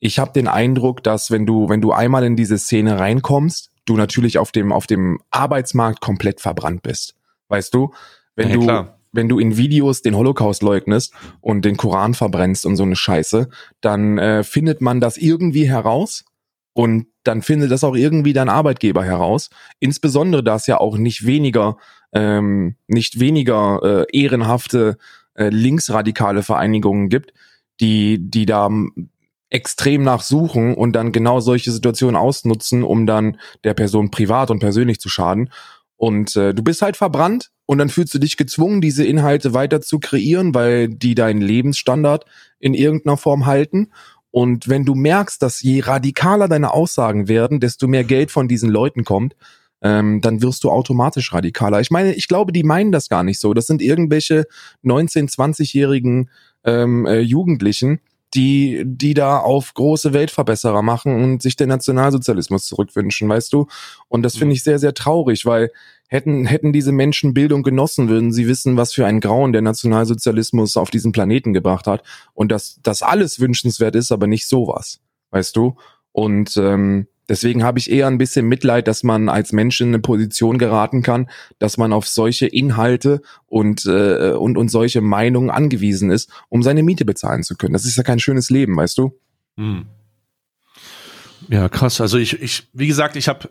ich 0.00 0.18
habe 0.18 0.32
den 0.32 0.48
Eindruck, 0.48 1.02
dass 1.04 1.30
wenn 1.30 1.46
du, 1.46 1.68
wenn 1.68 1.82
du 1.82 1.92
einmal 1.92 2.24
in 2.24 2.34
diese 2.34 2.58
Szene 2.58 2.98
reinkommst, 2.98 3.70
du 3.84 3.96
natürlich 3.96 4.38
auf 4.38 4.50
dem, 4.50 4.72
auf 4.72 4.86
dem 4.86 5.20
Arbeitsmarkt 5.30 6.00
komplett 6.00 6.40
verbrannt 6.40 6.82
bist. 6.82 7.14
Weißt 7.48 7.74
du? 7.74 7.92
Wenn 8.34 8.48
Ja, 8.48 8.54
du, 8.54 8.62
klar. 8.62 8.98
wenn 9.12 9.28
du 9.28 9.38
in 9.38 9.56
Videos 9.56 10.00
den 10.02 10.16
Holocaust 10.16 10.62
leugnest 10.62 11.12
und 11.40 11.64
den 11.64 11.76
Koran 11.76 12.14
verbrennst 12.14 12.64
und 12.64 12.76
so 12.76 12.82
eine 12.82 12.96
Scheiße, 12.96 13.50
dann 13.80 14.18
äh, 14.18 14.42
findet 14.42 14.80
man 14.80 15.00
das 15.00 15.18
irgendwie 15.18 15.68
heraus 15.68 16.24
und 16.72 17.06
dann 17.24 17.42
findet 17.42 17.70
das 17.70 17.84
auch 17.84 17.94
irgendwie 17.94 18.32
dein 18.32 18.48
Arbeitgeber 18.48 19.04
heraus. 19.04 19.50
Insbesondere, 19.80 20.42
da 20.42 20.54
es 20.56 20.66
ja 20.66 20.78
auch 20.78 20.96
nicht 20.96 21.26
weniger, 21.26 21.76
ähm, 22.12 22.76
nicht 22.86 23.20
weniger 23.20 24.06
äh, 24.12 24.18
ehrenhafte 24.18 24.98
äh, 25.34 25.48
linksradikale 25.48 26.42
Vereinigungen 26.42 27.08
gibt, 27.08 27.32
die, 27.80 28.18
die 28.18 28.46
da 28.46 28.70
extrem 29.48 30.02
nachsuchen 30.02 30.74
und 30.74 30.92
dann 30.92 31.12
genau 31.12 31.40
solche 31.40 31.72
Situationen 31.72 32.16
ausnutzen, 32.16 32.84
um 32.84 33.06
dann 33.06 33.38
der 33.64 33.74
Person 33.74 34.10
privat 34.10 34.50
und 34.50 34.60
persönlich 34.60 35.00
zu 35.00 35.08
schaden. 35.08 35.50
Und 35.96 36.36
äh, 36.36 36.54
du 36.54 36.62
bist 36.62 36.82
halt 36.82 36.96
verbrannt 36.96 37.50
und 37.66 37.78
dann 37.78 37.90
fühlst 37.90 38.14
du 38.14 38.18
dich 38.18 38.36
gezwungen, 38.36 38.80
diese 38.80 39.04
Inhalte 39.04 39.52
weiter 39.52 39.80
zu 39.80 39.98
kreieren, 39.98 40.54
weil 40.54 40.88
die 40.88 41.14
deinen 41.14 41.42
Lebensstandard 41.42 42.24
in 42.58 42.74
irgendeiner 42.74 43.16
Form 43.16 43.46
halten. 43.46 43.90
Und 44.30 44.68
wenn 44.68 44.84
du 44.84 44.94
merkst, 44.94 45.42
dass 45.42 45.60
je 45.60 45.80
radikaler 45.80 46.48
deine 46.48 46.72
Aussagen 46.72 47.28
werden, 47.28 47.60
desto 47.60 47.88
mehr 47.88 48.04
Geld 48.04 48.30
von 48.30 48.48
diesen 48.48 48.70
Leuten 48.70 49.04
kommt, 49.04 49.34
ähm, 49.82 50.20
dann 50.20 50.42
wirst 50.42 50.64
du 50.64 50.70
automatisch 50.70 51.32
radikaler. 51.32 51.80
Ich 51.80 51.90
meine, 51.90 52.14
ich 52.14 52.28
glaube, 52.28 52.52
die 52.52 52.62
meinen 52.62 52.92
das 52.92 53.08
gar 53.08 53.22
nicht 53.22 53.40
so. 53.40 53.54
Das 53.54 53.66
sind 53.66 53.82
irgendwelche 53.82 54.44
19-, 54.84 55.32
20-jährigen 55.32 56.30
ähm, 56.64 57.06
äh, 57.06 57.20
Jugendlichen, 57.20 58.00
die, 58.34 58.82
die 58.84 59.14
da 59.14 59.38
auf 59.38 59.74
große 59.74 60.12
Weltverbesserer 60.12 60.82
machen 60.82 61.22
und 61.22 61.42
sich 61.42 61.56
den 61.56 61.68
Nationalsozialismus 61.68 62.66
zurückwünschen, 62.66 63.28
weißt 63.28 63.52
du? 63.52 63.66
Und 64.08 64.22
das 64.22 64.36
finde 64.36 64.54
ich 64.54 64.62
sehr, 64.62 64.78
sehr 64.78 64.94
traurig, 64.94 65.46
weil 65.46 65.70
hätten, 66.08 66.46
hätten 66.46 66.72
diese 66.72 66.92
Menschen 66.92 67.34
Bildung 67.34 67.62
genossen, 67.62 68.08
würden 68.08 68.32
sie 68.32 68.46
wissen, 68.46 68.76
was 68.76 68.92
für 68.92 69.06
ein 69.06 69.20
Grauen 69.20 69.52
der 69.52 69.62
Nationalsozialismus 69.62 70.76
auf 70.76 70.90
diesen 70.90 71.12
Planeten 71.12 71.52
gebracht 71.52 71.86
hat 71.86 72.04
und 72.34 72.52
dass 72.52 72.78
das 72.82 73.02
alles 73.02 73.40
wünschenswert 73.40 73.96
ist, 73.96 74.12
aber 74.12 74.26
nicht 74.26 74.46
sowas, 74.46 75.00
weißt 75.30 75.56
du? 75.56 75.76
Und 76.12 76.56
ähm, 76.56 77.06
deswegen 77.30 77.62
habe 77.62 77.78
ich 77.78 77.90
eher 77.90 78.08
ein 78.08 78.18
bisschen 78.18 78.46
Mitleid, 78.46 78.88
dass 78.88 79.04
man 79.04 79.28
als 79.30 79.52
Mensch 79.52 79.80
in 79.80 79.88
eine 79.88 80.00
Position 80.00 80.58
geraten 80.58 81.02
kann, 81.02 81.30
dass 81.58 81.78
man 81.78 81.92
auf 81.92 82.06
solche 82.06 82.46
Inhalte 82.46 83.22
und, 83.46 83.86
äh, 83.86 84.32
und, 84.32 84.58
und 84.58 84.68
solche 84.68 85.00
Meinungen 85.00 85.48
angewiesen 85.48 86.10
ist, 86.10 86.30
um 86.48 86.62
seine 86.62 86.82
Miete 86.82 87.04
bezahlen 87.06 87.44
zu 87.44 87.54
können. 87.54 87.72
Das 87.72 87.86
ist 87.86 87.96
ja 87.96 88.02
kein 88.02 88.18
schönes 88.18 88.50
Leben, 88.50 88.76
weißt 88.76 88.98
du? 88.98 89.18
Hm. 89.56 89.86
Ja, 91.48 91.68
krass. 91.68 92.00
Also 92.00 92.18
ich, 92.18 92.42
ich, 92.42 92.68
wie 92.72 92.88
gesagt, 92.88 93.16
ich 93.16 93.28
habe, 93.28 93.48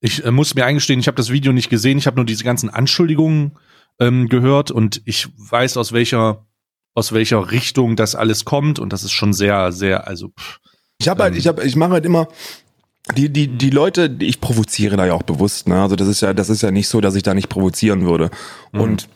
ich 0.00 0.24
äh, 0.24 0.30
muss 0.30 0.54
mir 0.54 0.66
eingestehen, 0.66 1.00
ich 1.00 1.06
habe 1.06 1.16
das 1.16 1.30
Video 1.30 1.52
nicht 1.52 1.70
gesehen. 1.70 1.98
Ich 1.98 2.06
habe 2.06 2.16
nur 2.16 2.26
diese 2.26 2.44
ganzen 2.44 2.68
Anschuldigungen 2.68 3.52
ähm, 3.98 4.28
gehört 4.28 4.70
und 4.70 5.00
ich 5.06 5.28
weiß 5.36 5.78
aus 5.78 5.92
welcher, 5.92 6.46
aus 6.94 7.12
welcher 7.12 7.50
Richtung 7.50 7.96
das 7.96 8.14
alles 8.14 8.44
kommt 8.44 8.78
und 8.78 8.92
das 8.92 9.04
ist 9.04 9.12
schon 9.12 9.32
sehr, 9.32 9.72
sehr, 9.72 10.06
also 10.06 10.28
pff, 10.28 10.60
Ich 10.98 11.08
habe 11.08 11.22
halt, 11.22 11.32
Ähm. 11.34 11.38
ich 11.38 11.46
habe, 11.46 11.64
ich 11.64 11.76
mache 11.76 11.92
halt 11.92 12.04
immer 12.04 12.28
die 13.16 13.30
die 13.30 13.48
die 13.48 13.70
Leute, 13.70 14.16
ich 14.20 14.40
provoziere 14.40 14.96
da 14.96 15.06
ja 15.06 15.14
auch 15.14 15.24
bewusst. 15.24 15.68
Ne? 15.68 15.80
Also 15.80 15.96
das 15.96 16.08
ist 16.08 16.20
ja 16.20 16.34
das 16.34 16.48
ist 16.48 16.62
ja 16.62 16.70
nicht 16.70 16.88
so, 16.88 17.00
dass 17.00 17.14
ich 17.14 17.22
da 17.22 17.34
nicht 17.34 17.48
provozieren 17.48 18.04
würde. 18.04 18.30
Mhm. 18.72 18.80
Und 18.80 19.08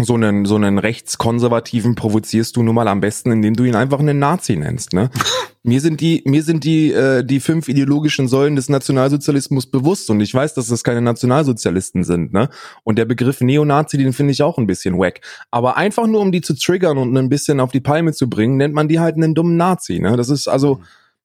so 0.00 0.14
einen 0.14 0.46
so 0.46 0.56
einen 0.56 0.78
rechtskonservativen 0.78 1.94
provozierst 1.94 2.56
du 2.56 2.62
nun 2.62 2.74
mal 2.74 2.88
am 2.88 3.00
besten, 3.00 3.30
indem 3.30 3.54
du 3.54 3.64
ihn 3.64 3.76
einfach 3.76 4.00
einen 4.00 4.18
Nazi 4.18 4.56
nennst. 4.56 4.92
Ne? 4.92 5.10
mir 5.62 5.80
sind 5.80 6.00
die 6.00 6.22
mir 6.24 6.42
sind 6.42 6.64
die 6.64 6.92
äh, 6.92 7.22
die 7.22 7.38
fünf 7.38 7.68
ideologischen 7.68 8.26
Säulen 8.26 8.56
des 8.56 8.68
Nationalsozialismus 8.68 9.66
bewusst 9.66 10.10
und 10.10 10.20
ich 10.20 10.34
weiß, 10.34 10.54
dass 10.54 10.66
das 10.66 10.82
keine 10.82 11.02
Nationalsozialisten 11.02 12.02
sind. 12.02 12.32
Ne? 12.32 12.48
Und 12.82 12.96
der 12.98 13.04
Begriff 13.04 13.40
Neonazi, 13.40 13.98
den 13.98 14.14
finde 14.14 14.32
ich 14.32 14.42
auch 14.42 14.58
ein 14.58 14.66
bisschen 14.66 14.98
wack. 14.98 15.20
Aber 15.52 15.76
einfach 15.76 16.08
nur 16.08 16.22
um 16.22 16.32
die 16.32 16.40
zu 16.40 16.56
triggern 16.56 16.98
und 16.98 17.16
ein 17.16 17.28
bisschen 17.28 17.60
auf 17.60 17.70
die 17.70 17.80
Palme 17.80 18.14
zu 18.14 18.28
bringen, 18.28 18.56
nennt 18.56 18.74
man 18.74 18.88
die 18.88 18.98
halt 18.98 19.14
einen 19.16 19.34
dummen 19.34 19.56
Nazi. 19.56 20.00
Ne? 20.00 20.16
Das 20.16 20.28
ist 20.28 20.48
also 20.48 20.80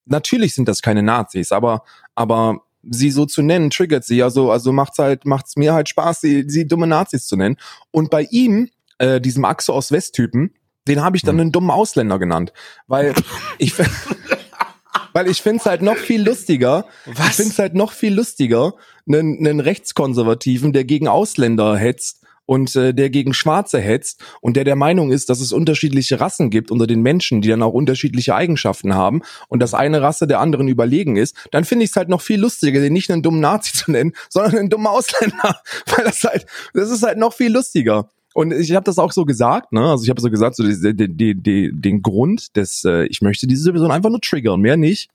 natürlich 0.08 0.56
sind 0.56 0.68
das 0.68 0.82
keine 0.82 1.04
Nazis, 1.04 1.52
aber 1.52 1.84
aber 2.16 2.62
sie 2.90 3.12
so 3.12 3.26
zu 3.26 3.42
nennen 3.42 3.70
triggert 3.70 4.04
sie. 4.06 4.24
Also 4.24 4.52
also 4.52 4.72
macht's 4.72 5.00
halt 5.00 5.26
macht's 5.26 5.56
mir 5.56 5.74
halt 5.74 5.90
Spaß, 5.90 6.22
sie, 6.22 6.46
sie 6.48 6.68
dumme 6.68 6.88
Nazis 6.88 7.28
zu 7.28 7.36
nennen. 7.36 7.58
Und 7.92 8.10
bei 8.10 8.28
ihm, 8.32 8.70
äh, 8.98 9.22
diesem 9.22 9.46
Achse 9.46 9.74
aus 9.74 9.92
West-Typen, 9.92 10.54
den 10.88 11.02
habe 11.02 11.18
ich 11.18 11.24
dann 11.24 11.36
Hm. 11.36 11.42
einen 11.42 11.52
dummen 11.52 11.72
Ausländer 11.72 12.20
genannt, 12.20 12.54
weil 12.88 13.14
ich 13.58 13.74
weil 15.14 15.28
ich 15.28 15.42
find's 15.42 15.66
halt 15.66 15.82
noch 15.82 15.98
viel 15.98 16.24
lustiger. 16.24 16.86
Ich 17.06 17.18
Was? 17.18 17.36
find's 17.38 17.60
halt 17.60 17.74
noch 17.74 17.92
viel 17.92 18.14
lustiger, 18.14 18.74
einen, 19.08 19.38
einen 19.40 19.60
Rechtskonservativen, 19.60 20.74
der 20.74 20.86
gegen 20.86 21.08
Ausländer 21.08 21.76
hetzt 21.78 22.24
und 22.48 22.76
äh, 22.76 22.96
der 22.96 23.12
gegen 23.12 23.36
Schwarze 23.36 23.80
hetzt 23.80 24.24
und 24.42 24.58
der 24.58 24.64
der 24.64 24.76
Meinung 24.76 25.12
ist, 25.12 25.30
dass 25.30 25.40
es 25.40 25.52
unterschiedliche 25.52 26.20
Rassen 26.20 26.50
gibt 26.50 26.72
unter 26.72 26.88
den 26.88 27.02
Menschen, 27.04 27.42
die 27.42 27.50
dann 27.50 27.62
auch 27.62 27.74
unterschiedliche 27.74 28.34
Eigenschaften 28.34 28.96
haben 28.96 29.22
und 29.50 29.60
dass 29.60 29.76
eine 29.76 30.02
Rasse 30.02 30.26
der 30.26 30.40
anderen 30.40 30.68
überlegen 30.68 31.18
ist, 31.18 31.36
dann 31.52 31.66
finde 31.66 31.86
ich 31.86 31.92
es 31.92 31.96
halt 31.96 32.10
noch 32.10 32.22
viel 32.22 32.40
lustiger, 32.40 32.80
den 32.80 32.94
nicht 32.94 33.12
einen 33.12 33.22
dummen 33.22 33.42
Nazi 33.42 33.74
zu 33.78 33.92
nennen, 33.92 34.14
sondern 34.30 34.58
einen 34.58 34.70
dummen 34.70 34.88
Ausländer, 34.88 35.62
weil 35.96 36.06
das 36.06 36.24
halt, 36.24 36.48
das 36.74 36.90
ist 36.90 37.04
halt 37.04 37.20
noch 37.20 37.34
viel 37.34 37.52
lustiger. 37.52 38.10
Und 38.34 38.52
ich 38.52 38.74
habe 38.76 38.84
das 38.84 39.00
auch 39.00 39.12
so 39.12 39.26
gesagt, 39.26 39.74
ne? 39.74 39.90
Also 39.90 40.04
ich 40.04 40.12
habe 40.12 40.22
so 40.22 40.30
gesagt, 40.30 40.56
so 40.56 40.64
die, 40.64 40.94
die, 40.94 41.36
die, 41.36 41.72
den 41.74 42.02
Grund 42.04 42.56
des, 42.56 42.84
äh, 42.86 43.08
ich 43.08 43.22
möchte 43.22 43.48
diese 43.48 43.72
Person 43.72 43.90
einfach 43.90 44.12
nur 44.12 44.22
triggern, 44.22 44.62
mehr 44.62 44.78
nicht. 44.78 45.10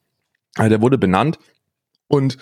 Also 0.56 0.70
der 0.70 0.82
wurde 0.82 0.98
benannt 0.98 1.38
und 2.08 2.36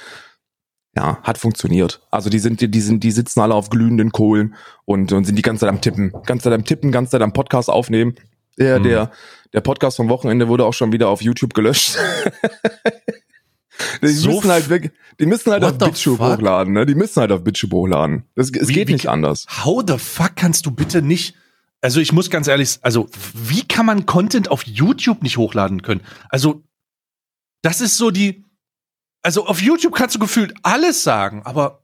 ja, 0.96 1.18
hat 1.22 1.38
funktioniert. 1.38 2.00
Also 2.10 2.28
die 2.30 2.38
sind, 2.40 2.60
die 2.60 2.80
sind, 2.80 3.04
die 3.04 3.10
sitzen 3.12 3.40
alle 3.40 3.54
auf 3.54 3.70
glühenden 3.70 4.10
Kohlen 4.12 4.54
und, 4.84 5.12
und 5.12 5.24
sind 5.24 5.36
die 5.36 5.42
ganze 5.42 5.60
Zeit 5.60 5.68
am 5.70 5.80
Tippen, 5.80 6.12
ganze 6.26 6.44
Zeit 6.44 6.52
am 6.52 6.64
Tippen, 6.64 6.90
ganze 6.92 7.12
Zeit 7.12 7.22
am 7.22 7.32
Podcast 7.32 7.68
aufnehmen. 7.70 8.14
Der, 8.58 8.78
Mhm. 8.80 8.84
der, 8.84 9.10
der 9.52 9.60
Podcast 9.60 9.96
vom 9.96 10.08
Wochenende 10.08 10.48
wurde 10.48 10.64
auch 10.64 10.74
schon 10.74 10.92
wieder 10.92 11.08
auf 11.08 11.22
YouTube 11.22 11.54
gelöscht. 11.54 11.96
die 14.02 14.08
So 14.08 14.30
müssen 14.32 14.50
halt 14.50 14.68
wirklich, 14.68 14.92
die 15.18 15.26
müssen 15.26 15.52
halt 15.52 15.64
auf 15.64 15.76
fuck? 15.78 16.18
hochladen, 16.18 16.74
ne? 16.74 16.86
Die 16.86 16.94
müssen 16.94 17.20
halt 17.20 17.32
auf 17.32 17.44
BitChute 17.44 17.74
hochladen. 17.74 18.24
Das, 18.34 18.50
es 18.50 18.68
Wie- 18.68 18.74
geht 18.74 18.88
wie- 18.88 18.92
nicht 18.94 19.08
anders. 19.08 19.46
How 19.64 19.82
the 19.86 19.96
fuck 19.98 20.36
kannst 20.36 20.66
du 20.66 20.70
bitte 20.70 21.02
nicht? 21.02 21.34
Also 21.80 22.00
ich 22.00 22.12
muss 22.12 22.28
ganz 22.28 22.46
ehrlich, 22.46 22.78
also 22.82 23.08
wie 23.32 23.66
kann 23.66 23.86
man 23.86 24.04
Content 24.04 24.50
auf 24.50 24.66
YouTube 24.66 25.22
nicht 25.22 25.38
hochladen 25.38 25.80
können? 25.80 26.02
Also 26.28 26.62
das 27.62 27.80
ist 27.80 27.96
so 27.96 28.10
die, 28.10 28.44
also 29.22 29.46
auf 29.46 29.60
YouTube 29.60 29.94
kannst 29.94 30.14
du 30.14 30.18
gefühlt 30.18 30.54
alles 30.62 31.02
sagen, 31.02 31.42
aber 31.44 31.80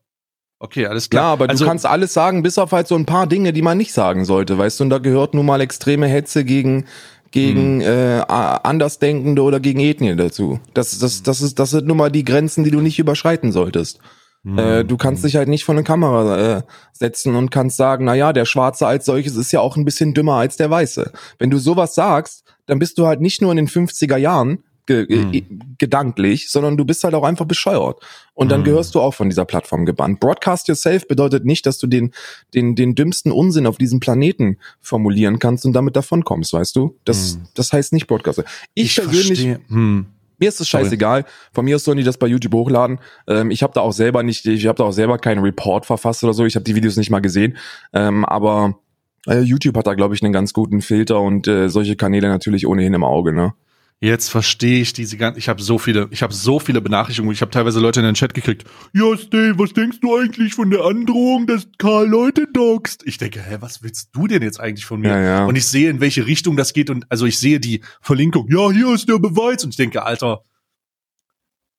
okay, 0.59 0.87
alles 0.87 1.11
klar. 1.11 1.23
Klar, 1.23 1.33
aber 1.35 1.49
also, 1.51 1.65
du 1.65 1.69
kannst 1.69 1.87
alles 1.87 2.13
sagen, 2.15 2.43
bis 2.43 2.59
auf 2.59 2.73
halt 2.73 2.89
so 2.89 2.95
ein 2.97 3.07
paar 3.07 3.27
Dinge, 3.27 3.53
die 3.53 3.63
man 3.63 3.79
nicht 3.79 3.93
sagen 3.93 4.25
sollte, 4.25 4.57
weißt 4.59 4.81
du, 4.81 4.85
und 4.85 4.91
da 4.91 4.99
gehört 4.99 5.35
nun 5.35 5.47
mal 5.47 5.61
extreme 5.61 6.07
Hetze 6.07 6.45
gegen 6.45 6.87
gegen 7.33 7.81
äh, 7.83 8.23
a- 8.29 8.59
Andersdenkende 8.59 9.43
oder 9.43 9.61
gegen 9.61 9.81
Ethnien 9.81 10.17
dazu. 10.17 10.61
Das, 10.73 10.99
das, 10.99 11.23
das, 11.23 11.43
ist, 11.43 11.59
das 11.59 11.71
sind 11.71 11.87
nun 11.87 11.97
mal 11.97 12.11
die 12.11 12.25
Grenzen, 12.25 12.65
die 12.65 12.71
du 12.71 12.81
nicht 12.81 12.99
überschreiten 12.99 13.53
solltest. 13.53 13.99
hm, 14.45 14.59
Äh, 14.59 14.85
du 14.85 14.97
kannst 14.97 15.23
dich 15.25 15.37
halt 15.37 15.49
nicht 15.49 15.65
vor 15.65 15.75
eine 15.75 15.83
Kamera 15.85 16.59
äh, 16.59 16.63
setzen 16.93 17.35
und 17.35 17.51
kannst 17.51 17.77
sagen, 17.77 18.07
na 18.07 18.15
ja, 18.15 18.33
der 18.33 18.47
Schwarze 18.47 18.87
als 18.87 19.05
solches 19.05 19.37
ist 19.37 19.53
ja 19.53 19.61
auch 19.61 19.77
ein 19.77 19.85
bisschen 19.85 20.15
dümmer 20.15 20.35
als 20.37 20.57
der 20.57 20.71
Weiße. 20.71 21.13
Wenn 21.39 21.51
du 21.51 21.59
sowas 21.59 21.95
sagst, 21.95 22.45
dann 22.67 22.79
bist 22.79 22.97
du 22.97 23.07
halt 23.07 23.21
nicht 23.21 23.43
nur 23.43 23.51
in 23.51 23.57
den 23.59 23.69
50er 23.69 24.17
Jahren 24.17 24.63
ge 24.87 25.07
Hm. 25.09 25.77
gedanklich, 25.79 26.51
sondern 26.51 26.77
du 26.77 26.85
bist 26.85 27.05
halt 27.05 27.15
auch 27.15 27.25
einfach 27.25 27.45
bescheuert. 27.45 28.01
Und 28.35 28.51
dann 28.51 28.61
Hm. 28.61 28.65
gehörst 28.67 28.95
du 28.95 29.01
auch 29.01 29.15
von 29.15 29.29
dieser 29.29 29.45
Plattform 29.45 29.85
gebannt. 29.87 30.21
Broadcast 30.21 30.69
yourself 30.69 31.07
bedeutet 31.09 31.45
nicht, 31.45 31.67
dass 31.67 31.79
du 31.79 31.87
den, 31.87 32.13
den, 32.55 32.75
den 32.77 32.95
dümmsten 32.95 33.33
Unsinn 33.33 33.67
auf 33.67 33.79
diesem 33.79 34.01
Planeten 34.01 34.59
formulieren 34.81 35.39
kannst 35.39 35.65
und 35.67 35.73
damit 35.73 35.97
davonkommst, 35.97 36.53
weißt 36.53 36.77
du? 36.77 36.97
Das, 37.05 37.35
Hm. 37.35 37.43
das 37.55 37.73
heißt 37.73 37.93
nicht 37.93 38.07
Broadcast. 38.07 38.45
Ich, 38.75 38.97
persönlich, 38.97 39.27
verstehe. 39.27 39.61
Hm. 39.69 40.07
mir 40.39 40.49
ist 40.49 40.61
es 40.61 40.69
scheißegal. 40.69 41.25
Von 41.53 41.65
mir 41.65 41.77
aus 41.77 41.85
sollen 41.85 41.99
die 41.99 42.05
das 42.05 42.19
bei 42.19 42.27
YouTube 42.27 42.55
hochladen. 42.55 42.99
Ähm, 43.27 43.51
ich 43.51 43.63
habe 43.63 43.73
da 43.73 43.81
auch 43.81 43.93
selber 43.93 44.23
nicht, 44.23 44.45
ich 44.47 44.67
habe 44.67 44.77
da 44.79 44.85
auch 44.85 44.93
selber 44.93 45.19
keinen 45.19 45.41
Report 45.43 45.87
verfasst 45.87 46.23
oder 46.25 46.35
so. 46.35 46.45
Ich 46.45 46.55
habe 46.57 46.65
die 46.65 46.75
Videos 46.75 46.97
nicht 46.97 47.11
mal 47.11 47.21
gesehen. 47.21 47.57
Ähm, 47.93 48.25
aber 48.27 48.79
äh, 49.27 49.41
YouTube 49.41 49.77
hat 49.77 49.87
da, 49.87 49.95
glaube 49.95 50.15
ich, 50.15 50.23
einen 50.23 50.33
ganz 50.33 50.53
guten 50.53 50.83
Filter 50.83 51.21
und 51.21 51.49
äh, 51.49 51.69
solche 51.69 51.97
Kanäle 51.97 52.29
natürlich 52.29 52.67
ohnehin 52.67 52.95
im 52.95 53.03
Auge, 53.03 53.33
ne? 53.33 53.55
Jetzt 54.01 54.29
verstehe 54.29 54.83
ich 54.83 54.93
diese 54.93 55.17
ganzen. 55.17 55.39
Ich 55.39 55.49
habe 55.49 55.63
so 55.63 55.79
viele, 55.79 56.09
ich 56.11 56.23
habe 56.23 56.35
so 56.35 56.61
viele 56.61 56.83
Benachrichtigungen. 56.83 57.33
Ich 57.33 57.41
habe 57.41 57.51
teilweise 57.51 57.81
Leute 57.81 58.01
in 58.01 58.07
den 58.07 58.15
Chat 58.15 58.35
gekriegt. 58.35 58.65
Ja, 58.93 59.17
Steve, 59.17 59.59
was 59.59 59.73
denkst 59.73 60.01
du 60.01 60.15
eigentlich 60.15 60.53
von 60.53 60.71
der 60.71 60.85
Androhung, 60.85 61.47
dass 61.47 61.67
Karl 61.79 62.07
Leute 62.07 62.47
doxt? 62.53 63.07
Ich 63.07 63.17
denke, 63.17 63.41
hä, 63.41 63.57
was 63.61 63.83
willst 63.83 64.11
du 64.13 64.27
denn 64.27 64.43
jetzt 64.43 64.61
eigentlich 64.61 64.85
von 64.85 65.01
mir? 65.01 65.09
Ja, 65.09 65.21
ja. 65.21 65.45
Und 65.47 65.57
ich 65.57 65.67
sehe, 65.67 65.89
in 65.89 66.01
welche 66.01 66.27
Richtung 66.27 66.57
das 66.57 66.75
geht 66.75 66.91
und 66.91 67.11
also 67.11 67.25
ich 67.25 67.39
sehe 67.39 67.59
die 67.59 67.83
Verlinkung. 68.03 68.49
Ja, 68.51 68.71
hier 68.71 68.93
ist 68.93 69.09
der 69.09 69.19
Beweis 69.19 69.65
und 69.65 69.71
ich 69.71 69.77
denke, 69.77 70.03
Alter, 70.03 70.43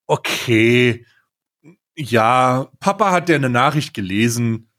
okay, 0.08 1.06
ja, 1.96 2.70
Papa 2.80 3.12
hat 3.12 3.30
dir 3.30 3.36
eine 3.36 3.50
Nachricht 3.50 3.94
gelesen. 3.94 4.70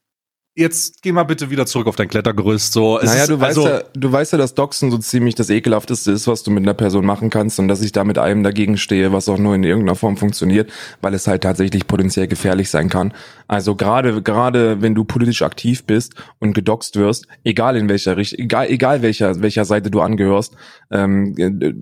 Jetzt 0.58 1.02
geh 1.02 1.12
mal 1.12 1.22
bitte 1.22 1.50
wieder 1.50 1.66
zurück 1.66 1.86
auf 1.86 1.94
dein 1.94 2.08
Klettergerüst. 2.08 2.72
So, 2.72 2.98
es 2.98 3.04
naja, 3.04 3.28
du 3.28 3.38
weißt 3.38 3.58
also, 3.58 3.68
ja, 3.68 3.82
du 3.94 4.10
weißt 4.10 4.32
ja, 4.32 4.38
dass 4.38 4.54
Doxen 4.54 4.90
so 4.90 4.98
ziemlich 4.98 5.36
das 5.36 5.50
ekelhafteste 5.50 6.10
ist, 6.10 6.26
was 6.26 6.42
du 6.42 6.50
mit 6.50 6.64
einer 6.64 6.74
Person 6.74 7.06
machen 7.06 7.30
kannst 7.30 7.60
und 7.60 7.68
dass 7.68 7.80
ich 7.80 7.92
da 7.92 8.02
mit 8.02 8.18
allem 8.18 8.42
dagegen 8.42 8.76
stehe, 8.76 9.12
was 9.12 9.28
auch 9.28 9.38
nur 9.38 9.54
in 9.54 9.62
irgendeiner 9.62 9.94
Form 9.94 10.16
funktioniert, 10.16 10.68
weil 11.00 11.14
es 11.14 11.28
halt 11.28 11.44
tatsächlich 11.44 11.86
potenziell 11.86 12.26
gefährlich 12.26 12.70
sein 12.70 12.88
kann. 12.88 13.14
Also 13.46 13.76
gerade, 13.76 14.20
gerade 14.20 14.82
wenn 14.82 14.96
du 14.96 15.04
politisch 15.04 15.42
aktiv 15.42 15.84
bist 15.84 16.16
und 16.40 16.54
gedoxt 16.54 16.96
wirst, 16.96 17.28
egal 17.44 17.76
in 17.76 17.88
welcher 17.88 18.16
Richtung, 18.16 18.40
egal, 18.40 18.68
egal 18.68 19.00
welcher, 19.00 19.40
welcher 19.40 19.64
Seite 19.64 19.92
du 19.92 20.00
angehörst, 20.00 20.56
ähm, 20.90 21.36
äh, 21.38 21.72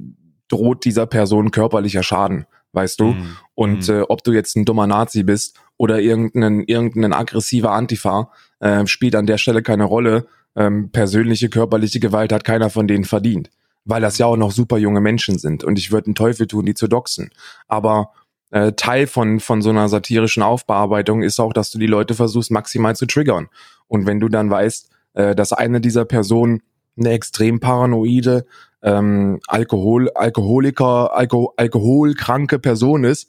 droht 0.48 0.84
dieser 0.84 1.06
Person 1.06 1.50
körperlicher 1.50 2.02
Schaden, 2.02 2.44
weißt 2.76 3.00
du? 3.00 3.14
Hm, 3.14 3.36
Und 3.54 3.88
hm. 3.88 3.94
äh, 3.96 4.00
ob 4.02 4.22
du 4.22 4.32
jetzt 4.32 4.56
ein 4.56 4.64
dummer 4.64 4.86
Nazi 4.86 5.24
bist 5.24 5.58
oder 5.76 6.00
irgendein, 6.00 6.60
irgendein 6.60 7.12
aggressiver 7.12 7.72
Antifa, 7.72 8.30
äh, 8.60 8.86
spielt 8.86 9.16
an 9.16 9.26
der 9.26 9.38
Stelle 9.38 9.62
keine 9.62 9.84
Rolle. 9.84 10.26
Ähm, 10.54 10.90
persönliche, 10.90 11.48
körperliche 11.48 12.00
Gewalt 12.00 12.32
hat 12.32 12.44
keiner 12.44 12.70
von 12.70 12.86
denen 12.86 13.04
verdient. 13.04 13.50
Weil 13.84 14.00
das 14.00 14.18
ja 14.18 14.26
auch 14.26 14.36
noch 14.36 14.52
super 14.52 14.78
junge 14.78 15.00
Menschen 15.00 15.38
sind. 15.38 15.64
Und 15.64 15.78
ich 15.78 15.90
würde 15.90 16.06
einen 16.06 16.14
Teufel 16.14 16.46
tun, 16.46 16.64
die 16.64 16.74
zu 16.74 16.88
doxen. 16.88 17.30
Aber 17.68 18.12
äh, 18.50 18.72
Teil 18.72 19.06
von, 19.06 19.40
von 19.40 19.60
so 19.62 19.70
einer 19.70 19.88
satirischen 19.88 20.42
Aufbearbeitung 20.42 21.22
ist 21.22 21.40
auch, 21.40 21.52
dass 21.52 21.70
du 21.70 21.78
die 21.78 21.86
Leute 21.86 22.14
versuchst, 22.14 22.50
maximal 22.50 22.94
zu 22.94 23.06
triggern. 23.06 23.48
Und 23.88 24.06
wenn 24.06 24.20
du 24.20 24.28
dann 24.28 24.50
weißt, 24.50 24.90
äh, 25.14 25.34
dass 25.34 25.52
eine 25.52 25.80
dieser 25.80 26.04
Personen 26.04 26.62
eine 26.96 27.11
extrem 27.11 27.61
paranoide, 27.61 28.46
ähm, 28.82 29.40
Alkohol, 29.48 30.11
Alkoholiker, 30.14 31.14
Alko, 31.14 31.52
alkoholkranke 31.56 32.59
Person 32.59 33.04
ist, 33.04 33.28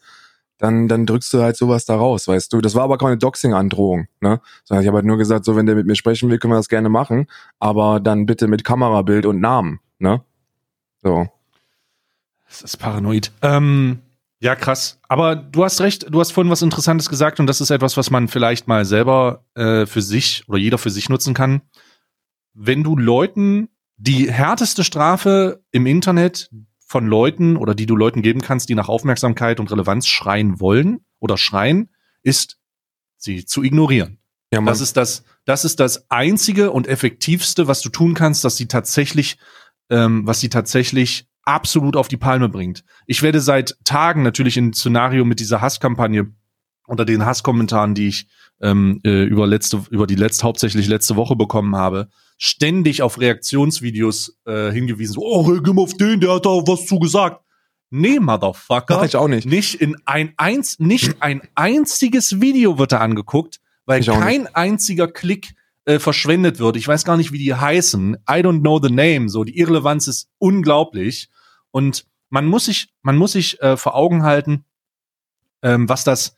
dann, 0.57 0.87
dann 0.87 1.05
drückst 1.05 1.33
du 1.33 1.41
halt 1.41 1.55
sowas 1.55 1.85
da 1.85 1.95
raus, 1.95 2.27
weißt 2.27 2.51
du. 2.51 2.61
Das 2.61 2.75
war 2.75 2.83
aber 2.83 2.97
keine 2.97 3.17
Doxing-Androhung, 3.17 4.07
ne? 4.21 4.41
Sondern 4.63 4.83
ich 4.83 4.87
habe 4.87 4.97
halt 4.97 5.05
nur 5.05 5.17
gesagt, 5.17 5.45
so, 5.45 5.55
wenn 5.55 5.65
der 5.65 5.75
mit 5.75 5.85
mir 5.85 5.95
sprechen 5.95 6.29
will, 6.29 6.39
können 6.39 6.53
wir 6.53 6.57
das 6.57 6.69
gerne 6.69 6.89
machen, 6.89 7.27
aber 7.59 7.99
dann 7.99 8.25
bitte 8.25 8.47
mit 8.47 8.63
Kamerabild 8.63 9.25
und 9.25 9.39
Namen, 9.39 9.79
ne? 9.99 10.21
So. 11.03 11.27
Das 12.47 12.61
ist 12.61 12.77
paranoid. 12.77 13.31
Ähm, 13.41 13.99
ja, 14.39 14.55
krass. 14.55 14.99
Aber 15.07 15.35
du 15.35 15.63
hast 15.63 15.81
recht, 15.81 16.07
du 16.09 16.19
hast 16.19 16.31
vorhin 16.31 16.51
was 16.51 16.61
Interessantes 16.61 17.09
gesagt 17.09 17.39
und 17.39 17.47
das 17.47 17.61
ist 17.61 17.69
etwas, 17.69 17.97
was 17.97 18.09
man 18.09 18.27
vielleicht 18.27 18.67
mal 18.67 18.85
selber 18.85 19.43
äh, 19.55 19.85
für 19.85 20.01
sich 20.01 20.43
oder 20.47 20.57
jeder 20.57 20.77
für 20.77 20.89
sich 20.89 21.09
nutzen 21.09 21.33
kann. 21.33 21.61
Wenn 22.59 22.83
du 22.83 22.97
Leuten 22.97 23.69
die 23.97 24.31
härteste 24.31 24.83
Strafe 24.83 25.63
im 25.71 25.85
Internet 25.85 26.49
von 26.79 27.05
Leuten 27.05 27.55
oder 27.55 27.75
die 27.75 27.85
du 27.85 27.95
Leuten 27.95 28.23
geben 28.23 28.41
kannst, 28.41 28.67
die 28.69 28.73
nach 28.73 28.89
Aufmerksamkeit 28.89 29.59
und 29.59 29.71
Relevanz 29.71 30.07
schreien 30.07 30.59
wollen 30.59 31.01
oder 31.19 31.37
schreien, 31.37 31.89
ist, 32.23 32.57
sie 33.15 33.45
zu 33.45 33.61
ignorieren. 33.61 34.17
Ja, 34.51 34.61
Das 34.61 34.81
ist 34.81 34.97
das, 34.97 35.23
das 35.45 35.65
ist 35.65 35.79
das 35.79 36.09
einzige 36.09 36.71
und 36.71 36.87
effektivste, 36.87 37.67
was 37.67 37.81
du 37.81 37.89
tun 37.89 38.15
kannst, 38.15 38.43
dass 38.43 38.57
sie 38.57 38.67
tatsächlich, 38.67 39.37
ähm, 39.91 40.25
was 40.25 40.39
sie 40.39 40.49
tatsächlich 40.49 41.27
absolut 41.43 41.95
auf 41.95 42.07
die 42.07 42.17
Palme 42.17 42.49
bringt. 42.49 42.83
Ich 43.05 43.21
werde 43.21 43.39
seit 43.39 43.77
Tagen 43.83 44.23
natürlich 44.23 44.57
in 44.57 44.73
Szenario 44.73 45.25
mit 45.25 45.39
dieser 45.39 45.61
Hasskampagne 45.61 46.33
unter 46.87 47.05
den 47.05 47.23
Hasskommentaren, 47.23 47.93
die 47.93 48.07
ich 48.07 48.27
ähm, 48.61 48.99
äh, 49.03 49.25
über 49.25 49.45
letzte, 49.45 49.83
über 49.91 50.07
die 50.07 50.15
letzte, 50.15 50.45
hauptsächlich 50.45 50.87
letzte 50.87 51.15
Woche 51.15 51.35
bekommen 51.35 51.75
habe, 51.75 52.09
ständig 52.37 53.01
auf 53.01 53.19
Reaktionsvideos 53.19 54.37
äh, 54.45 54.71
hingewiesen. 54.71 55.13
So, 55.13 55.21
oh, 55.21 55.41
reagier 55.41 55.73
mal 55.73 55.83
auf 55.83 55.95
den, 55.95 56.19
der 56.19 56.35
hat 56.35 56.45
da 56.45 56.49
was 56.49 56.85
zugesagt. 56.85 57.41
Nee, 57.89 58.19
Motherfucker 58.19 58.97
Mach 58.97 59.05
ich 59.05 59.15
auch 59.15 59.27
nicht. 59.27 59.47
nicht 59.47 59.75
in 59.75 59.95
ein 60.05 60.33
eins, 60.37 60.79
nicht 60.79 61.21
ein 61.21 61.41
einziges 61.55 62.41
Video 62.41 62.77
wird 62.77 62.91
da 62.91 62.99
angeguckt, 62.99 63.59
weil 63.85 64.03
kein 64.03 64.47
einziger 64.53 65.07
Klick 65.07 65.53
äh, 65.85 65.99
verschwendet 65.99 66.59
wird. 66.59 66.75
Ich 66.75 66.87
weiß 66.87 67.05
gar 67.05 67.15
nicht, 67.15 67.31
wie 67.31 67.37
die 67.37 67.55
heißen. 67.55 68.15
I 68.29 68.41
don't 68.41 68.59
know 68.59 68.79
the 68.81 68.91
name. 68.91 69.29
So 69.29 69.45
die 69.45 69.57
Irrelevanz 69.57 70.07
ist 70.07 70.29
unglaublich 70.37 71.29
und 71.71 72.05
man 72.29 72.45
muss 72.45 72.65
sich, 72.65 72.89
man 73.03 73.15
muss 73.15 73.31
sich 73.31 73.61
äh, 73.61 73.77
vor 73.77 73.95
Augen 73.95 74.23
halten, 74.23 74.65
ähm, 75.61 75.87
was 75.87 76.03
das, 76.03 76.35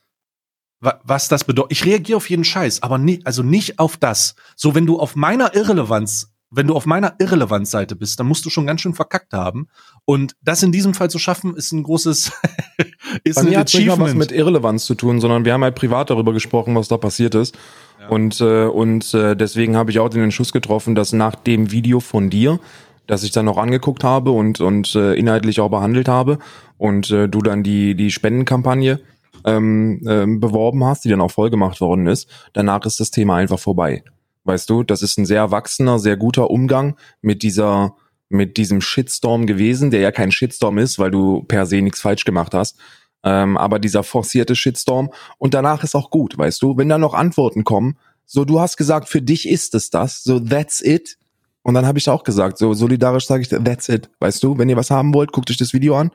was 0.79 1.27
das 1.27 1.43
bedeutet. 1.43 1.71
Ich 1.73 1.85
reagiere 1.85 2.17
auf 2.17 2.29
jeden 2.29 2.43
Scheiß, 2.43 2.83
aber 2.83 2.97
nie, 2.97 3.21
also 3.25 3.43
nicht 3.43 3.79
auf 3.79 3.97
das. 3.97 4.35
So 4.55 4.75
wenn 4.75 4.85
du 4.85 4.99
auf 4.99 5.15
meiner 5.15 5.55
Irrelevanz 5.55 6.31
wenn 6.51 6.67
du 6.67 6.75
auf 6.75 6.85
meiner 6.85 7.13
Irrelevanzseite 7.19 7.95
bist, 7.95 8.19
dann 8.19 8.27
musst 8.27 8.45
du 8.45 8.49
schon 8.49 8.65
ganz 8.65 8.81
schön 8.81 8.93
verkackt 8.93 9.33
haben. 9.33 9.67
Und 10.05 10.35
das 10.41 10.63
in 10.63 10.71
diesem 10.71 10.93
Fall 10.93 11.09
zu 11.09 11.19
schaffen, 11.19 11.55
ist 11.55 11.71
ein 11.71 11.83
großes, 11.83 12.31
ist 13.23 13.35
Bei 13.35 13.41
ein 13.41 13.49
mir 13.49 13.59
hat 13.59 13.73
nicht 13.73 13.85
mal 13.85 13.93
was 13.93 13.99
Achievement. 13.99 14.17
mit 14.17 14.31
Irrelevanz 14.31 14.85
zu 14.85 14.95
tun, 14.95 15.21
sondern 15.21 15.45
wir 15.45 15.53
haben 15.53 15.63
halt 15.63 15.75
privat 15.75 16.09
darüber 16.09 16.33
gesprochen, 16.33 16.75
was 16.75 16.87
da 16.87 16.97
passiert 16.97 17.35
ist. 17.35 17.55
Ja. 17.99 18.07
Und, 18.07 18.41
äh, 18.41 18.65
und 18.65 19.13
äh, 19.13 19.35
deswegen 19.35 19.75
habe 19.75 19.91
ich 19.91 19.99
auch 19.99 20.09
den 20.09 20.23
Entschluss 20.23 20.51
getroffen, 20.51 20.95
dass 20.95 21.13
nach 21.13 21.35
dem 21.35 21.71
Video 21.71 21.99
von 21.99 22.29
dir, 22.29 22.59
das 23.05 23.23
ich 23.23 23.31
dann 23.31 23.45
noch 23.45 23.57
angeguckt 23.57 24.03
habe 24.03 24.31
und, 24.31 24.59
und 24.59 24.95
äh, 24.95 25.13
inhaltlich 25.13 25.59
auch 25.59 25.69
behandelt 25.69 26.07
habe 26.07 26.39
und 26.77 27.11
äh, 27.11 27.27
du 27.27 27.41
dann 27.41 27.63
die, 27.63 27.95
die 27.95 28.11
Spendenkampagne 28.11 28.99
ähm, 29.45 30.01
ähm, 30.07 30.39
beworben 30.39 30.83
hast, 30.83 31.05
die 31.05 31.09
dann 31.09 31.21
auch 31.21 31.31
vollgemacht 31.31 31.81
worden 31.81 32.07
ist, 32.07 32.29
danach 32.53 32.85
ist 32.85 32.99
das 32.99 33.11
Thema 33.11 33.35
einfach 33.35 33.59
vorbei. 33.59 34.03
Weißt 34.43 34.69
du, 34.69 34.83
das 34.83 35.01
ist 35.01 35.17
ein 35.17 35.25
sehr 35.25 35.39
erwachsener, 35.39 35.99
sehr 35.99 36.17
guter 36.17 36.49
Umgang 36.49 36.95
mit 37.21 37.43
dieser, 37.43 37.95
mit 38.29 38.57
diesem 38.57 38.81
Shitstorm 38.81 39.45
gewesen, 39.45 39.91
der 39.91 40.01
ja 40.01 40.11
kein 40.11 40.31
Shitstorm 40.31 40.77
ist, 40.77 40.99
weil 40.99 41.11
du 41.11 41.43
per 41.43 41.65
se 41.65 41.81
nichts 41.81 42.01
falsch 42.01 42.25
gemacht 42.25 42.53
hast. 42.53 42.77
Ähm, 43.23 43.57
aber 43.57 43.79
dieser 43.79 44.03
forcierte 44.03 44.55
Shitstorm 44.55 45.09
und 45.37 45.53
danach 45.53 45.83
ist 45.83 45.95
auch 45.95 46.09
gut, 46.09 46.37
weißt 46.37 46.61
du, 46.61 46.77
wenn 46.77 46.87
da 46.87 46.97
noch 46.97 47.13
Antworten 47.13 47.65
kommen, 47.65 47.97
So, 48.31 48.45
du 48.45 48.59
hast 48.59 48.77
gesagt, 48.77 49.09
für 49.09 49.23
dich 49.23 49.49
ist 49.49 49.73
es 49.73 49.89
das. 49.89 50.23
So, 50.23 50.39
that's 50.39 50.81
it. 50.81 51.17
Und 51.63 51.73
dann 51.73 51.87
habe 51.87 51.97
ich 51.97 52.07
auch 52.07 52.23
gesagt, 52.23 52.59
so 52.59 52.75
solidarisch 52.75 53.25
sage 53.25 53.41
ich, 53.41 53.49
that's 53.49 53.89
it. 53.89 54.07
Weißt 54.19 54.43
du, 54.43 54.59
wenn 54.59 54.69
ihr 54.69 54.77
was 54.77 54.91
haben 54.91 55.15
wollt, 55.15 55.31
guckt 55.31 55.49
euch 55.49 55.57
das 55.57 55.73
Video 55.73 55.95
an. 55.95 56.11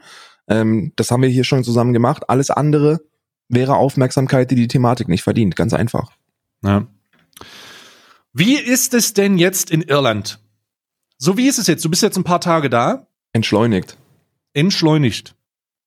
Ähm, 0.46 0.92
das 0.94 1.10
haben 1.10 1.22
wir 1.22 1.28
hier 1.28 1.42
schon 1.42 1.64
zusammen 1.64 1.92
gemacht. 1.92 2.30
Alles 2.30 2.50
andere 2.50 3.00
wäre 3.54 3.76
Aufmerksamkeit, 3.76 4.50
die 4.50 4.56
die 4.56 4.68
Thematik 4.68 5.08
nicht 5.08 5.22
verdient. 5.22 5.56
Ganz 5.56 5.74
einfach. 5.74 6.10
Ja. 6.62 6.86
Wie 8.32 8.56
ist 8.56 8.94
es 8.94 9.14
denn 9.14 9.38
jetzt 9.38 9.70
in 9.70 9.82
Irland? 9.82 10.40
So 11.18 11.36
wie 11.36 11.46
ist 11.46 11.58
es 11.58 11.66
jetzt? 11.66 11.84
Du 11.84 11.90
bist 11.90 12.02
jetzt 12.02 12.16
ein 12.16 12.24
paar 12.24 12.40
Tage 12.40 12.68
da. 12.68 13.06
Entschleunigt. 13.32 13.96
Entschleunigt. 14.52 15.34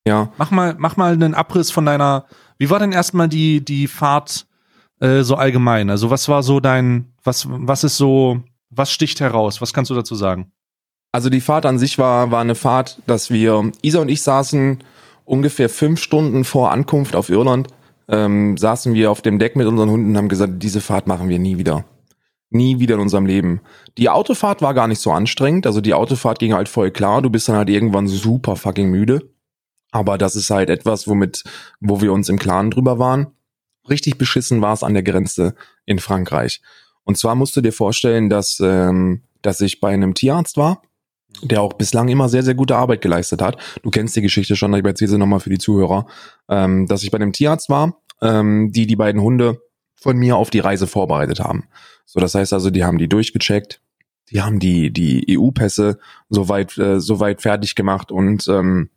Ja. 0.07 0.31
Mach 0.37 0.51
mal, 0.51 0.75
mach 0.77 0.95
mal 0.95 1.13
einen 1.13 1.33
Abriss 1.33 1.71
von 1.71 1.85
deiner. 1.85 2.25
Wie 2.57 2.69
war 2.69 2.79
denn 2.79 2.93
erstmal 2.93 3.27
die 3.27 3.63
die 3.63 3.87
Fahrt 3.87 4.47
äh, 4.99 5.23
so 5.23 5.35
allgemein? 5.35 5.89
Also 5.89 6.09
was 6.09 6.29
war 6.29 6.43
so 6.43 6.59
dein, 6.59 7.13
was 7.23 7.45
was 7.49 7.83
ist 7.83 7.97
so, 7.97 8.41
was 8.69 8.91
sticht 8.91 9.19
heraus? 9.19 9.61
Was 9.61 9.73
kannst 9.73 9.91
du 9.91 9.95
dazu 9.95 10.15
sagen? 10.15 10.51
Also 11.11 11.29
die 11.29 11.41
Fahrt 11.41 11.65
an 11.65 11.77
sich 11.77 11.97
war 11.97 12.31
war 12.31 12.41
eine 12.41 12.55
Fahrt, 12.55 13.01
dass 13.05 13.29
wir 13.29 13.71
Isa 13.81 13.99
und 13.99 14.09
ich 14.09 14.21
saßen 14.21 14.79
ungefähr 15.27 15.69
fünf 15.69 16.01
Stunden 16.01 16.43
vor 16.43 16.71
Ankunft 16.71 17.15
auf 17.15 17.29
Irland 17.29 17.67
ähm, 18.07 18.57
saßen 18.57 18.93
wir 18.93 19.11
auf 19.11 19.21
dem 19.21 19.37
Deck 19.37 19.55
mit 19.55 19.67
unseren 19.67 19.89
Hunden 19.89 20.11
und 20.11 20.17
haben 20.17 20.29
gesagt, 20.29 20.53
diese 20.63 20.81
Fahrt 20.81 21.07
machen 21.07 21.29
wir 21.29 21.39
nie 21.39 21.57
wieder. 21.57 21.85
Nie 22.49 22.79
wieder 22.79 22.95
in 22.95 23.01
unserem 23.01 23.25
Leben. 23.25 23.59
Die 23.97 24.09
Autofahrt 24.09 24.61
war 24.61 24.73
gar 24.73 24.87
nicht 24.87 25.01
so 25.01 25.11
anstrengend. 25.11 25.67
Also 25.67 25.81
die 25.81 25.93
Autofahrt 25.93 26.39
ging 26.39 26.53
halt 26.53 26.69
voll 26.69 26.91
klar. 26.91 27.21
Du 27.21 27.29
bist 27.29 27.49
dann 27.49 27.57
halt 27.57 27.69
irgendwann 27.69 28.07
super 28.07 28.55
fucking 28.55 28.89
müde. 28.89 29.29
Aber 29.91 30.17
das 30.17 30.37
ist 30.37 30.49
halt 30.49 30.69
etwas, 30.69 31.07
womit, 31.09 31.43
wo 31.81 31.99
wir 31.99 32.13
uns 32.13 32.29
im 32.29 32.39
Klaren 32.39 32.71
drüber 32.71 32.99
waren. 32.99 33.27
Richtig 33.89 34.17
beschissen 34.17 34.61
war 34.61 34.73
es 34.73 34.83
an 34.83 34.93
der 34.93 35.03
Grenze 35.03 35.55
in 35.85 35.99
Frankreich. 35.99 36.61
Und 37.03 37.17
zwar 37.17 37.35
musst 37.35 37.55
du 37.57 37.61
dir 37.61 37.73
vorstellen, 37.73 38.29
dass, 38.29 38.59
ähm, 38.61 39.23
dass 39.41 39.59
ich 39.59 39.81
bei 39.81 39.93
einem 39.93 40.13
Tierarzt 40.13 40.55
war, 40.55 40.81
der 41.41 41.61
auch 41.61 41.73
bislang 41.73 42.07
immer 42.07 42.29
sehr, 42.29 42.43
sehr 42.43 42.55
gute 42.55 42.75
Arbeit 42.75 43.01
geleistet 43.01 43.41
hat. 43.41 43.57
Du 43.83 43.89
kennst 43.89 44.15
die 44.15 44.21
Geschichte 44.21 44.55
schon, 44.55 44.73
ich 44.73 44.85
erzähle 44.85 45.11
sie 45.11 45.17
nochmal 45.17 45.39
für 45.39 45.49
die 45.49 45.57
Zuhörer, 45.57 46.07
ähm, 46.49 46.87
dass 46.87 47.03
ich 47.03 47.11
bei 47.11 47.17
einem 47.17 47.33
Tierarzt 47.33 47.69
war, 47.69 48.01
ähm, 48.21 48.71
die 48.71 48.87
die 48.87 48.95
beiden 48.95 49.21
Hunde 49.21 49.61
von 49.95 50.17
mir 50.17 50.37
auf 50.37 50.49
die 50.49 50.59
Reise 50.59 50.87
vorbereitet 50.87 51.39
haben. 51.39 51.65
So, 52.05 52.19
das 52.19 52.35
heißt 52.35 52.53
also, 52.53 52.69
die 52.69 52.83
haben 52.83 52.97
die 52.97 53.09
durchgecheckt, 53.09 53.81
die 54.29 54.41
haben 54.41 54.59
die 54.59 54.91
die 54.91 55.37
EU-Pässe 55.37 55.99
soweit 56.29 56.77
äh, 56.77 56.99
soweit 56.99 57.41
fertig 57.41 57.75
gemacht 57.75 58.11
und 58.11 58.47
ähm, 58.47 58.89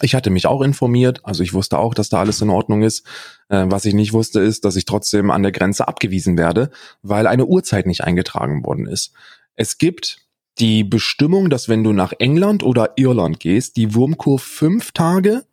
ich 0.00 0.14
hatte 0.14 0.30
mich 0.30 0.46
auch 0.46 0.62
informiert, 0.62 1.20
also 1.24 1.42
ich 1.42 1.54
wusste 1.54 1.78
auch, 1.78 1.92
dass 1.92 2.08
da 2.08 2.20
alles 2.20 2.40
in 2.40 2.50
Ordnung 2.50 2.82
ist. 2.82 3.04
Äh, 3.48 3.64
was 3.68 3.84
ich 3.84 3.94
nicht 3.94 4.12
wusste, 4.12 4.40
ist, 4.40 4.64
dass 4.64 4.76
ich 4.76 4.84
trotzdem 4.84 5.30
an 5.30 5.42
der 5.42 5.52
Grenze 5.52 5.88
abgewiesen 5.88 6.38
werde, 6.38 6.70
weil 7.02 7.26
eine 7.26 7.46
Uhrzeit 7.46 7.86
nicht 7.86 8.04
eingetragen 8.04 8.64
worden 8.64 8.86
ist. 8.86 9.12
Es 9.56 9.78
gibt 9.78 10.27
die 10.60 10.84
Bestimmung, 10.84 11.50
dass 11.50 11.68
wenn 11.68 11.84
du 11.84 11.92
nach 11.92 12.12
England 12.18 12.62
oder 12.62 12.92
Irland 12.96 13.40
gehst, 13.40 13.76
die 13.76 13.94
Wurmkur 13.94 14.38
fünf 14.38 14.92
Tage, 14.92 15.44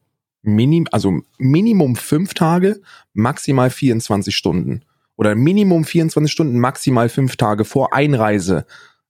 minim, 0.41 0.87
also 0.91 1.21
Minimum 1.37 1.95
fünf 1.95 2.33
Tage, 2.33 2.81
maximal 3.13 3.69
24 3.69 4.35
Stunden 4.35 4.83
oder 5.15 5.35
Minimum 5.35 5.85
24 5.85 6.31
Stunden, 6.31 6.59
maximal 6.59 7.09
fünf 7.09 7.35
Tage 7.37 7.65
vor 7.65 7.93
Einreise 7.93 8.65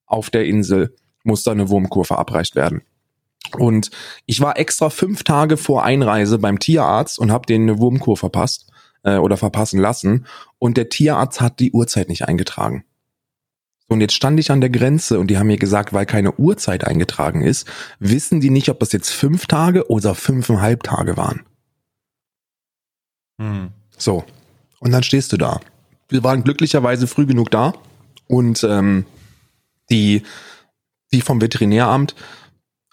auf 0.06 0.30
der 0.30 0.46
Insel 0.46 0.96
muss 1.24 1.44
da 1.44 1.52
eine 1.52 1.70
Wurmkur 1.70 2.06
verabreicht 2.06 2.56
werden. 2.56 2.84
Und 3.58 3.90
ich 4.26 4.42
war 4.42 4.58
extra 4.58 4.90
fünf 4.90 5.24
Tage 5.24 5.58
vor 5.58 5.84
Einreise 5.84 6.40
beim 6.40 6.60
Tierarzt 6.60 7.20
und 7.20 7.32
habe 7.32 7.46
denen 7.46 7.70
eine 7.70 7.80
Wurmkur 7.80 8.18
verpasst 8.18 8.70
äh, 9.04 9.18
oder 9.18 9.38
verpassen 9.38 9.80
lassen. 9.80 10.26
Und 10.60 10.78
der 10.78 10.90
Tierarzt 10.90 11.42
hat 11.42 11.60
die 11.60 11.72
Uhrzeit 11.72 12.10
nicht 12.10 12.28
eingetragen. 12.28 12.86
So, 13.88 13.94
und 13.94 14.02
jetzt 14.02 14.14
stand 14.14 14.40
ich 14.40 14.52
an 14.52 14.62
der 14.62 14.70
Grenze 14.70 15.20
und 15.20 15.28
die 15.28 15.38
haben 15.38 15.48
mir 15.48 15.58
gesagt, 15.58 15.94
weil 15.94 16.06
keine 16.06 16.34
Uhrzeit 16.36 16.86
eingetragen 16.86 17.42
ist, 17.42 17.68
wissen 18.00 18.42
die 18.42 18.50
nicht, 18.50 18.70
ob 18.70 18.80
das 18.80 18.92
jetzt 18.92 19.10
fünf 19.10 19.46
Tage 19.46 19.90
oder 19.90 20.16
fünfeinhalb 20.16 20.84
Tage 20.84 21.18
waren. 21.18 21.44
Hm. 23.40 23.70
So, 23.98 24.24
und 24.80 24.92
dann 24.92 25.04
stehst 25.04 25.32
du 25.34 25.38
da 25.38 25.60
wir 26.10 26.24
waren 26.24 26.44
glücklicherweise 26.44 27.08
früh 27.08 27.26
genug 27.26 27.52
da 27.52 27.74
und 28.28 28.64
ähm, 28.64 29.06
die, 29.90 30.24
die 31.12 31.22
vom 31.22 31.42
Veterinäramt 31.42 32.16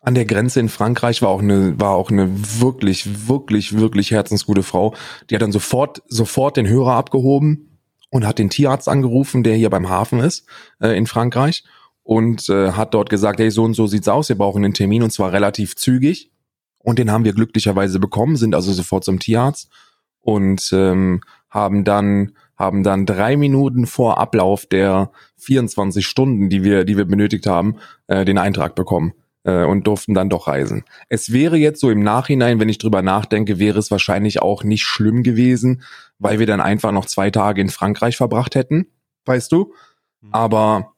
an 0.02 0.14
der 0.14 0.24
Grenze 0.24 0.60
in 0.60 0.68
Frankreich 0.68 1.22
war 1.22 1.28
auch 1.28 1.40
eine, 1.42 1.78
war 1.78 1.90
auch 1.90 2.10
eine 2.10 2.28
wirklich, 2.60 3.28
wirklich, 3.28 3.78
wirklich 3.78 4.10
herzensgute 4.10 4.64
Frau. 4.64 4.94
Die 5.30 5.34
hat 5.36 5.42
dann 5.42 5.52
sofort, 5.52 6.02
sofort 6.08 6.56
den 6.56 6.66
Hörer 6.66 6.94
abgehoben 6.94 7.71
und 8.12 8.26
hat 8.26 8.38
den 8.38 8.50
Tierarzt 8.50 8.90
angerufen, 8.90 9.42
der 9.42 9.56
hier 9.56 9.70
beim 9.70 9.88
Hafen 9.88 10.20
ist, 10.20 10.46
äh, 10.80 10.96
in 10.96 11.06
Frankreich 11.06 11.64
und 12.02 12.46
äh, 12.50 12.72
hat 12.72 12.92
dort 12.92 13.08
gesagt, 13.08 13.40
hey, 13.40 13.50
so 13.50 13.64
und 13.64 13.72
so 13.72 13.86
sieht's 13.86 14.06
aus, 14.06 14.28
wir 14.28 14.36
brauchen 14.36 14.62
einen 14.62 14.74
Termin 14.74 15.02
und 15.02 15.10
zwar 15.10 15.32
relativ 15.32 15.76
zügig. 15.76 16.30
Und 16.78 16.98
den 16.98 17.10
haben 17.10 17.24
wir 17.24 17.32
glücklicherweise 17.32 17.98
bekommen, 18.00 18.36
sind 18.36 18.54
also 18.54 18.72
sofort 18.72 19.04
zum 19.04 19.18
Tierarzt 19.18 19.70
und 20.20 20.70
ähm, 20.72 21.22
haben 21.48 21.84
dann 21.84 22.32
haben 22.56 22.82
dann 22.82 23.06
drei 23.06 23.36
Minuten 23.36 23.86
vor 23.86 24.18
Ablauf 24.18 24.66
der 24.66 25.10
24 25.38 26.06
Stunden, 26.06 26.48
die 26.48 26.62
wir, 26.62 26.84
die 26.84 26.96
wir 26.96 27.06
benötigt 27.06 27.46
haben, 27.46 27.76
äh, 28.08 28.24
den 28.24 28.38
Eintrag 28.38 28.74
bekommen 28.74 29.14
äh, 29.44 29.64
und 29.64 29.86
durften 29.86 30.14
dann 30.14 30.28
doch 30.28 30.46
reisen. 30.46 30.84
Es 31.08 31.32
wäre 31.32 31.56
jetzt 31.56 31.80
so 31.80 31.90
im 31.90 32.02
Nachhinein, 32.02 32.60
wenn 32.60 32.68
ich 32.68 32.78
drüber 32.78 33.02
nachdenke, 33.02 33.58
wäre 33.58 33.78
es 33.78 33.90
wahrscheinlich 33.90 34.42
auch 34.42 34.64
nicht 34.64 34.82
schlimm 34.82 35.22
gewesen, 35.22 35.82
weil 36.22 36.38
wir 36.38 36.46
dann 36.46 36.60
einfach 36.60 36.92
noch 36.92 37.06
zwei 37.06 37.30
Tage 37.30 37.60
in 37.60 37.68
Frankreich 37.68 38.16
verbracht 38.16 38.54
hätten, 38.54 38.86
weißt 39.24 39.50
du. 39.50 39.74
Mhm. 40.20 40.28
Aber 40.32 40.92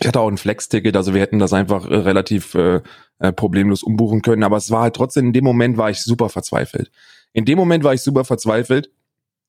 ich 0.00 0.06
hatte 0.06 0.20
auch 0.20 0.28
ein 0.28 0.38
Flex-Ticket, 0.38 0.96
also 0.96 1.14
wir 1.14 1.20
hätten 1.20 1.38
das 1.38 1.52
einfach 1.52 1.88
äh, 1.88 1.96
relativ 1.96 2.54
äh, 2.54 2.80
äh, 3.18 3.32
problemlos 3.32 3.82
umbuchen 3.82 4.22
können. 4.22 4.42
Aber 4.42 4.56
es 4.56 4.70
war 4.70 4.82
halt 4.82 4.96
trotzdem, 4.96 5.26
in 5.26 5.32
dem 5.32 5.44
Moment 5.44 5.76
war 5.76 5.90
ich 5.90 6.02
super 6.02 6.28
verzweifelt. 6.28 6.90
In 7.32 7.44
dem 7.44 7.58
Moment 7.58 7.84
war 7.84 7.94
ich 7.94 8.02
super 8.02 8.24
verzweifelt. 8.24 8.90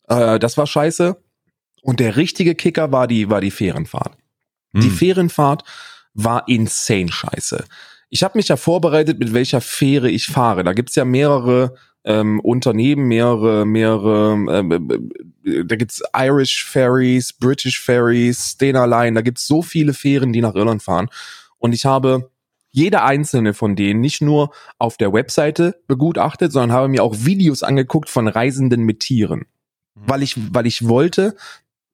Äh, 0.08 0.40
das 0.40 0.58
war 0.58 0.68
scheiße. 0.68 1.18
Und 1.82 2.00
der 2.00 2.16
richtige 2.16 2.54
Kicker 2.54 2.92
war 2.92 3.08
die, 3.08 3.30
war 3.30 3.42
die 3.42 3.50
Fährenfahrt. 3.50 4.18
Hm. 4.74 4.82
Die 4.82 4.90
Fährenfahrt 4.90 5.64
war 6.14 6.48
insane 6.48 7.12
scheiße. 7.12 7.66
Ich 8.10 8.24
habe 8.24 8.38
mich 8.38 8.50
ja 8.50 8.58
vorbereitet, 8.58 9.20
mit 9.20 9.34
welcher 9.34 9.62
Fähre 9.62 10.10
ich 10.10 10.28
fahre. 10.28 10.64
Da 10.64 10.74
gibt's 10.74 10.96
ja 10.96 11.06
mehrere 11.06 11.76
ähm, 12.04 12.40
Unternehmen, 12.40 13.08
mehrere, 13.08 13.66
mehrere, 13.66 14.34
ähm, 14.50 14.72
äh, 15.46 15.64
da 15.66 15.76
gibt's 15.76 16.02
Irish 16.16 16.66
Ferries, 16.66 17.34
British 17.34 17.80
Ferries, 17.80 18.52
Stena 18.54 18.86
Line, 18.86 19.16
da 19.16 19.22
gibt's 19.22 19.48
so 19.48 19.62
viele 19.62 19.94
Fähren, 19.94 20.34
die 20.34 20.42
nach 20.42 20.56
Irland 20.56 20.82
fahren. 20.82 21.10
Und 21.58 21.74
ich 21.74 21.86
habe 21.86 22.32
jede 22.72 23.04
einzelne 23.04 23.54
von 23.54 23.76
denen 23.76 24.00
nicht 24.00 24.22
nur 24.22 24.52
auf 24.80 24.98
der 24.98 25.14
Webseite 25.14 25.82
begutachtet, 25.88 26.52
sondern 26.52 26.72
habe 26.72 26.88
mir 26.88 27.04
auch 27.04 27.16
Videos 27.20 27.64
angeguckt 27.64 28.10
von 28.10 28.28
Reisenden 28.28 28.84
mit 28.84 29.02
Tieren. 29.02 29.46
Mhm. 29.96 30.02
Weil 30.08 30.24
ich, 30.24 30.36
weil 30.54 30.66
ich 30.66 30.88
wollte, 30.88 31.36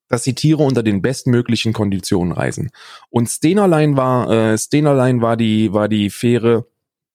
dass 0.07 0.23
die 0.23 0.35
Tiere 0.35 0.63
unter 0.63 0.83
den 0.83 1.01
bestmöglichen 1.01 1.73
Konditionen 1.73 2.31
reisen. 2.31 2.69
Und 3.09 3.27
Stena 3.27 3.65
Line 3.65 3.97
war, 3.97 4.29
äh, 4.29 4.57
Stena 4.57 4.93
Line 4.93 5.21
war 5.21 5.35
die, 5.35 5.73
war 5.73 5.89
die 5.89 6.09
Fähre, 6.09 6.67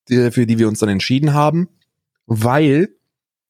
die, 0.09 0.29
für 0.29 0.45
die 0.45 0.59
wir 0.59 0.67
uns 0.67 0.79
dann 0.79 0.89
entschieden 0.89 1.33
haben, 1.33 1.69
weil 2.25 2.89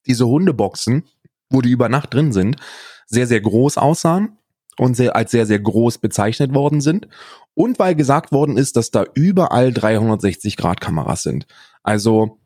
diese 0.05 0.27
Hundeboxen, 0.27 1.03
wo 1.49 1.61
die 1.61 1.71
über 1.71 1.89
Nacht 1.89 2.13
drin 2.13 2.33
sind, 2.33 2.57
sehr, 3.05 3.27
sehr 3.27 3.41
groß 3.41 3.77
aussahen 3.77 4.37
und 4.77 4.95
sehr, 4.95 5.15
als 5.15 5.31
sehr, 5.31 5.45
sehr 5.45 5.59
groß 5.59 5.99
bezeichnet 5.99 6.53
worden 6.53 6.81
sind. 6.81 7.07
Und 7.53 7.79
weil 7.79 7.95
gesagt 7.95 8.31
worden 8.31 8.57
ist, 8.57 8.75
dass 8.75 8.91
da 8.91 9.05
überall 9.13 9.71
360 9.71 10.57
Grad 10.57 10.81
Kameras 10.81 11.23
sind. 11.23 11.45
Also, 11.83 12.39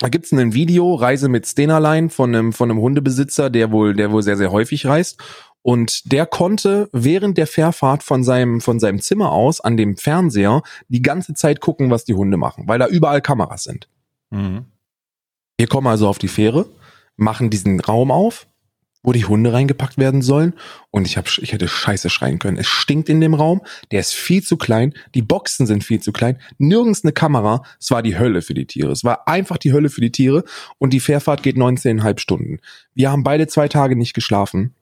da 0.00 0.08
gibt's 0.08 0.32
ein 0.32 0.54
Video, 0.54 0.94
Reise 0.94 1.28
mit 1.28 1.46
Stena 1.46 1.78
Line 1.78 2.08
von 2.08 2.34
einem, 2.34 2.52
von 2.52 2.70
einem 2.70 2.80
Hundebesitzer, 2.80 3.50
der 3.50 3.70
wohl, 3.70 3.94
der 3.94 4.10
wohl 4.10 4.22
sehr, 4.22 4.36
sehr 4.36 4.50
häufig 4.50 4.86
reist. 4.86 5.18
Und 5.62 6.10
der 6.10 6.24
konnte 6.24 6.88
während 6.92 7.36
der 7.36 7.46
Fährfahrt 7.46 8.02
von 8.02 8.24
seinem, 8.24 8.62
von 8.62 8.80
seinem 8.80 9.00
Zimmer 9.00 9.30
aus 9.30 9.60
an 9.60 9.76
dem 9.76 9.96
Fernseher 9.96 10.62
die 10.88 11.02
ganze 11.02 11.34
Zeit 11.34 11.60
gucken, 11.60 11.90
was 11.90 12.06
die 12.06 12.14
Hunde 12.14 12.38
machen, 12.38 12.66
weil 12.66 12.78
da 12.78 12.88
überall 12.88 13.20
Kameras 13.20 13.64
sind. 13.64 13.88
Mhm. 14.30 14.64
Wir 15.60 15.66
kommen 15.66 15.88
also 15.88 16.08
auf 16.08 16.16
die 16.16 16.28
Fähre, 16.28 16.70
machen 17.18 17.50
diesen 17.50 17.80
Raum 17.80 18.10
auf, 18.10 18.46
wo 19.02 19.12
die 19.12 19.26
Hunde 19.26 19.52
reingepackt 19.52 19.98
werden 19.98 20.22
sollen. 20.22 20.54
Und 20.90 21.06
ich, 21.06 21.18
hab, 21.18 21.26
ich 21.36 21.52
hätte 21.52 21.68
scheiße 21.68 22.08
schreien 22.08 22.38
können. 22.38 22.56
Es 22.56 22.66
stinkt 22.66 23.10
in 23.10 23.20
dem 23.20 23.34
Raum, 23.34 23.60
der 23.90 24.00
ist 24.00 24.14
viel 24.14 24.42
zu 24.42 24.56
klein, 24.56 24.94
die 25.14 25.20
Boxen 25.20 25.66
sind 25.66 25.84
viel 25.84 26.00
zu 26.00 26.12
klein, 26.12 26.40
nirgends 26.56 27.04
eine 27.04 27.12
Kamera. 27.12 27.62
Es 27.78 27.90
war 27.90 28.02
die 28.02 28.18
Hölle 28.18 28.40
für 28.40 28.54
die 28.54 28.64
Tiere. 28.64 28.90
Es 28.90 29.04
war 29.04 29.28
einfach 29.28 29.58
die 29.58 29.74
Hölle 29.74 29.90
für 29.90 30.00
die 30.00 30.12
Tiere. 30.12 30.44
Und 30.78 30.94
die 30.94 31.00
Fährfahrt 31.00 31.42
geht 31.42 31.56
19,5 31.58 32.20
Stunden. 32.20 32.60
Wir 32.94 33.10
haben 33.10 33.22
beide 33.22 33.46
zwei 33.46 33.68
Tage 33.68 33.96
nicht 33.96 34.14
geschlafen. 34.14 34.74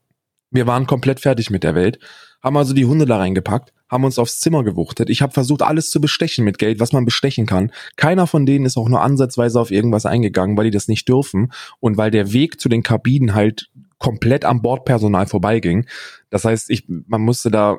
Wir 0.53 0.69
waren 0.69 0.87
komplett 0.87 1.19
fertig 1.19 1.51
mit 1.51 1.65
der 1.65 1.75
Welt, 1.75 1.99
haben 2.41 2.57
also 2.57 2.73
die 2.73 2.85
Hunde 2.85 3.05
da 3.05 3.17
reingepackt, 3.17 3.73
haben 3.89 4.05
uns 4.05 4.19
aufs 4.19 4.41
Zimmer 4.41 4.65
gewuchtet. 4.65 5.11
Ich 5.11 5.23
habe 5.23 5.33
versucht, 5.33 5.63
alles 5.63 5.91
zu 5.91 6.01
bestechen 6.01 6.45
mit 6.45 6.59
Geld, 6.59 6.81
was 6.81 6.93
man 6.93 7.05
bestechen 7.05 7.47
kann. 7.47 7.73
Keiner 7.97 8.27
von 8.27 8.47
denen 8.47 8.67
ist 8.67 8.77
auch 8.77 8.89
nur 8.89 9.03
ansatzweise 9.03 9.61
auf 9.61 9.71
irgendwas 9.71 10.07
eingegangen, 10.07 10.57
weil 10.57 10.65
die 10.65 10.71
das 10.71 10.89
nicht 10.89 11.09
dürfen 11.09 11.53
und 11.81 11.97
weil 11.97 12.11
der 12.11 12.33
Weg 12.33 12.61
zu 12.61 12.69
den 12.69 12.83
Kabinen 12.83 13.35
halt 13.35 13.71
komplett 13.99 14.45
am 14.45 14.63
Bordpersonal 14.63 15.27
vorbeiging. 15.27 15.87
Das 16.31 16.45
heißt, 16.45 16.71
ich, 16.71 16.85
man 16.89 17.21
musste 17.21 17.51
da, 17.51 17.79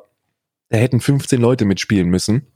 da 0.70 0.78
hätten 0.78 1.00
15 1.00 1.40
Leute 1.40 1.66
mitspielen 1.66 2.10
müssen. 2.10 2.48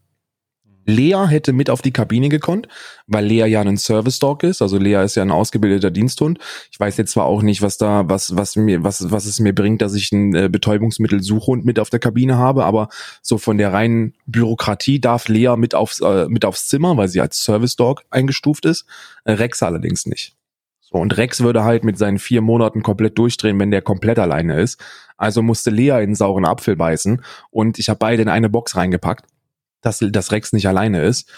Lea 0.85 1.25
hätte 1.27 1.53
mit 1.53 1.69
auf 1.69 1.81
die 1.81 1.91
Kabine 1.91 2.29
gekonnt, 2.29 2.67
weil 3.07 3.25
Lea 3.25 3.45
ja 3.45 3.61
ein 3.61 3.77
Service 3.77 4.19
Dog 4.19 4.43
ist. 4.43 4.61
Also 4.61 4.77
Lea 4.77 5.03
ist 5.03 5.15
ja 5.15 5.23
ein 5.23 5.31
ausgebildeter 5.31 5.91
Diensthund. 5.91 6.39
Ich 6.71 6.79
weiß 6.79 6.97
jetzt 6.97 7.11
zwar 7.11 7.25
auch 7.25 7.41
nicht, 7.41 7.61
was 7.61 7.77
da, 7.77 8.07
was, 8.09 8.35
was 8.35 8.55
mir, 8.55 8.83
was, 8.83 9.11
was 9.11 9.25
es 9.25 9.39
mir 9.39 9.53
bringt, 9.53 9.81
dass 9.81 9.93
ich 9.93 10.11
ein 10.11 10.35
äh, 10.35 10.49
Betäubungsmittel-Suchhund 10.49 11.65
mit 11.65 11.79
auf 11.79 11.89
der 11.89 11.99
Kabine 11.99 12.37
habe, 12.37 12.65
aber 12.65 12.89
so 13.21 13.37
von 13.37 13.57
der 13.57 13.73
reinen 13.73 14.13
Bürokratie 14.25 14.99
darf 14.99 15.27
Lea 15.27 15.55
mit 15.57 15.75
aufs, 15.75 16.01
äh, 16.01 16.27
mit 16.27 16.45
aufs 16.45 16.67
Zimmer, 16.67 16.97
weil 16.97 17.07
sie 17.07 17.21
als 17.21 17.41
Service 17.41 17.75
Dog 17.75 18.03
eingestuft 18.09 18.65
ist. 18.65 18.85
Äh, 19.23 19.33
Rex 19.33 19.63
allerdings 19.63 20.05
nicht. 20.05 20.35
So, 20.81 20.99
und 20.99 21.17
Rex 21.17 21.41
würde 21.41 21.63
halt 21.63 21.83
mit 21.83 21.97
seinen 21.97 22.19
vier 22.19 22.41
Monaten 22.41 22.83
komplett 22.83 23.17
durchdrehen, 23.17 23.59
wenn 23.59 23.71
der 23.71 23.81
komplett 23.81 24.19
alleine 24.19 24.59
ist. 24.59 24.79
Also 25.17 25.41
musste 25.41 25.69
Lea 25.69 25.89
in 25.89 25.93
einen 25.93 26.15
sauren 26.15 26.45
Apfel 26.45 26.75
beißen 26.75 27.23
und 27.49 27.79
ich 27.79 27.89
habe 27.89 27.99
beide 27.99 28.21
in 28.21 28.29
eine 28.29 28.49
Box 28.49 28.75
reingepackt 28.75 29.25
dass, 29.83 29.99
dass 30.01 30.31
Rex 30.31 30.53
nicht 30.53 30.67
alleine 30.67 31.03
ist. 31.03 31.29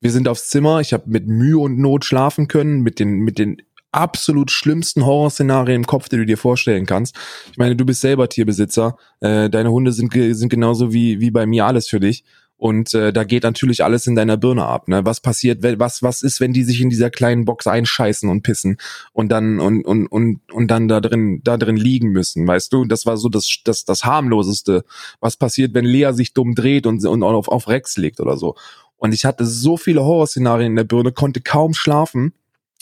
Wir 0.00 0.10
sind 0.10 0.28
aufs 0.28 0.48
Zimmer, 0.48 0.80
ich 0.80 0.92
habe 0.92 1.04
mit 1.06 1.26
Mühe 1.26 1.58
und 1.58 1.78
Not 1.78 2.04
schlafen 2.04 2.48
können, 2.48 2.80
mit 2.80 3.00
den, 3.00 3.20
mit 3.20 3.38
den 3.38 3.60
absolut 3.90 4.50
schlimmsten 4.50 5.04
Horrorszenarien 5.04 5.82
im 5.82 5.86
Kopf, 5.86 6.08
die 6.08 6.16
du 6.16 6.26
dir 6.26 6.38
vorstellen 6.38 6.86
kannst. 6.86 7.16
Ich 7.50 7.58
meine, 7.58 7.74
du 7.74 7.84
bist 7.84 8.00
selber 8.00 8.28
Tierbesitzer, 8.28 8.96
äh, 9.20 9.50
deine 9.50 9.70
Hunde 9.70 9.92
sind, 9.92 10.12
sind 10.12 10.48
genauso 10.48 10.92
wie, 10.92 11.20
wie 11.20 11.30
bei 11.30 11.46
mir 11.46 11.66
alles 11.66 11.88
für 11.88 12.00
dich. 12.00 12.24
Und 12.58 12.92
äh, 12.92 13.12
da 13.12 13.22
geht 13.22 13.44
natürlich 13.44 13.84
alles 13.84 14.08
in 14.08 14.16
deiner 14.16 14.36
Birne 14.36 14.66
ab. 14.66 14.88
Ne? 14.88 15.04
Was 15.04 15.20
passiert, 15.20 15.62
was 15.62 16.02
was 16.02 16.22
ist, 16.22 16.40
wenn 16.40 16.52
die 16.52 16.64
sich 16.64 16.80
in 16.80 16.90
dieser 16.90 17.08
kleinen 17.08 17.44
Box 17.44 17.68
einscheißen 17.68 18.28
und 18.28 18.42
pissen 18.42 18.78
und 19.12 19.28
dann 19.28 19.60
und 19.60 19.84
und 19.84 20.08
und 20.08 20.40
und 20.52 20.68
dann 20.68 20.88
da 20.88 21.00
drin 21.00 21.40
da 21.44 21.56
drin 21.56 21.76
liegen 21.76 22.08
müssen, 22.10 22.46
weißt 22.48 22.72
du? 22.72 22.84
Das 22.84 23.06
war 23.06 23.16
so 23.16 23.28
das 23.28 23.60
das 23.64 23.84
das 23.84 24.04
harmloseste. 24.04 24.84
Was 25.20 25.36
passiert, 25.36 25.72
wenn 25.72 25.84
Lea 25.84 26.10
sich 26.12 26.34
dumm 26.34 26.56
dreht 26.56 26.86
und 26.86 27.04
und 27.06 27.22
auf 27.22 27.46
auf 27.46 27.68
Rex 27.68 27.96
legt 27.96 28.18
oder 28.18 28.36
so? 28.36 28.56
Und 28.96 29.14
ich 29.14 29.24
hatte 29.24 29.46
so 29.46 29.76
viele 29.76 30.02
Horrorszenarien 30.02 30.72
in 30.72 30.76
der 30.76 30.82
Birne, 30.82 31.12
konnte 31.12 31.40
kaum 31.40 31.74
schlafen. 31.74 32.32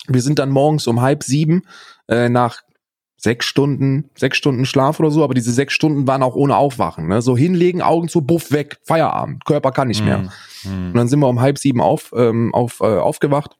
Wir 0.09 0.23
sind 0.23 0.39
dann 0.39 0.49
morgens 0.49 0.87
um 0.87 1.03
halb 1.03 1.23
sieben 1.23 1.65
äh, 2.09 2.31
nach 2.31 2.63
sechs 3.27 3.47
Stunden, 3.47 4.09
sechs 4.17 4.39
Stunden 4.39 4.65
Schlaf 4.67 5.01
oder 5.01 5.11
so, 5.11 5.25
aber 5.25 5.35
diese 5.35 5.51
sechs 5.51 5.75
Stunden 5.75 6.07
waren 6.07 6.23
auch 6.23 6.37
ohne 6.37 6.57
Aufwachen. 6.57 7.09
Ne? 7.09 7.23
So 7.23 7.37
hinlegen, 7.37 7.83
Augen 7.83 8.07
zu, 8.09 8.21
buff, 8.21 8.53
weg, 8.53 8.79
Feierabend, 8.85 9.45
Körper 9.45 9.73
kann 9.73 9.89
nicht 9.89 10.05
mehr. 10.05 10.31
Mm, 10.63 10.87
Und 10.89 10.95
dann 10.95 11.09
sind 11.09 11.19
wir 11.19 11.29
um 11.29 11.41
halb 11.41 11.59
sieben 11.59 11.81
auf, 11.81 12.13
ähm, 12.17 12.55
auf, 12.55 12.79
äh, 12.81 12.85
aufgewacht, 12.85 13.57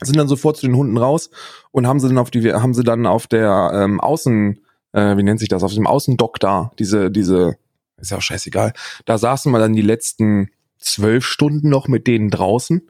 sind 0.00 0.16
dann 0.16 0.28
sofort 0.28 0.56
zu 0.56 0.66
den 0.66 0.76
Hunden 0.76 0.96
raus 0.96 1.30
und 1.72 1.88
haben 1.88 1.98
sie 1.98 2.06
dann 2.06 2.18
auf 2.18 2.30
die, 2.30 2.52
haben 2.52 2.74
sie 2.74 2.84
dann 2.84 3.04
auf 3.06 3.26
der 3.26 3.72
ähm, 3.74 4.00
Außen, 4.00 4.60
äh, 4.92 5.16
wie 5.16 5.24
nennt 5.24 5.40
sich 5.40 5.48
das, 5.48 5.64
auf 5.64 5.74
dem 5.74 5.88
Außendock 5.88 6.38
da, 6.38 6.70
diese, 6.78 7.10
diese, 7.10 7.56
ist 7.96 8.12
ja 8.12 8.18
auch 8.18 8.22
scheißegal, 8.22 8.72
da 9.04 9.18
saßen 9.18 9.50
wir 9.50 9.58
dann 9.58 9.72
die 9.72 9.82
letzten 9.82 10.50
zwölf 10.78 11.26
Stunden 11.26 11.68
noch 11.68 11.88
mit 11.88 12.06
denen 12.06 12.30
draußen. 12.30 12.88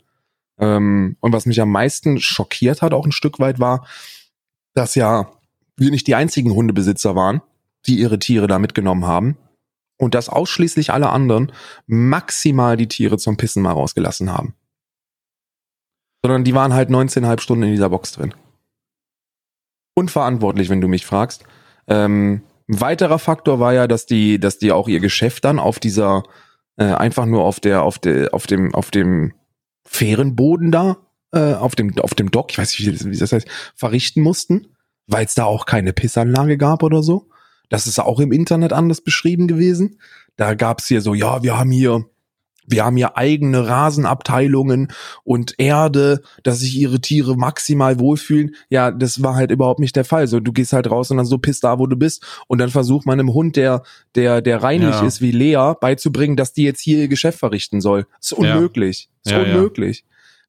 Ähm, 0.58 1.16
und 1.20 1.32
was 1.32 1.46
mich 1.46 1.62
am 1.62 1.70
meisten 1.70 2.20
schockiert 2.20 2.82
hat, 2.82 2.92
auch 2.92 3.06
ein 3.06 3.12
Stück 3.12 3.38
weit, 3.38 3.60
war, 3.60 3.86
dass 4.74 4.94
ja 4.94 5.30
wir 5.76 5.90
nicht 5.90 6.06
die 6.06 6.14
einzigen 6.14 6.52
Hundebesitzer 6.52 7.14
waren, 7.14 7.42
die 7.86 7.98
ihre 7.98 8.18
Tiere 8.18 8.46
da 8.46 8.58
mitgenommen 8.58 9.06
haben 9.06 9.36
und 9.98 10.14
dass 10.14 10.28
ausschließlich 10.28 10.92
alle 10.92 11.10
anderen 11.10 11.52
maximal 11.86 12.76
die 12.76 12.88
Tiere 12.88 13.18
zum 13.18 13.36
Pissen 13.36 13.62
mal 13.62 13.72
rausgelassen 13.72 14.32
haben. 14.32 14.54
Sondern 16.22 16.44
die 16.44 16.54
waren 16.54 16.74
halt 16.74 16.90
19,5 16.90 17.40
Stunden 17.40 17.64
in 17.64 17.70
dieser 17.72 17.90
Box 17.90 18.12
drin. 18.12 18.34
Unverantwortlich, 19.94 20.70
wenn 20.70 20.80
du 20.80 20.88
mich 20.88 21.04
fragst. 21.04 21.44
Ähm, 21.88 22.42
ein 22.68 22.80
weiterer 22.80 23.18
Faktor 23.18 23.60
war 23.60 23.74
ja, 23.74 23.86
dass 23.86 24.06
die, 24.06 24.38
dass 24.38 24.58
die 24.58 24.72
auch 24.72 24.88
ihr 24.88 25.00
Geschäft 25.00 25.44
dann 25.44 25.58
auf 25.58 25.78
dieser, 25.78 26.22
äh, 26.76 26.84
einfach 26.84 27.26
nur 27.26 27.44
auf 27.44 27.60
der, 27.60 27.82
auf 27.82 27.98
der, 27.98 28.32
auf 28.32 28.46
dem, 28.46 28.74
auf 28.74 28.90
dem 28.90 29.34
Fährenboden 29.84 30.70
da, 30.70 30.96
äh, 31.32 31.54
auf 31.54 31.74
dem, 31.74 31.98
auf 31.98 32.14
dem 32.14 32.30
Dock, 32.30 32.50
ich 32.52 32.58
weiß 32.58 32.78
nicht, 32.78 33.04
wie 33.04 33.16
das 33.16 33.32
heißt, 33.32 33.48
verrichten 33.74 34.22
mussten 34.22 34.71
weil 35.06 35.26
es 35.26 35.34
da 35.34 35.44
auch 35.44 35.66
keine 35.66 35.92
Pissanlage 35.92 36.58
gab 36.58 36.82
oder 36.82 37.02
so. 37.02 37.28
Das 37.68 37.86
ist 37.86 37.98
auch 37.98 38.20
im 38.20 38.32
Internet 38.32 38.72
anders 38.72 39.00
beschrieben 39.00 39.48
gewesen. 39.48 39.98
Da 40.36 40.54
gab's 40.54 40.86
hier 40.88 41.00
so, 41.00 41.14
ja, 41.14 41.42
wir 41.42 41.58
haben 41.58 41.70
hier 41.70 42.04
wir 42.66 42.84
haben 42.84 42.96
hier 42.96 43.16
eigene 43.16 43.66
Rasenabteilungen 43.66 44.92
und 45.24 45.54
Erde, 45.58 46.22
dass 46.42 46.60
sich 46.60 46.76
ihre 46.76 47.00
Tiere 47.00 47.36
maximal 47.36 47.98
wohlfühlen. 47.98 48.54
Ja, 48.68 48.90
das 48.90 49.22
war 49.22 49.34
halt 49.34 49.50
überhaupt 49.50 49.80
nicht 49.80 49.96
der 49.96 50.04
Fall. 50.04 50.26
So, 50.28 50.38
du 50.38 50.52
gehst 50.52 50.72
halt 50.72 50.90
raus 50.90 51.10
und 51.10 51.16
dann 51.16 51.26
so 51.26 51.38
pisst 51.38 51.64
da, 51.64 51.78
wo 51.78 51.86
du 51.86 51.96
bist. 51.96 52.24
Und 52.46 52.58
dann 52.58 52.70
versucht 52.70 53.04
man 53.04 53.18
einem 53.18 53.34
Hund, 53.34 53.56
der, 53.56 53.82
der, 54.14 54.42
der 54.42 54.62
reinlich 54.62 54.94
ja. 54.94 55.06
ist 55.06 55.20
wie 55.20 55.32
Lea, 55.32 55.74
beizubringen, 55.80 56.36
dass 56.36 56.52
die 56.52 56.62
jetzt 56.62 56.80
hier 56.80 56.98
ihr 56.98 57.08
Geschäft 57.08 57.38
verrichten 57.38 57.80
soll. 57.80 58.06
Das 58.18 58.32
ist 58.32 58.38
unmöglich. 58.38 59.10
Ja. 59.24 59.38
Ist 59.38 59.46
ja, 59.46 59.54
unmöglich. 59.54 60.04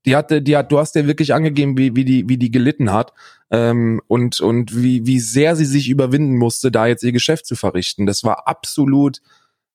Die 0.05 0.15
hatte, 0.15 0.41
die 0.41 0.55
hat, 0.57 0.71
du 0.71 0.79
hast 0.79 0.95
ja 0.95 1.07
wirklich 1.07 1.33
angegeben, 1.33 1.77
wie, 1.77 1.95
wie 1.95 2.05
die, 2.05 2.27
wie 2.27 2.37
die 2.37 2.51
gelitten 2.51 2.91
hat 2.91 3.13
ähm, 3.53 4.01
und 4.07 4.41
und 4.41 4.75
wie 4.75 5.05
wie 5.05 5.19
sehr 5.19 5.55
sie 5.55 5.65
sich 5.65 5.87
überwinden 5.87 6.37
musste, 6.37 6.71
da 6.71 6.87
jetzt 6.87 7.03
ihr 7.03 7.11
Geschäft 7.11 7.45
zu 7.45 7.55
verrichten. 7.55 8.07
Das 8.07 8.23
war 8.23 8.47
absolut 8.47 9.21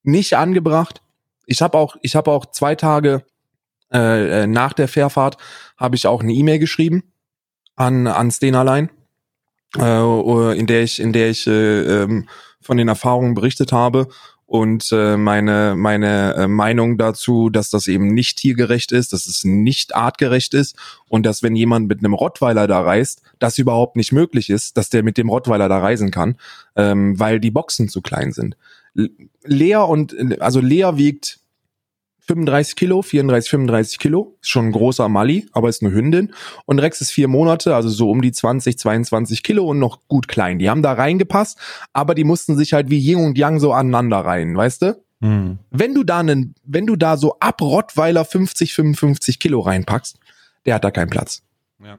nicht 0.03 0.37
angebracht. 0.37 1.01
Ich 1.47 1.63
habe 1.63 1.79
auch, 1.79 1.97
ich 2.03 2.17
habe 2.17 2.33
auch 2.33 2.47
zwei 2.47 2.75
Tage 2.75 3.25
äh, 3.93 4.43
äh 4.43 4.47
nach 4.49 4.73
der 4.73 4.89
Fährfahrt 4.89 5.37
habe 5.77 5.95
ich 5.95 6.09
auch 6.09 6.23
eine 6.23 6.33
E-Mail 6.33 6.59
geschrieben 6.59 7.05
an 7.77 8.09
an 8.09 8.33
Stenalein, 8.33 8.91
äh, 9.79 10.59
in 10.59 10.67
der 10.67 10.83
ich 10.83 10.99
in 10.99 11.13
der 11.13 11.31
ich 11.31 11.47
äh, 11.47 12.03
ähm, 12.03 12.29
von 12.61 12.79
den 12.79 12.89
Erfahrungen 12.89 13.35
berichtet 13.35 13.71
habe 13.71 14.09
und 14.49 14.89
äh, 14.93 15.19
meine 15.19 15.75
meine 15.77 16.35
äh, 16.35 16.49
Meinung 16.49 16.97
dazu, 16.97 17.51
dass 17.51 17.69
das 17.69 17.87
eben 17.87 18.15
nicht 18.15 18.39
tiergerecht 18.39 18.93
ist, 18.93 19.13
dass 19.13 19.27
es 19.27 19.45
nicht 19.45 19.95
artgerecht 19.95 20.55
ist 20.55 20.75
und 21.07 21.27
dass 21.27 21.43
wenn 21.43 21.55
jemand 21.55 21.87
mit 21.87 21.99
einem 21.99 22.15
Rottweiler 22.15 22.67
da 22.67 22.81
reist, 22.81 23.21
das 23.39 23.59
überhaupt 23.59 23.97
nicht 23.97 24.11
möglich 24.11 24.49
ist, 24.49 24.79
dass 24.79 24.89
der 24.89 25.03
mit 25.03 25.19
dem 25.19 25.29
Rottweiler 25.29 25.69
da 25.69 25.79
reisen 25.81 26.11
kann, 26.11 26.39
ähm, 26.77 27.21
weil 27.21 27.41
die 27.41 27.51
Boxen 27.51 27.91
zu 27.91 28.01
klein 28.01 28.33
sind. 28.33 28.57
Lea 29.45 29.77
und 29.77 30.41
also 30.41 30.61
Lea 30.61 30.93
wiegt 30.95 31.41
35 32.29 32.77
Kilo, 32.77 33.01
34, 33.03 33.51
35 33.51 33.99
Kilo, 33.99 34.37
ist 34.41 34.51
schon 34.51 34.67
ein 34.67 34.73
großer 34.73 35.09
Mali, 35.09 35.47
aber 35.53 35.71
ist 35.71 35.83
eine 35.83 35.93
Hündin. 35.93 36.33
Und 36.67 36.79
Rex 36.79 37.01
ist 37.01 37.11
vier 37.11 37.27
Monate, 37.27 37.75
also 37.75 37.89
so 37.89 38.11
um 38.11 38.21
die 38.21 38.33
20, 38.33 38.79
22 38.79 39.43
Kilo 39.43 39.65
und 39.65 39.79
noch 39.79 40.01
gut 40.09 40.29
klein. 40.29 40.59
Die 40.59 40.69
haben 40.69 40.83
da 40.83 40.93
reingepasst, 40.93 41.59
aber 41.95 42.15
die 42.15 42.25
mussten 42.25 42.57
sich 42.57 42.75
halt 42.75 42.91
wie 42.91 42.99
Yin 42.99 43.25
und 43.25 43.39
Yang 43.39 43.61
so 43.61 43.73
aneinander 43.73 44.19
rein, 44.19 44.55
weißt 44.55 44.83
du? 44.83 45.03
Mhm. 45.21 45.59
Wenn 45.71 45.95
du 45.95 46.05
da 46.05 46.19
einen, 46.19 46.55
wenn 46.65 46.87
du 46.87 46.97
da 46.97 47.17
so 47.17 47.39
ab 47.41 47.63
Rottweiler 47.63 48.25
50, 48.25 48.75
55 48.75 49.41
Kilo 49.41 49.61
reinpackst, 49.61 50.19
der 50.67 50.75
hat 50.75 50.85
da 50.85 50.91
keinen 50.91 51.11
Platz. 51.11 51.43
Ja. 51.83 51.99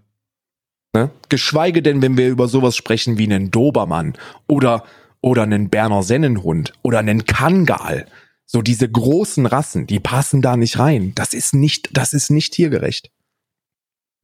Ne? 0.94 1.10
Geschweige 1.28 1.82
denn, 1.82 2.02
wenn 2.04 2.18
wir 2.18 2.30
über 2.30 2.48
sowas 2.48 2.76
sprechen 2.76 3.18
wie 3.18 3.24
einen 3.24 3.50
Dobermann 3.50 4.14
oder, 4.48 4.84
oder 5.22 5.44
einen 5.44 5.70
Berner 5.70 6.04
Sennenhund 6.04 6.74
oder 6.84 7.00
einen 7.00 7.26
Kangal 7.26 8.06
so 8.52 8.64
diese 8.64 8.90
großen 8.90 9.46
Rassen, 9.46 9.86
die 9.86 10.00
passen 10.00 10.42
da 10.42 10.58
nicht 10.58 10.80
rein. 10.80 11.14
Das 11.14 11.34
ist 11.34 11.54
nicht, 11.54 11.96
das 11.96 12.14
ist 12.14 12.32
nicht 12.32 12.52
tiergerecht. 12.52 13.12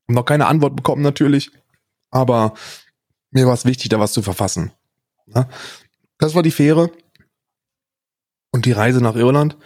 Noch 0.07 0.25
keine 0.25 0.47
Antwort 0.47 0.75
bekommen 0.75 1.03
natürlich, 1.03 1.51
aber 2.09 2.55
mir 3.29 3.45
war 3.45 3.53
es 3.53 3.65
wichtig, 3.65 3.89
da 3.89 3.99
was 3.99 4.13
zu 4.13 4.23
verfassen. 4.23 4.71
Das 6.17 6.33
war 6.33 6.41
die 6.41 6.49
Fähre. 6.49 6.89
Und 8.51 8.65
die 8.65 8.71
Reise 8.71 8.99
nach 8.99 9.15
Irland 9.15 9.57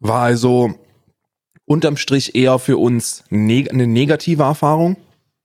war 0.00 0.20
also 0.20 0.74
unterm 1.64 1.96
Strich 1.96 2.34
eher 2.34 2.58
für 2.58 2.76
uns 2.76 3.24
neg 3.30 3.72
eine 3.72 3.86
negative 3.86 4.42
Erfahrung. 4.42 4.98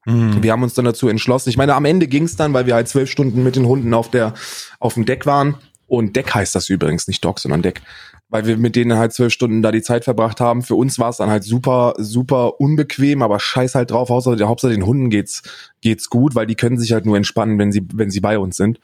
Mhm. 0.03 0.43
Wir 0.43 0.51
haben 0.51 0.63
uns 0.63 0.73
dann 0.73 0.83
dazu 0.83 1.07
entschlossen. 1.07 1.49
Ich 1.49 1.57
meine, 1.57 1.75
am 1.75 1.85
Ende 1.85 2.07
ging 2.07 2.23
es 2.23 2.35
dann, 2.35 2.51
weil 2.53 2.65
wir 2.65 2.75
halt 2.75 2.89
zwölf 2.89 3.09
Stunden 3.09 3.41
mit 3.41 3.55
den 3.55 3.67
Hunden 3.67 3.93
auf 3.93 4.11
der 4.11 4.33
auf 4.79 4.95
dem 4.95 5.05
Deck 5.05 5.25
waren. 5.25 5.55
Und 5.87 6.17
Deck 6.17 6.35
heißt 6.35 6.53
das 6.55 6.67
übrigens, 6.67 7.07
nicht 7.07 7.23
Dock, 7.23 7.39
sondern 7.39 7.61
Deck 7.61 7.81
weil 8.29 8.45
wir 8.45 8.57
mit 8.57 8.75
denen 8.75 8.97
halt 8.97 9.11
zwölf 9.11 9.33
Stunden 9.33 9.61
da 9.61 9.71
die 9.71 9.81
Zeit 9.81 10.03
verbracht 10.03 10.39
haben. 10.39 10.61
Für 10.61 10.75
uns 10.75 10.99
war 10.99 11.09
es 11.09 11.17
dann 11.17 11.29
halt 11.29 11.43
super, 11.43 11.95
super 11.97 12.59
unbequem, 12.59 13.23
aber 13.23 13.39
scheiß 13.39 13.75
halt 13.75 13.91
drauf, 13.91 14.09
der 14.37 14.47
Hauptsache 14.47 14.71
den 14.71 14.85
Hunden 14.85 15.09
geht's, 15.09 15.41
geht's 15.81 16.09
gut, 16.09 16.35
weil 16.35 16.45
die 16.45 16.55
können 16.55 16.77
sich 16.77 16.93
halt 16.93 17.05
nur 17.05 17.17
entspannen, 17.17 17.57
wenn 17.57 17.71
sie, 17.71 17.85
wenn 17.93 18.11
sie 18.11 18.21
bei 18.21 18.37
uns 18.37 18.55
sind. 18.55 18.79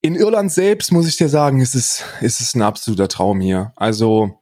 In 0.00 0.14
Irland 0.14 0.52
selbst 0.52 0.92
muss 0.92 1.08
ich 1.08 1.16
dir 1.16 1.28
sagen, 1.28 1.60
ist 1.60 1.74
es, 1.74 2.04
ist 2.20 2.40
es 2.40 2.54
ein 2.54 2.62
absoluter 2.62 3.08
Traum 3.08 3.40
hier. 3.40 3.72
Also, 3.76 4.38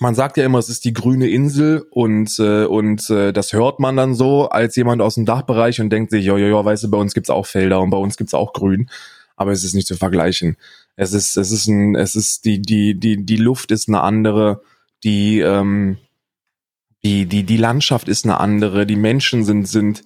man 0.00 0.14
sagt 0.14 0.36
ja 0.36 0.44
immer, 0.44 0.58
es 0.58 0.68
ist 0.68 0.84
die 0.84 0.92
grüne 0.92 1.28
Insel 1.28 1.84
und 1.90 2.38
äh, 2.38 2.64
und 2.64 3.08
äh, 3.10 3.32
das 3.32 3.52
hört 3.52 3.80
man 3.80 3.96
dann 3.96 4.14
so 4.14 4.48
als 4.48 4.76
jemand 4.76 5.02
aus 5.02 5.14
dem 5.14 5.24
Dachbereich 5.24 5.80
und 5.80 5.90
denkt 5.90 6.10
sich, 6.10 6.24
ja, 6.24 6.36
ja, 6.36 6.48
ja, 6.48 6.64
weißt 6.64 6.84
du, 6.84 6.90
bei 6.90 6.98
uns 6.98 7.14
gibt's 7.14 7.30
auch 7.30 7.46
Felder 7.46 7.80
und 7.80 7.90
bei 7.90 7.96
uns 7.96 8.16
gibt's 8.16 8.34
auch 8.34 8.52
Grün, 8.52 8.90
aber 9.36 9.52
es 9.52 9.64
ist 9.64 9.74
nicht 9.74 9.86
zu 9.86 9.96
vergleichen. 9.96 10.56
Es 10.96 11.12
ist, 11.12 11.36
es 11.36 11.50
ist 11.50 11.66
ein, 11.66 11.94
es 11.94 12.14
ist 12.14 12.44
die, 12.44 12.60
die, 12.62 12.98
die, 12.98 13.24
die 13.24 13.36
Luft 13.36 13.70
ist 13.70 13.88
eine 13.88 14.02
andere, 14.02 14.62
die, 15.02 15.40
ähm, 15.40 15.98
die, 17.02 17.26
die, 17.26 17.44
die 17.44 17.56
Landschaft 17.56 18.08
ist 18.08 18.24
eine 18.24 18.38
andere, 18.38 18.86
die 18.86 18.96
Menschen 18.96 19.44
sind, 19.44 19.68
sind, 19.68 20.02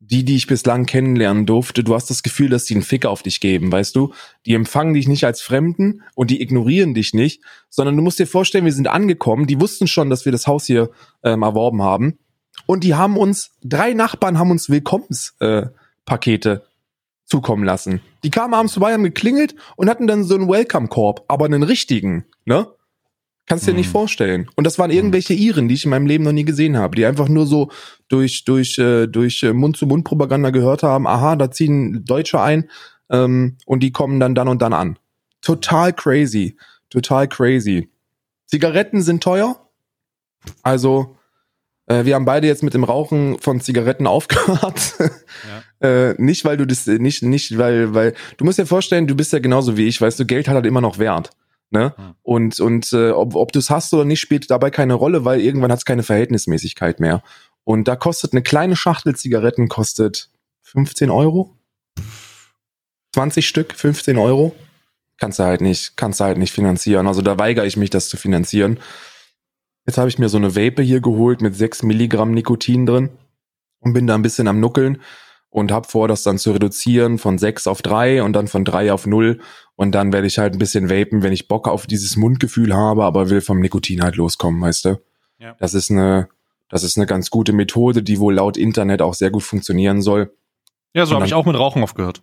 die, 0.00 0.24
die 0.24 0.36
ich 0.36 0.46
bislang 0.46 0.86
kennenlernen 0.86 1.44
durfte, 1.44 1.84
du 1.84 1.94
hast 1.94 2.08
das 2.08 2.22
Gefühl, 2.22 2.48
dass 2.48 2.64
die 2.64 2.74
einen 2.74 2.82
Fick 2.82 3.04
auf 3.04 3.22
dich 3.22 3.38
geben, 3.38 3.70
weißt 3.70 3.94
du? 3.94 4.14
Die 4.46 4.54
empfangen 4.54 4.94
dich 4.94 5.06
nicht 5.06 5.24
als 5.24 5.42
Fremden 5.42 6.02
und 6.14 6.30
die 6.30 6.40
ignorieren 6.40 6.94
dich 6.94 7.12
nicht, 7.12 7.42
sondern 7.68 7.96
du 7.96 8.02
musst 8.02 8.18
dir 8.18 8.26
vorstellen, 8.26 8.64
wir 8.64 8.72
sind 8.72 8.88
angekommen, 8.88 9.46
die 9.46 9.60
wussten 9.60 9.86
schon, 9.86 10.08
dass 10.08 10.24
wir 10.24 10.32
das 10.32 10.46
Haus 10.46 10.64
hier 10.64 10.90
ähm, 11.22 11.42
erworben 11.42 11.82
haben 11.82 12.18
und 12.66 12.82
die 12.82 12.94
haben 12.94 13.18
uns, 13.18 13.50
drei 13.62 13.92
Nachbarn 13.92 14.38
haben 14.38 14.50
uns 14.50 14.70
Willkommenspakete 14.70 15.72
äh, 15.72 15.78
Pakete 16.06 16.69
zukommen 17.30 17.64
lassen. 17.64 18.00
Die 18.24 18.30
kamen 18.30 18.52
abends 18.52 18.74
vorbei, 18.74 18.92
haben 18.92 19.04
geklingelt 19.04 19.54
und 19.76 19.88
hatten 19.88 20.06
dann 20.06 20.24
so 20.24 20.34
einen 20.34 20.48
Welcome-Korb, 20.48 21.24
aber 21.28 21.44
einen 21.46 21.62
richtigen, 21.62 22.24
ne? 22.44 22.66
Kannst 23.46 23.66
dir 23.66 23.72
Mhm. 23.72 23.78
nicht 23.78 23.88
vorstellen. 23.88 24.48
Und 24.54 24.64
das 24.64 24.78
waren 24.78 24.90
irgendwelche 24.90 25.34
Iren, 25.34 25.66
die 25.66 25.74
ich 25.74 25.84
in 25.84 25.90
meinem 25.90 26.06
Leben 26.06 26.22
noch 26.22 26.32
nie 26.32 26.44
gesehen 26.44 26.76
habe, 26.76 26.94
die 26.94 27.06
einfach 27.06 27.28
nur 27.28 27.46
so 27.46 27.70
durch 28.08 28.44
durch 28.44 28.78
äh, 28.78 29.06
durch 29.06 29.42
äh, 29.42 29.52
Mund-zu-Mund-Propaganda 29.52 30.50
gehört 30.50 30.82
haben. 30.82 31.06
Aha, 31.08 31.34
da 31.36 31.50
ziehen 31.50 32.04
Deutsche 32.04 32.40
ein 32.40 32.68
ähm, 33.10 33.56
und 33.66 33.82
die 33.82 33.90
kommen 33.90 34.20
dann 34.20 34.34
dann 34.34 34.46
und 34.46 34.62
dann 34.62 34.72
an. 34.72 34.98
Total 35.40 35.92
crazy, 35.92 36.56
total 36.90 37.26
crazy. 37.26 37.90
Zigaretten 38.46 39.02
sind 39.02 39.22
teuer. 39.22 39.68
Also 40.62 41.16
äh, 41.90 42.04
wir 42.04 42.14
haben 42.14 42.24
beide 42.24 42.46
jetzt 42.46 42.62
mit 42.62 42.72
dem 42.72 42.84
Rauchen 42.84 43.38
von 43.40 43.60
Zigaretten 43.60 44.06
aufgehört. 44.06 44.94
äh, 45.80 46.14
nicht 46.22 46.44
weil 46.44 46.56
du 46.56 46.66
das 46.66 46.86
nicht 46.86 47.22
nicht 47.22 47.58
weil 47.58 47.94
weil 47.94 48.14
du 48.36 48.44
musst 48.44 48.58
dir 48.58 48.66
vorstellen, 48.66 49.06
du 49.06 49.16
bist 49.16 49.32
ja 49.32 49.40
genauso 49.40 49.76
wie 49.76 49.88
ich, 49.88 50.00
weißt 50.00 50.20
du, 50.20 50.26
Geld 50.26 50.48
hat 50.48 50.54
halt 50.54 50.66
immer 50.66 50.80
noch 50.80 50.98
Wert. 50.98 51.30
Ne? 51.72 51.94
Hm. 51.96 52.14
Und, 52.22 52.60
und 52.60 52.92
äh, 52.92 53.10
ob, 53.10 53.36
ob 53.36 53.52
du 53.52 53.60
es 53.60 53.70
hast 53.70 53.94
oder 53.94 54.04
nicht, 54.04 54.18
spielt 54.20 54.50
dabei 54.50 54.70
keine 54.70 54.94
Rolle, 54.94 55.24
weil 55.24 55.40
irgendwann 55.40 55.70
hat 55.70 55.78
es 55.78 55.84
keine 55.84 56.02
Verhältnismäßigkeit 56.02 56.98
mehr. 56.98 57.22
Und 57.62 57.86
da 57.86 57.94
kostet 57.94 58.32
eine 58.32 58.42
kleine 58.42 58.74
Schachtel 58.74 59.14
Zigaretten 59.14 59.68
kostet 59.68 60.30
15 60.62 61.10
Euro. 61.10 61.56
20 63.14 63.46
Stück, 63.46 63.72
15 63.74 64.18
Euro. 64.18 64.54
Kannst 65.16 65.38
du 65.38 65.44
halt 65.44 65.60
nicht, 65.60 65.96
kannst 65.96 66.18
du 66.18 66.24
halt 66.24 66.38
nicht 66.38 66.52
finanzieren. 66.52 67.06
Also 67.06 67.22
da 67.22 67.38
weigere 67.38 67.66
ich 67.66 67.76
mich, 67.76 67.90
das 67.90 68.08
zu 68.08 68.16
finanzieren. 68.16 68.80
Jetzt 69.86 69.98
habe 69.98 70.08
ich 70.08 70.18
mir 70.18 70.28
so 70.28 70.36
eine 70.36 70.54
Vape 70.56 70.82
hier 70.82 71.00
geholt 71.00 71.40
mit 71.40 71.54
6 71.54 71.82
Milligramm 71.82 72.32
Nikotin 72.32 72.86
drin 72.86 73.10
und 73.80 73.92
bin 73.92 74.06
da 74.06 74.14
ein 74.14 74.22
bisschen 74.22 74.48
am 74.48 74.60
Nuckeln 74.60 75.00
und 75.48 75.72
hab 75.72 75.90
vor, 75.90 76.06
das 76.06 76.22
dann 76.22 76.38
zu 76.38 76.52
reduzieren 76.52 77.18
von 77.18 77.38
6 77.38 77.66
auf 77.66 77.82
3 77.82 78.22
und 78.22 78.34
dann 78.34 78.46
von 78.46 78.64
3 78.64 78.92
auf 78.92 79.06
0 79.06 79.40
und 79.74 79.92
dann 79.92 80.12
werde 80.12 80.26
ich 80.26 80.38
halt 80.38 80.54
ein 80.54 80.58
bisschen 80.58 80.90
vapen, 80.90 81.22
wenn 81.22 81.32
ich 81.32 81.48
Bock 81.48 81.66
auf 81.66 81.86
dieses 81.86 82.16
Mundgefühl 82.16 82.74
habe, 82.74 83.04
aber 83.04 83.30
will 83.30 83.40
vom 83.40 83.60
Nikotin 83.60 84.02
halt 84.02 84.16
loskommen, 84.16 84.60
weißt 84.60 84.84
du? 84.84 85.00
Ja. 85.38 85.56
Das 85.58 85.74
ist 85.74 85.90
eine, 85.90 86.28
das 86.68 86.84
ist 86.84 86.96
eine 86.96 87.06
ganz 87.06 87.30
gute 87.30 87.52
Methode, 87.52 88.02
die 88.02 88.20
wohl 88.20 88.34
laut 88.34 88.56
Internet 88.56 89.02
auch 89.02 89.14
sehr 89.14 89.30
gut 89.30 89.42
funktionieren 89.42 90.02
soll. 90.02 90.32
Ja, 90.94 91.06
so 91.06 91.14
habe 91.14 91.26
ich 91.26 91.34
auch 91.34 91.46
mit 91.46 91.58
Rauchen 91.58 91.82
aufgehört. 91.82 92.22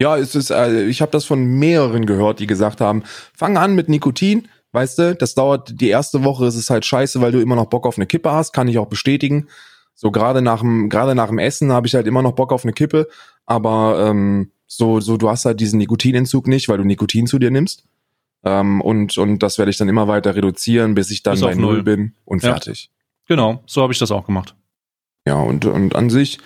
Ja, 0.00 0.16
es 0.16 0.34
ist, 0.34 0.50
äh, 0.50 0.84
ich 0.86 1.00
habe 1.00 1.12
das 1.12 1.24
von 1.24 1.44
mehreren 1.44 2.06
gehört, 2.06 2.40
die 2.40 2.46
gesagt 2.46 2.80
haben, 2.80 3.04
fang 3.34 3.56
an 3.56 3.74
mit 3.74 3.88
Nikotin, 3.88 4.48
weißt 4.72 4.98
du, 4.98 5.14
das 5.14 5.34
dauert 5.34 5.80
die 5.80 5.88
erste 5.88 6.24
Woche, 6.24 6.46
ist 6.46 6.56
es 6.56 6.70
halt 6.70 6.84
scheiße, 6.84 7.20
weil 7.20 7.32
du 7.32 7.40
immer 7.40 7.56
noch 7.56 7.66
Bock 7.66 7.86
auf 7.86 7.96
eine 7.98 8.06
Kippe 8.06 8.32
hast, 8.32 8.52
kann 8.52 8.68
ich 8.68 8.78
auch 8.78 8.88
bestätigen. 8.88 9.48
So 9.94 10.10
gerade 10.10 10.42
nach 10.42 10.60
dem, 10.60 10.88
gerade 10.88 11.14
nach 11.14 11.28
dem 11.28 11.38
Essen 11.38 11.72
habe 11.72 11.86
ich 11.86 11.94
halt 11.94 12.06
immer 12.06 12.22
noch 12.22 12.32
Bock 12.32 12.52
auf 12.52 12.64
eine 12.64 12.72
Kippe, 12.72 13.08
aber 13.46 14.06
ähm, 14.08 14.50
so, 14.66 15.00
so 15.00 15.16
du 15.18 15.28
hast 15.28 15.44
halt 15.44 15.60
diesen 15.60 15.78
Nikotinentzug 15.78 16.48
nicht, 16.48 16.68
weil 16.68 16.78
du 16.78 16.84
Nikotin 16.84 17.26
zu 17.26 17.38
dir 17.38 17.50
nimmst. 17.50 17.84
Ähm, 18.44 18.80
und, 18.80 19.16
und 19.18 19.38
das 19.40 19.58
werde 19.58 19.70
ich 19.70 19.76
dann 19.76 19.88
immer 19.88 20.08
weiter 20.08 20.34
reduzieren, 20.34 20.94
bis 20.94 21.10
ich 21.10 21.22
dann 21.22 21.34
Bis 21.34 21.42
bei 21.42 21.54
null. 21.54 21.82
bin 21.82 22.14
und 22.24 22.42
Ja. 22.42 22.52
fertig. 22.52 22.90
Genau, 23.28 23.62
so 23.66 23.82
habe 23.82 23.92
ich 23.92 23.98
das 23.98 24.10
auch 24.10 24.26
gemacht. 24.26 24.56
Ja, 25.26 25.36
und, 25.36 25.64
und 25.66 25.94
an 25.94 26.10
sich, 26.10 26.38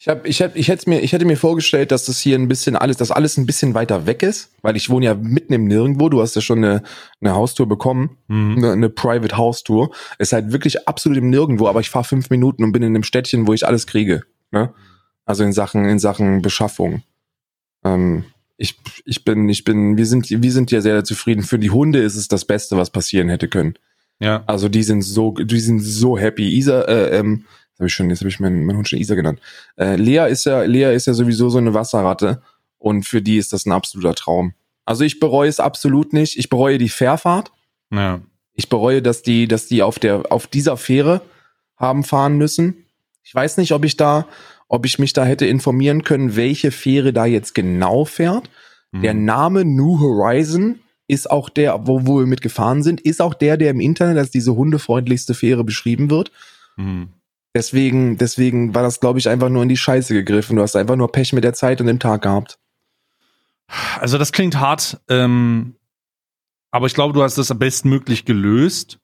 ich 0.00 0.08
hab, 0.08 0.26
ich 0.26 0.40
hab, 0.40 0.56
ich 0.56 0.68
hätte 0.68 0.88
mir, 0.88 1.00
ich 1.00 1.12
hätte 1.12 1.26
mir 1.26 1.36
vorgestellt, 1.36 1.92
dass 1.92 2.06
das 2.06 2.18
hier 2.18 2.38
ein 2.38 2.48
bisschen 2.48 2.74
alles, 2.74 2.96
dass 2.96 3.10
alles 3.10 3.36
ein 3.36 3.44
bisschen 3.44 3.74
weiter 3.74 4.06
weg 4.06 4.22
ist, 4.22 4.50
weil 4.62 4.74
ich 4.74 4.88
wohne 4.88 5.04
ja 5.04 5.14
mitten 5.14 5.52
im 5.52 5.66
Nirgendwo. 5.66 6.08
Du 6.08 6.22
hast 6.22 6.34
ja 6.34 6.40
schon 6.40 6.64
eine, 6.64 6.82
eine 7.20 7.34
Haustour 7.34 7.68
bekommen, 7.68 8.16
Mhm. 8.26 8.56
eine, 8.56 8.72
eine 8.72 8.88
Private 8.88 9.36
Haustour. 9.36 9.90
Ist 10.18 10.32
halt 10.32 10.52
wirklich 10.52 10.88
absolut 10.88 11.18
im 11.18 11.28
Nirgendwo, 11.28 11.68
aber 11.68 11.80
ich 11.80 11.90
fahre 11.90 12.06
fünf 12.06 12.30
Minuten 12.30 12.64
und 12.64 12.72
bin 12.72 12.82
in 12.82 12.94
einem 12.94 13.02
Städtchen, 13.02 13.46
wo 13.46 13.52
ich 13.52 13.66
alles 13.66 13.86
kriege. 13.86 14.22
Ne? 14.52 14.72
Also 15.26 15.44
in 15.44 15.52
Sachen, 15.52 15.84
in 15.84 15.98
Sachen 15.98 16.40
Beschaffung. 16.40 17.02
Ähm, 17.84 18.24
ich, 18.56 18.78
ich 19.04 19.22
bin, 19.26 19.50
ich 19.50 19.64
bin, 19.64 19.98
wir 19.98 20.06
sind, 20.06 20.30
wir 20.30 20.52
sind 20.52 20.70
ja 20.70 20.80
sehr 20.80 21.04
zufrieden. 21.04 21.42
Für 21.42 21.58
die 21.58 21.70
Hunde 21.70 21.98
ist 21.98 22.16
es 22.16 22.26
das 22.26 22.46
Beste, 22.46 22.78
was 22.78 22.88
passieren 22.88 23.28
hätte 23.28 23.48
können. 23.48 23.74
Ja. 24.18 24.44
Also 24.46 24.70
die 24.70 24.82
sind 24.82 25.02
so, 25.02 25.32
die 25.32 25.60
sind 25.60 25.80
so 25.80 26.16
happy. 26.18 26.56
Isa, 26.56 26.82
äh, 26.82 27.18
ähm, 27.18 27.44
habe 27.80 27.88
ich 27.88 27.94
schon, 27.94 28.10
jetzt 28.10 28.20
habe 28.20 28.28
ich 28.28 28.40
meinen, 28.40 28.64
meinen 28.64 28.76
Hund 28.76 28.88
schon 28.88 28.98
Isa 28.98 29.14
genannt. 29.14 29.40
Äh, 29.76 29.96
Lea 29.96 30.28
ist 30.30 30.44
ja, 30.44 30.62
Lea 30.62 30.94
ist 30.94 31.06
ja 31.06 31.14
sowieso 31.14 31.48
so 31.48 31.58
eine 31.58 31.74
Wasserratte 31.74 32.42
und 32.78 33.04
für 33.06 33.22
die 33.22 33.38
ist 33.38 33.52
das 33.52 33.66
ein 33.66 33.72
absoluter 33.72 34.14
Traum. 34.14 34.52
Also 34.84 35.04
ich 35.04 35.20
bereue 35.20 35.48
es 35.48 35.60
absolut 35.60 36.12
nicht. 36.12 36.38
Ich 36.38 36.48
bereue 36.48 36.78
die 36.78 36.88
Fährfahrt. 36.88 37.52
Ja. 37.90 38.20
Ich 38.54 38.68
bereue, 38.68 39.02
dass 39.02 39.22
die, 39.22 39.48
dass 39.48 39.66
die 39.66 39.82
auf 39.82 39.98
der, 39.98 40.30
auf 40.30 40.46
dieser 40.46 40.76
Fähre 40.76 41.22
haben 41.76 42.04
fahren 42.04 42.36
müssen. 42.36 42.84
Ich 43.22 43.34
weiß 43.34 43.56
nicht, 43.56 43.72
ob 43.72 43.84
ich 43.84 43.96
da, 43.96 44.26
ob 44.68 44.84
ich 44.84 44.98
mich 44.98 45.12
da 45.12 45.24
hätte 45.24 45.46
informieren 45.46 46.04
können, 46.04 46.36
welche 46.36 46.70
Fähre 46.70 47.12
da 47.12 47.24
jetzt 47.24 47.54
genau 47.54 48.04
fährt. 48.04 48.50
Mhm. 48.92 49.02
Der 49.02 49.14
Name 49.14 49.64
New 49.64 50.00
Horizon 50.00 50.80
ist 51.06 51.30
auch 51.30 51.48
der, 51.48 51.86
wo, 51.86 52.06
wo 52.06 52.18
wir 52.18 52.26
mitgefahren 52.26 52.82
sind, 52.82 53.00
ist 53.00 53.22
auch 53.22 53.34
der, 53.34 53.56
der 53.56 53.70
im 53.70 53.80
Internet 53.80 54.18
als 54.18 54.30
diese 54.30 54.54
hundefreundlichste 54.54 55.34
Fähre 55.34 55.64
beschrieben 55.64 56.10
wird. 56.10 56.30
Mhm. 56.76 57.08
Deswegen, 57.54 58.16
deswegen 58.16 58.74
war 58.74 58.82
das, 58.82 59.00
glaube 59.00 59.18
ich, 59.18 59.28
einfach 59.28 59.48
nur 59.48 59.62
in 59.62 59.68
die 59.68 59.76
Scheiße 59.76 60.14
gegriffen. 60.14 60.56
Du 60.56 60.62
hast 60.62 60.76
einfach 60.76 60.96
nur 60.96 61.10
Pech 61.10 61.32
mit 61.32 61.42
der 61.42 61.52
Zeit 61.52 61.80
und 61.80 61.88
dem 61.88 61.98
Tag 61.98 62.22
gehabt. 62.22 62.58
Also 63.98 64.18
das 64.18 64.32
klingt 64.32 64.58
hart, 64.58 65.00
ähm, 65.08 65.76
aber 66.70 66.86
ich 66.86 66.94
glaube, 66.94 67.14
du 67.14 67.22
hast 67.22 67.38
das 67.38 67.56
bestmöglich 67.56 68.24
gelöst. 68.24 68.98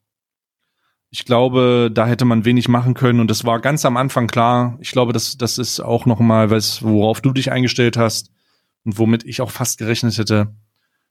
Ich 1.10 1.24
glaube, 1.24 1.90
da 1.92 2.06
hätte 2.06 2.24
man 2.24 2.44
wenig 2.44 2.68
machen 2.68 2.94
können 2.94 3.20
und 3.20 3.30
das 3.30 3.44
war 3.44 3.60
ganz 3.60 3.84
am 3.84 3.96
Anfang 3.96 4.26
klar. 4.26 4.76
Ich 4.80 4.90
glaube, 4.90 5.12
das, 5.12 5.36
das 5.36 5.58
ist 5.58 5.80
auch 5.80 6.04
noch 6.04 6.18
mal 6.18 6.50
was, 6.50 6.82
worauf 6.82 7.20
du 7.20 7.32
dich 7.32 7.52
eingestellt 7.52 7.96
hast 7.96 8.30
und 8.84 8.98
womit 8.98 9.24
ich 9.24 9.40
auch 9.40 9.50
fast 9.50 9.78
gerechnet 9.78 10.18
hätte. 10.18 10.54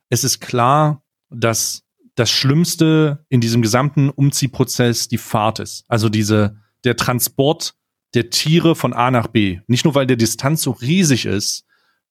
Es 0.10 0.24
ist 0.24 0.40
klar, 0.42 1.02
dass 1.30 1.84
das 2.16 2.30
Schlimmste 2.30 3.26
in 3.30 3.42
diesem 3.42 3.62
gesamten 3.62 4.10
Umziehprozess 4.10 5.08
die 5.08 5.18
Fahrt 5.18 5.60
ist. 5.60 5.86
Also 5.88 6.08
diese, 6.10 6.58
der 6.86 6.96
Transport 6.96 7.76
der 8.14 8.30
Tiere 8.30 8.76
von 8.76 8.94
A 8.94 9.12
nach 9.12 9.28
B. 9.28 9.60
Nicht 9.68 9.84
nur, 9.84 9.96
weil 9.96 10.08
der 10.08 10.16
Distanz 10.16 10.62
so 10.62 10.72
riesig 10.72 11.26
ist, 11.26 11.66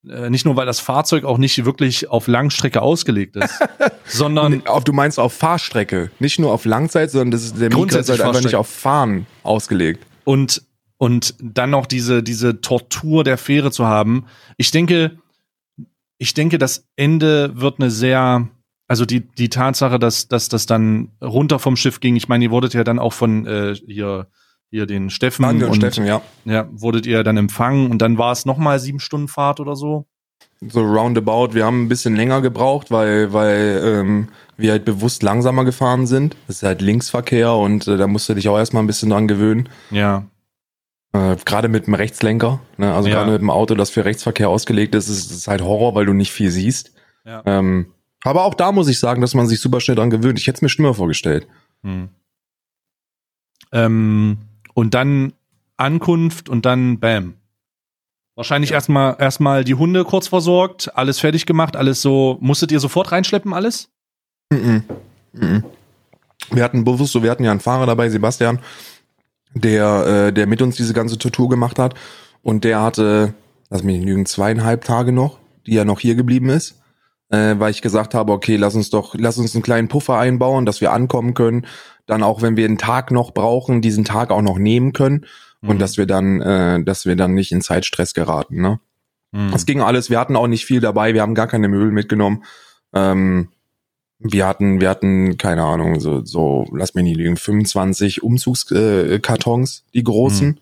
äh, 0.07 0.29
nicht 0.29 0.45
nur, 0.45 0.55
weil 0.55 0.65
das 0.65 0.79
Fahrzeug 0.79 1.23
auch 1.23 1.37
nicht 1.37 1.65
wirklich 1.65 2.09
auf 2.09 2.27
Langstrecke 2.27 2.81
ausgelegt 2.81 3.35
ist, 3.35 3.59
sondern 4.05 4.65
auf, 4.67 4.83
du 4.83 4.93
meinst 4.93 5.19
auf 5.19 5.33
Fahrstrecke, 5.33 6.11
nicht 6.19 6.39
nur 6.39 6.51
auf 6.51 6.65
Langzeit, 6.65 7.11
sondern 7.11 7.31
das 7.31 7.43
ist 7.43 7.59
der 7.59 7.75
Mieter 7.75 7.99
ist 7.99 8.09
halt 8.09 8.21
einfach 8.21 8.43
nicht 8.43 8.55
auf 8.55 8.67
Fahren 8.67 9.25
ausgelegt. 9.43 10.05
und 10.23 10.61
und 10.97 11.35
dann 11.41 11.71
noch 11.71 11.87
diese 11.87 12.23
diese 12.23 12.61
Tortur 12.61 13.23
der 13.23 13.37
Fähre 13.37 13.71
zu 13.71 13.85
haben. 13.85 14.27
Ich 14.57 14.71
denke, 14.71 15.19
ich 16.17 16.33
denke, 16.33 16.57
das 16.57 16.87
Ende 16.95 17.51
wird 17.59 17.79
eine 17.79 17.91
sehr 17.91 18.47
also 18.87 19.05
die 19.05 19.21
die 19.21 19.49
Tatsache, 19.49 19.99
dass 19.99 20.27
dass 20.27 20.47
das 20.49 20.67
dann 20.67 21.11
runter 21.21 21.59
vom 21.59 21.75
Schiff 21.75 21.99
ging. 21.99 22.15
Ich 22.15 22.27
meine, 22.27 22.45
ihr 22.45 22.51
wurdet 22.51 22.73
ja 22.73 22.83
dann 22.83 22.99
auch 22.99 23.13
von 23.13 23.45
äh, 23.45 23.75
hier 23.87 24.27
hier 24.75 24.85
den 24.85 25.09
Steffen 25.09 25.43
Daniel 25.43 25.67
und 25.67 25.75
Steffen, 25.75 26.05
ja. 26.05 26.21
ja 26.43 26.67
wurdet 26.71 27.05
ihr 27.05 27.23
dann 27.23 27.37
empfangen 27.37 27.89
und 27.91 28.01
dann 28.01 28.17
war 28.17 28.31
es 28.31 28.45
noch 28.45 28.57
mal 28.57 28.77
sieben 28.79 28.99
Stunden 28.99 29.27
Fahrt 29.27 29.59
oder 29.59 29.75
so. 29.75 30.05
So 30.61 30.81
roundabout. 30.81 31.53
Wir 31.53 31.65
haben 31.65 31.83
ein 31.83 31.89
bisschen 31.89 32.15
länger 32.15 32.41
gebraucht, 32.41 32.91
weil, 32.91 33.33
weil 33.33 33.81
ähm, 33.83 34.27
wir 34.57 34.71
halt 34.71 34.85
bewusst 34.85 35.23
langsamer 35.23 35.65
gefahren 35.65 36.07
sind. 36.07 36.35
Das 36.47 36.57
ist 36.57 36.63
halt 36.63 36.81
Linksverkehr 36.81 37.53
und 37.53 37.87
äh, 37.87 37.97
da 37.97 38.07
musst 38.07 38.27
du 38.29 38.33
dich 38.33 38.47
auch 38.49 38.57
erstmal 38.57 38.83
ein 38.83 38.87
bisschen 38.87 39.09
dran 39.09 39.27
gewöhnen. 39.27 39.69
Ja, 39.91 40.25
Äh, 41.13 41.37
gerade 41.45 41.69
mit 41.69 41.87
dem 41.87 41.93
Rechtslenker, 41.93 42.59
ne? 42.77 42.93
also 42.93 43.07
Ja. 43.07 43.15
gerade 43.15 43.31
mit 43.31 43.41
dem 43.41 43.49
Auto, 43.49 43.75
das 43.75 43.89
für 43.89 44.03
Rechtsverkehr 44.03 44.49
ausgelegt 44.49 44.95
ist, 44.95 45.07
ist 45.07 45.31
es 45.31 45.47
halt 45.47 45.61
Horror, 45.61 45.95
weil 45.95 46.05
du 46.05 46.13
nicht 46.13 46.31
viel 46.31 46.51
siehst. 46.51 46.91
Ja. 47.25 47.41
Ähm, 47.45 47.87
aber 48.25 48.43
auch 48.43 48.53
da 48.55 48.71
muss 48.73 48.87
ich 48.89 48.99
sagen, 48.99 49.21
dass 49.21 49.33
man 49.35 49.47
sich 49.47 49.59
super 49.61 49.79
schnell 49.79 49.95
dran 49.95 50.09
gewöhnt. 50.09 50.39
Ich 50.39 50.47
hätte 50.47 50.57
es 50.57 50.61
mir 50.61 50.69
schlimmer 50.69 50.93
vorgestellt. 50.93 51.47
Hm. 51.83 52.09
Ähm, 53.71 54.37
und 54.75 54.93
dann 54.93 55.33
Ankunft 55.77 56.49
und 56.49 56.65
dann 56.67 56.99
Bam. 56.99 57.35
Wahrscheinlich 58.35 58.71
erstmal 58.73 59.15
erstmal 59.17 59.63
die 59.63 59.73
Hunde 59.73 60.03
kurz 60.03 60.27
versorgt, 60.27 60.95
alles 60.95 61.19
fertig 61.19 61.45
gemacht, 61.45 61.75
alles 61.75 62.01
so. 62.01 62.37
Musstet 62.41 62.71
ihr 62.71 62.81
sofort 62.81 63.11
reinschleppen, 63.11 63.53
alles? 63.53 63.89
Mhm. 64.51 64.83
Mhm. 65.31 65.63
Wir 66.51 66.63
hatten 66.63 66.83
bewusst 66.83 67.13
so, 67.13 67.23
wir 67.23 67.31
hatten 67.31 67.45
ja 67.45 67.51
einen 67.51 67.61
Fahrer 67.61 67.85
dabei, 67.85 68.09
Sebastian, 68.09 68.59
der, 69.53 70.27
äh, 70.27 70.33
der 70.33 70.47
mit 70.47 70.61
uns 70.61 70.75
diese 70.75 70.93
ganze 70.93 71.17
Tortur 71.17 71.49
gemacht 71.49 71.79
hat. 71.79 71.95
Und 72.43 72.65
der 72.65 72.81
hatte, 72.81 73.33
lass 73.69 73.83
mich 73.83 73.97
nicht 73.97 74.05
lügen, 74.05 74.25
zweieinhalb 74.25 74.83
Tage 74.83 75.13
noch, 75.13 75.39
die 75.65 75.77
er 75.77 75.85
noch 75.85 76.01
hier 76.01 76.15
geblieben 76.15 76.49
ist. 76.49 76.81
Äh, 77.29 77.55
weil 77.57 77.71
ich 77.71 77.81
gesagt 77.81 78.13
habe, 78.13 78.31
okay, 78.31 78.55
lass 78.55 78.75
uns 78.75 78.89
doch, 78.89 79.15
lass 79.17 79.37
uns 79.37 79.55
einen 79.55 79.63
kleinen 79.63 79.87
Puffer 79.87 80.17
einbauen, 80.17 80.65
dass 80.65 80.81
wir 80.81 80.93
ankommen 80.93 81.33
können. 81.33 81.65
Dann 82.05 82.21
auch, 82.21 82.41
wenn 82.41 82.55
wir 82.55 82.65
einen 82.65 82.77
Tag 82.77 83.09
noch 83.11 83.31
brauchen, 83.33 83.81
diesen 83.81 84.05
Tag 84.05 84.31
auch 84.31 84.41
noch 84.43 84.57
nehmen 84.57 84.93
können. 84.93 85.25
und 85.61 85.77
Mhm. 85.77 85.79
dass 85.79 85.97
wir 85.97 86.05
dann, 86.05 86.41
äh, 86.41 86.83
dass 86.83 87.07
wir 87.07 87.15
dann 87.15 87.33
nicht 87.33 87.51
in 87.51 87.61
Zeitstress 87.61 88.13
geraten. 88.13 88.61
Ne? 88.61 88.79
Mhm. 89.31 89.51
Es 89.53 89.65
ging 89.65 89.81
alles. 89.81 90.11
Wir 90.11 90.19
hatten 90.19 90.35
auch 90.35 90.45
nicht 90.45 90.65
viel 90.65 90.79
dabei. 90.79 91.15
Wir 91.15 91.23
haben 91.23 91.33
gar 91.33 91.47
keine 91.47 91.67
Möbel 91.67 91.91
mitgenommen. 91.91 92.43
Ähm, 92.93 93.49
wir 94.19 94.47
hatten, 94.47 94.79
wir 94.79 94.89
hatten 94.89 95.37
keine 95.37 95.63
Ahnung, 95.63 95.99
so, 95.99 96.23
so 96.23 96.65
lass 96.71 96.93
mich 96.93 97.03
nicht 97.03 97.17
lügen, 97.17 97.35
25 97.35 98.23
Umzugskartons, 98.23 99.79
äh, 99.87 99.91
die 99.93 100.03
großen. 100.03 100.59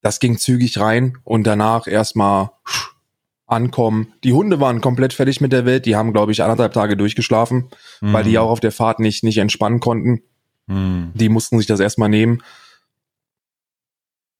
Das 0.00 0.20
ging 0.20 0.38
zügig 0.38 0.78
rein 0.78 1.18
und 1.24 1.46
danach 1.46 1.86
erstmal 1.86 2.50
ankommen. 3.50 4.12
Die 4.24 4.32
Hunde 4.32 4.60
waren 4.60 4.80
komplett 4.80 5.12
fertig 5.12 5.40
mit 5.40 5.52
der 5.52 5.64
Welt. 5.64 5.86
Die 5.86 5.96
haben, 5.96 6.12
glaube 6.12 6.32
ich, 6.32 6.42
anderthalb 6.42 6.72
Tage 6.72 6.96
durchgeschlafen, 6.96 7.68
weil 8.00 8.24
die 8.24 8.30
Mhm. 8.32 8.36
auch 8.38 8.50
auf 8.50 8.60
der 8.60 8.72
Fahrt 8.72 9.00
nicht, 9.00 9.24
nicht 9.24 9.38
entspannen 9.38 9.80
konnten. 9.80 10.22
Mhm. 10.66 11.10
Die 11.14 11.28
mussten 11.28 11.58
sich 11.58 11.66
das 11.66 11.80
erstmal 11.80 12.08
nehmen. 12.08 12.42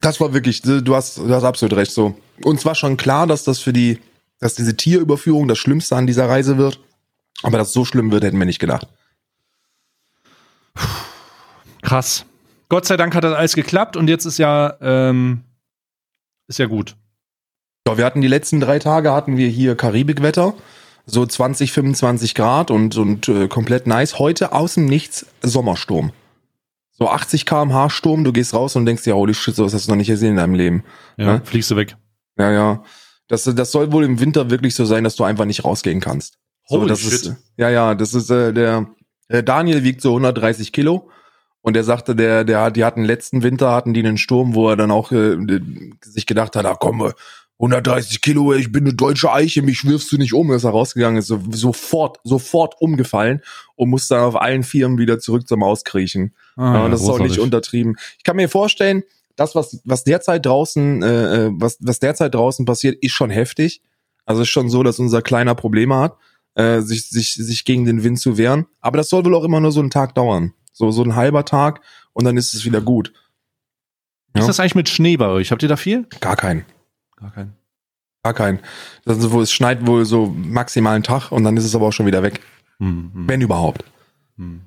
Das 0.00 0.20
war 0.20 0.32
wirklich, 0.32 0.62
du 0.62 0.94
hast, 0.94 1.18
du 1.18 1.28
hast 1.34 1.44
absolut 1.44 1.76
recht 1.76 1.92
so. 1.92 2.14
Uns 2.42 2.64
war 2.64 2.74
schon 2.74 2.96
klar, 2.96 3.26
dass 3.26 3.44
das 3.44 3.58
für 3.58 3.72
die, 3.72 3.98
dass 4.38 4.54
diese 4.54 4.76
Tierüberführung 4.76 5.46
das 5.48 5.58
Schlimmste 5.58 5.96
an 5.96 6.06
dieser 6.06 6.28
Reise 6.28 6.56
wird. 6.56 6.80
Aber 7.42 7.58
dass 7.58 7.68
es 7.68 7.74
so 7.74 7.84
schlimm 7.84 8.10
wird, 8.12 8.24
hätten 8.24 8.38
wir 8.38 8.46
nicht 8.46 8.58
gedacht. 8.60 8.86
Krass. 11.82 12.24
Gott 12.68 12.86
sei 12.86 12.96
Dank 12.96 13.14
hat 13.14 13.24
das 13.24 13.34
alles 13.34 13.54
geklappt 13.54 13.96
und 13.96 14.08
jetzt 14.08 14.24
ist 14.24 14.38
ja, 14.38 14.74
ähm, 14.80 15.42
ist 16.46 16.58
ja 16.58 16.66
gut. 16.66 16.96
Ja, 17.86 17.96
wir 17.96 18.04
hatten 18.04 18.20
die 18.20 18.28
letzten 18.28 18.60
drei 18.60 18.78
Tage 18.78 19.12
hatten 19.12 19.36
wir 19.36 19.48
hier 19.48 19.74
Karibikwetter. 19.76 20.54
So 21.06 21.26
20, 21.26 21.72
25 21.72 22.34
Grad 22.34 22.70
und, 22.70 22.96
und 22.96 23.28
äh, 23.28 23.48
komplett 23.48 23.86
nice. 23.86 24.18
Heute 24.18 24.52
aus 24.52 24.74
dem 24.74 24.84
Nichts 24.86 25.26
Sommersturm. 25.42 26.12
So 26.92 27.08
80 27.08 27.46
kmh 27.46 27.88
Sturm, 27.88 28.22
du 28.24 28.32
gehst 28.32 28.52
raus 28.52 28.76
und 28.76 28.84
denkst 28.84 29.04
dir, 29.04 29.16
holy 29.16 29.32
shit, 29.32 29.56
sowas 29.56 29.72
hast 29.72 29.86
du 29.86 29.92
noch 29.92 29.96
nicht 29.96 30.08
gesehen 30.08 30.32
in 30.32 30.36
deinem 30.36 30.54
Leben. 30.54 30.84
Ja, 31.16 31.34
Ne? 31.34 31.42
fliegst 31.44 31.70
du 31.70 31.76
weg. 31.76 31.96
Ja, 32.38 32.52
ja. 32.52 32.84
Das, 33.26 33.44
das 33.44 33.72
soll 33.72 33.90
wohl 33.92 34.04
im 34.04 34.20
Winter 34.20 34.50
wirklich 34.50 34.74
so 34.74 34.84
sein, 34.84 35.02
dass 35.04 35.16
du 35.16 35.24
einfach 35.24 35.46
nicht 35.46 35.64
rausgehen 35.64 36.00
kannst. 36.00 36.34
So, 36.68 36.78
Holy 36.78 36.88
das 36.88 37.00
shit. 37.00 37.12
Ist, 37.12 37.36
ja, 37.56 37.70
ja, 37.70 37.94
das 37.94 38.12
ist 38.12 38.30
äh, 38.30 38.52
der 38.52 38.86
äh, 39.28 39.42
Daniel 39.42 39.82
wiegt 39.82 40.02
so 40.02 40.10
130 40.10 40.72
Kilo 40.72 41.08
und 41.62 41.76
er 41.76 41.84
sagte, 41.84 42.14
der, 42.14 42.44
der, 42.44 42.70
die 42.70 42.84
hatten 42.84 43.04
letzten 43.04 43.42
Winter 43.42 43.72
hatten 43.72 43.94
die 43.94 44.00
einen 44.00 44.18
Sturm, 44.18 44.54
wo 44.54 44.68
er 44.68 44.76
dann 44.76 44.90
auch 44.90 45.10
äh, 45.12 45.36
sich 46.04 46.26
gedacht 46.26 46.54
hat, 46.56 46.66
ah 46.66 46.76
komm, 46.78 47.12
130 47.60 48.22
Kilo, 48.22 48.54
ich 48.54 48.72
bin 48.72 48.84
eine 48.84 48.94
deutsche 48.94 49.30
Eiche, 49.30 49.60
mich 49.60 49.84
wirfst 49.84 50.10
du 50.12 50.16
nicht 50.16 50.32
um. 50.32 50.50
Ist 50.50 50.64
er 50.64 50.70
rausgegangen, 50.70 51.18
ist 51.18 51.26
so, 51.26 51.40
sofort, 51.50 52.18
sofort 52.24 52.74
umgefallen 52.80 53.42
und 53.76 53.90
musste 53.90 54.14
dann 54.14 54.24
auf 54.24 54.40
allen 54.40 54.62
Vieren 54.62 54.96
wieder 54.96 55.18
zurück 55.18 55.46
zum 55.46 55.60
Maus 55.60 55.84
kriechen. 55.84 56.34
Ah, 56.56 56.74
Ja, 56.74 56.88
das 56.88 57.02
ist 57.02 57.08
auch 57.08 57.18
nicht 57.18 57.26
großartig. 57.28 57.40
untertrieben. 57.40 57.96
Ich 58.16 58.24
kann 58.24 58.36
mir 58.36 58.48
vorstellen, 58.48 59.02
das, 59.36 59.54
was, 59.54 59.80
was 59.84 60.04
derzeit 60.04 60.46
draußen, 60.46 61.02
äh, 61.02 61.46
äh, 61.46 61.50
was, 61.52 61.76
was 61.80 61.98
derzeit 61.98 62.34
draußen 62.34 62.64
passiert, 62.64 62.96
ist 63.02 63.12
schon 63.12 63.30
heftig. 63.30 63.82
Also 64.24 64.42
ist 64.42 64.48
schon 64.48 64.70
so, 64.70 64.82
dass 64.82 64.98
unser 64.98 65.20
Kleiner 65.22 65.54
Probleme 65.54 65.96
hat, 65.96 66.16
äh, 66.54 66.80
sich, 66.80 67.08
sich, 67.10 67.34
sich 67.34 67.64
gegen 67.66 67.84
den 67.84 68.02
Wind 68.04 68.18
zu 68.20 68.38
wehren. 68.38 68.66
Aber 68.80 68.96
das 68.96 69.08
soll 69.10 69.24
wohl 69.24 69.34
auch 69.34 69.44
immer 69.44 69.60
nur 69.60 69.72
so 69.72 69.80
einen 69.80 69.90
Tag 69.90 70.14
dauern. 70.14 70.54
So, 70.72 70.90
so 70.92 71.02
ein 71.02 71.14
halber 71.14 71.44
Tag 71.44 71.82
und 72.14 72.24
dann 72.24 72.36
ist 72.38 72.54
es 72.54 72.64
wieder 72.64 72.80
gut. 72.80 73.12
Wie 74.32 74.38
ist 74.40 74.44
Ja. 74.44 74.46
das 74.48 74.60
eigentlich 74.60 74.74
mit 74.76 74.88
Schnee 74.88 75.16
bei 75.18 75.26
euch? 75.28 75.50
Habt 75.52 75.62
ihr 75.62 75.68
da 75.68 75.76
viel? 75.76 76.06
Gar 76.20 76.36
kein. 76.36 76.64
Gar 77.20 77.30
keinen. 77.32 77.52
Gar 78.22 78.34
kein. 78.34 78.58
Das 79.04 79.18
ist 79.18 79.24
es 79.32 79.52
schneit 79.52 79.86
wohl 79.86 80.04
so 80.04 80.26
maximal 80.26 80.94
einen 80.94 81.04
Tag 81.04 81.30
und 81.32 81.44
dann 81.44 81.56
ist 81.56 81.64
es 81.64 81.74
aber 81.74 81.86
auch 81.86 81.92
schon 81.92 82.06
wieder 82.06 82.22
weg. 82.22 82.40
Hm, 82.78 83.10
hm, 83.14 83.28
Wenn 83.28 83.40
überhaupt. 83.40 83.84
hm. 84.36 84.62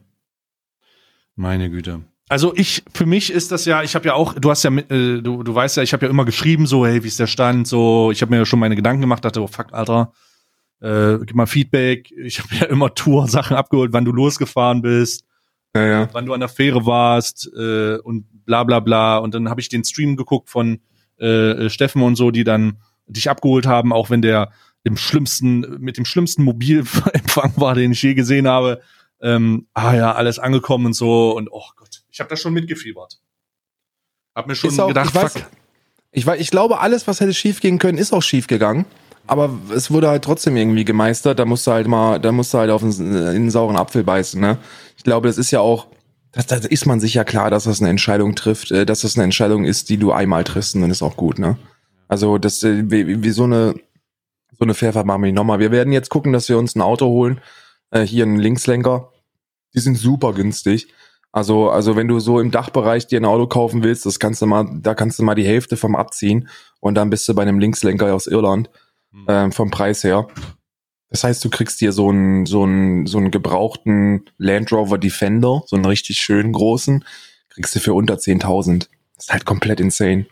Meine 1.35 1.69
Güte. 1.71 2.01
Also 2.29 2.55
ich, 2.55 2.83
für 2.93 3.05
mich 3.05 3.31
ist 3.31 3.51
das 3.51 3.65
ja, 3.65 3.83
ich 3.83 3.95
habe 3.95 4.05
ja 4.05 4.13
auch, 4.13 4.33
du 4.33 4.49
hast 4.49 4.63
ja, 4.63 4.69
mit, 4.69 4.89
äh, 4.91 5.21
du, 5.21 5.43
du 5.43 5.53
weißt 5.53 5.77
ja, 5.77 5.83
ich 5.83 5.93
habe 5.93 6.05
ja 6.05 6.09
immer 6.09 6.25
geschrieben, 6.25 6.67
so, 6.67 6.85
hey, 6.85 7.03
wie 7.03 7.07
ist 7.07 7.19
der 7.19 7.27
Stand, 7.27 7.67
so, 7.67 8.11
ich 8.11 8.21
habe 8.21 8.31
mir 8.31 8.37
ja 8.37 8.45
schon 8.45 8.59
meine 8.59 8.75
Gedanken 8.75 9.01
gemacht, 9.01 9.25
dachte, 9.25 9.41
oh 9.41 9.47
fuck, 9.47 9.73
Alter, 9.73 10.13
äh, 10.79 11.17
gib 11.25 11.35
mal 11.35 11.45
Feedback. 11.47 12.11
Ich 12.11 12.39
habe 12.39 12.55
ja 12.55 12.65
immer 12.67 12.93
Tour-Sachen 12.93 13.57
abgeholt, 13.57 13.93
wann 13.93 14.05
du 14.05 14.11
losgefahren 14.11 14.81
bist, 14.81 15.25
Ja, 15.75 15.85
ja. 15.85 16.09
wann 16.13 16.25
du 16.25 16.33
an 16.33 16.39
der 16.39 16.49
Fähre 16.49 16.85
warst 16.85 17.51
äh, 17.57 17.97
und 17.97 18.25
bla 18.45 18.63
bla 18.63 18.79
bla. 18.79 19.17
Und 19.17 19.33
dann 19.33 19.49
habe 19.49 19.61
ich 19.61 19.69
den 19.69 19.83
Stream 19.83 20.15
geguckt 20.15 20.49
von 20.49 20.79
äh, 21.19 21.69
Steffen 21.69 22.01
und 22.01 22.15
so, 22.15 22.31
die 22.31 22.43
dann 22.43 22.77
dich 23.07 23.29
abgeholt 23.29 23.65
haben, 23.65 23.91
auch 23.93 24.09
wenn 24.09 24.21
der 24.21 24.51
im 24.83 24.97
schlimmsten, 24.97 25.77
mit 25.79 25.97
dem 25.97 26.05
schlimmsten 26.05 26.43
Mobilempfang 26.43 27.53
war, 27.55 27.75
den 27.75 27.91
ich 27.93 28.01
je 28.01 28.13
gesehen 28.13 28.47
habe. 28.47 28.81
Ähm, 29.21 29.67
ah 29.73 29.93
ja, 29.95 30.11
alles 30.13 30.39
angekommen 30.39 30.87
und 30.87 30.93
so. 30.93 31.35
Und 31.35 31.49
oh 31.51 31.63
Gott, 31.77 32.03
ich 32.09 32.19
habe 32.19 32.29
da 32.29 32.35
schon 32.35 32.53
mitgefiebert. 32.53 33.19
Hab 34.35 34.47
mir 34.47 34.55
schon 34.55 34.77
auch- 34.79 34.87
gedacht, 34.87 35.11
ich 35.13 35.15
weiß- 35.21 35.29
fuck. 35.29 35.43
Ich, 36.15 36.25
wei- 36.27 36.37
ich 36.37 36.51
glaube, 36.51 36.79
alles, 36.79 37.07
was 37.07 37.19
hätte 37.21 37.33
schief 37.33 37.59
gehen 37.59 37.79
können, 37.79 37.97
ist 37.97 38.13
auch 38.13 38.21
schief 38.21 38.45
gegangen. 38.47 38.85
Aber 39.25 39.57
es 39.73 39.89
wurde 39.89 40.09
halt 40.09 40.23
trotzdem 40.23 40.55
irgendwie 40.57 40.83
gemeistert. 40.85 41.39
Da 41.39 41.45
musst 41.45 41.65
du 41.65 41.71
halt 41.71 41.87
mal, 41.87 42.19
da 42.19 42.31
musst 42.31 42.53
du 42.53 42.57
halt 42.59 42.69
auf 42.69 42.81
den, 42.81 42.91
in 42.91 43.13
den 43.33 43.49
sauren 43.49 43.77
Apfel 43.77 44.03
beißen, 44.03 44.39
ne? 44.39 44.57
Ich 44.97 45.03
glaube, 45.03 45.27
das 45.27 45.37
ist 45.37 45.49
ja 45.51 45.59
auch, 45.61 45.87
das, 46.33 46.47
da 46.47 46.55
ist 46.57 46.85
man 46.85 46.99
sich 46.99 47.13
ja 47.13 47.23
klar, 47.23 47.49
dass 47.49 47.63
das 47.63 47.79
eine 47.79 47.89
Entscheidung 47.89 48.35
trifft, 48.35 48.71
äh, 48.71 48.85
dass 48.85 49.01
das 49.01 49.15
eine 49.15 49.23
Entscheidung 49.23 49.63
ist, 49.63 49.89
die 49.89 49.97
du 49.97 50.11
einmal 50.11 50.43
triffst 50.43 50.75
und 50.75 50.81
dann 50.81 50.91
ist 50.91 51.03
auch 51.03 51.15
gut, 51.15 51.39
ne? 51.39 51.57
Also, 52.07 52.37
das, 52.37 52.61
äh, 52.63 52.91
wie, 52.91 53.23
wie 53.23 53.29
so 53.29 53.43
eine, 53.43 53.75
so 54.57 54.65
eine 54.65 54.73
Pfeffer 54.73 55.03
machen 55.03 55.21
wir 55.21 55.27
nicht 55.27 55.35
nochmal. 55.35 55.59
Wir 55.59 55.71
werden 55.71 55.93
jetzt 55.93 56.09
gucken, 56.09 56.33
dass 56.33 56.49
wir 56.49 56.57
uns 56.57 56.75
ein 56.75 56.81
Auto 56.81 57.05
holen, 57.05 57.39
äh, 57.91 58.01
hier 58.01 58.23
einen 58.25 58.37
Linkslenker. 58.39 59.11
Die 59.73 59.79
sind 59.79 59.97
super 59.97 60.33
günstig. 60.33 60.87
Also, 61.31 61.69
also 61.69 61.95
wenn 61.95 62.07
du 62.07 62.19
so 62.19 62.39
im 62.39 62.51
Dachbereich 62.51 63.07
dir 63.07 63.19
ein 63.19 63.25
Auto 63.25 63.47
kaufen 63.47 63.83
willst, 63.83 64.05
das 64.05 64.19
kannst 64.19 64.41
du 64.41 64.45
mal, 64.45 64.67
da 64.81 64.93
kannst 64.93 65.17
du 65.17 65.23
mal 65.23 65.33
die 65.33 65.45
Hälfte 65.45 65.77
vom 65.77 65.95
abziehen 65.95 66.47
und 66.79 66.93
dann 66.95 67.09
bist 67.09 67.27
du 67.27 67.33
bei 67.33 67.41
einem 67.41 67.57
Linkslenker 67.57 68.13
aus 68.13 68.27
Irland 68.27 68.69
ähm, 69.27 69.51
vom 69.51 69.71
Preis 69.71 70.03
her. 70.03 70.27
Das 71.13 71.23
heißt, 71.23 71.45
du 71.45 71.51
kriegst 71.51 71.79
dir 71.79 71.91
so 71.91 72.09
einen 72.09 72.47
so 72.47 72.63
einen 72.63 73.05
so 73.05 73.19
einen 73.19 73.29
gebrauchten 73.29 74.25
Land 74.39 74.71
Rover 74.71 74.97
Defender, 74.97 75.61
so 75.67 75.75
einen 75.75 75.85
richtig 75.85 76.17
schönen 76.17 76.53
großen, 76.53 77.05
kriegst 77.49 77.75
du 77.75 77.79
für 77.79 77.93
unter 77.93 78.15
10.000. 78.15 78.87
Das 79.15 79.25
ist 79.25 79.31
halt 79.31 79.45
komplett 79.45 79.79
insane. 79.79 80.25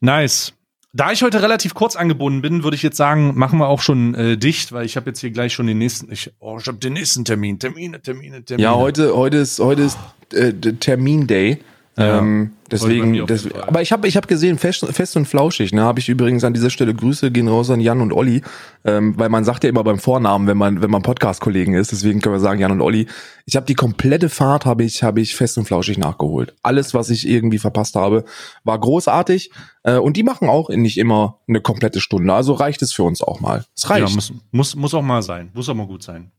Nice. 0.00 0.54
Da 0.94 1.12
ich 1.12 1.22
heute 1.22 1.42
relativ 1.42 1.74
kurz 1.74 1.96
angebunden 1.96 2.40
bin, 2.40 2.64
würde 2.64 2.76
ich 2.76 2.82
jetzt 2.82 2.96
sagen, 2.96 3.36
machen 3.36 3.58
wir 3.58 3.68
auch 3.68 3.82
schon 3.82 4.14
äh, 4.14 4.38
dicht, 4.38 4.72
weil 4.72 4.86
ich 4.86 4.96
habe 4.96 5.10
jetzt 5.10 5.20
hier 5.20 5.32
gleich 5.32 5.52
schon 5.52 5.66
den 5.66 5.76
nächsten. 5.76 6.10
Ich, 6.10 6.32
oh, 6.38 6.56
ich 6.58 6.66
habe 6.66 6.78
den 6.78 6.94
nächsten 6.94 7.26
Termin. 7.26 7.58
Termine, 7.58 8.00
Termine, 8.00 8.42
Termine. 8.42 8.64
Ja, 8.64 8.74
heute 8.74 9.14
heute 9.14 9.36
ist 9.36 9.58
heute 9.58 9.82
ist 9.82 9.98
äh, 10.32 10.54
Termin 10.54 11.26
Day. 11.26 11.58
Ja. 11.98 12.18
ähm, 12.18 12.52
deswegen, 12.70 13.26
Fall. 13.26 13.64
aber 13.66 13.82
ich 13.82 13.90
habe 13.90 14.06
ich 14.06 14.16
hab 14.16 14.28
gesehen, 14.28 14.56
fest, 14.56 14.86
fest 14.86 15.16
und 15.16 15.26
flauschig, 15.26 15.72
ne, 15.72 15.82
habe 15.82 15.98
ich 15.98 16.08
übrigens 16.08 16.44
an 16.44 16.54
dieser 16.54 16.70
Stelle 16.70 16.94
Grüße 16.94 17.32
gehen 17.32 17.48
raus 17.48 17.70
an 17.70 17.80
Jan 17.80 18.00
und 18.00 18.12
Olli, 18.12 18.42
ähm, 18.84 19.18
weil 19.18 19.28
man 19.28 19.42
sagt 19.42 19.64
ja 19.64 19.70
immer 19.70 19.82
beim 19.82 19.98
Vornamen, 19.98 20.46
wenn 20.46 20.56
man 20.56 20.80
wenn 20.80 20.90
man 20.90 21.02
Podcast-Kollegen 21.02 21.74
ist, 21.74 21.90
deswegen 21.90 22.20
können 22.20 22.36
wir 22.36 22.40
sagen 22.40 22.60
Jan 22.60 22.70
und 22.70 22.80
Olli. 22.80 23.08
Ich 23.46 23.56
habe 23.56 23.66
die 23.66 23.74
komplette 23.74 24.28
Fahrt 24.28 24.64
habe 24.64 24.84
ich 24.84 25.02
habe 25.02 25.20
ich 25.20 25.34
fest 25.34 25.58
und 25.58 25.64
flauschig 25.64 25.98
nachgeholt. 25.98 26.54
Alles, 26.62 26.94
was 26.94 27.10
ich 27.10 27.28
irgendwie 27.28 27.58
verpasst 27.58 27.96
habe, 27.96 28.24
war 28.62 28.78
großartig 28.78 29.50
äh, 29.82 29.96
und 29.96 30.16
die 30.16 30.22
machen 30.22 30.48
auch 30.48 30.68
nicht 30.68 30.98
immer 30.98 31.40
eine 31.48 31.60
komplette 31.60 32.00
Stunde, 32.00 32.32
also 32.32 32.52
reicht 32.52 32.80
es 32.82 32.92
für 32.92 33.02
uns 33.02 33.22
auch 33.22 33.40
mal. 33.40 33.64
Es 33.76 33.90
reicht. 33.90 34.08
Ja, 34.08 34.14
muss, 34.14 34.32
muss, 34.52 34.76
muss 34.76 34.94
auch 34.94 35.02
mal 35.02 35.22
sein. 35.22 35.50
Muss 35.52 35.68
auch 35.68 35.74
mal 35.74 35.88
gut 35.88 36.04
sein. 36.04 36.30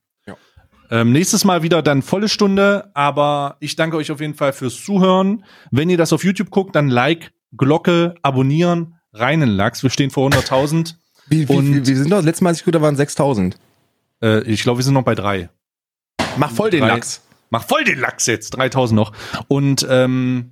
Ähm, 0.91 1.11
nächstes 1.11 1.45
Mal 1.45 1.61
wieder 1.63 1.81
dann 1.81 2.01
volle 2.01 2.27
Stunde, 2.29 2.89
aber 2.95 3.57
ich 3.59 3.75
danke 3.75 3.97
euch 3.97 4.11
auf 4.11 4.21
jeden 4.21 4.33
Fall 4.33 4.53
fürs 4.53 4.83
Zuhören. 4.83 5.43
Wenn 5.71 5.89
ihr 5.89 5.97
das 5.97 6.13
auf 6.13 6.23
YouTube 6.23 6.49
guckt, 6.49 6.75
dann 6.75 6.89
Like, 6.89 7.31
Glocke, 7.55 8.15
abonnieren, 8.21 8.95
reinen 9.13 9.49
Lachs. 9.49 9.83
Wir 9.83 9.89
stehen 9.89 10.09
vor 10.09 10.27
100.000. 10.29 10.95
wie, 11.27 11.47
wie, 11.47 11.53
und- 11.55 11.87
wie, 11.87 11.95
sind 11.95 12.09
das? 12.09 12.25
Letztes 12.25 12.41
Mal, 12.41 12.49
als 12.49 12.59
ich 12.59 12.65
gut 12.65 12.75
da 12.75 12.81
waren 12.81 12.95
6000. 12.95 13.57
äh, 14.23 14.41
ich 14.43 14.63
glaube, 14.63 14.79
wir 14.79 14.83
sind 14.83 14.93
noch 14.95 15.03
bei 15.03 15.15
drei. 15.15 15.49
Mach 16.37 16.51
voll 16.51 16.69
den 16.69 16.81
Drei- 16.81 16.87
Lachs. 16.89 17.21
Mach 17.51 17.63
voll 17.63 17.83
den 17.83 17.99
Lachs 17.99 18.27
jetzt, 18.27 18.51
3000 18.51 18.95
noch. 18.95 19.11
Und 19.47 19.85
ähm, 19.89 20.51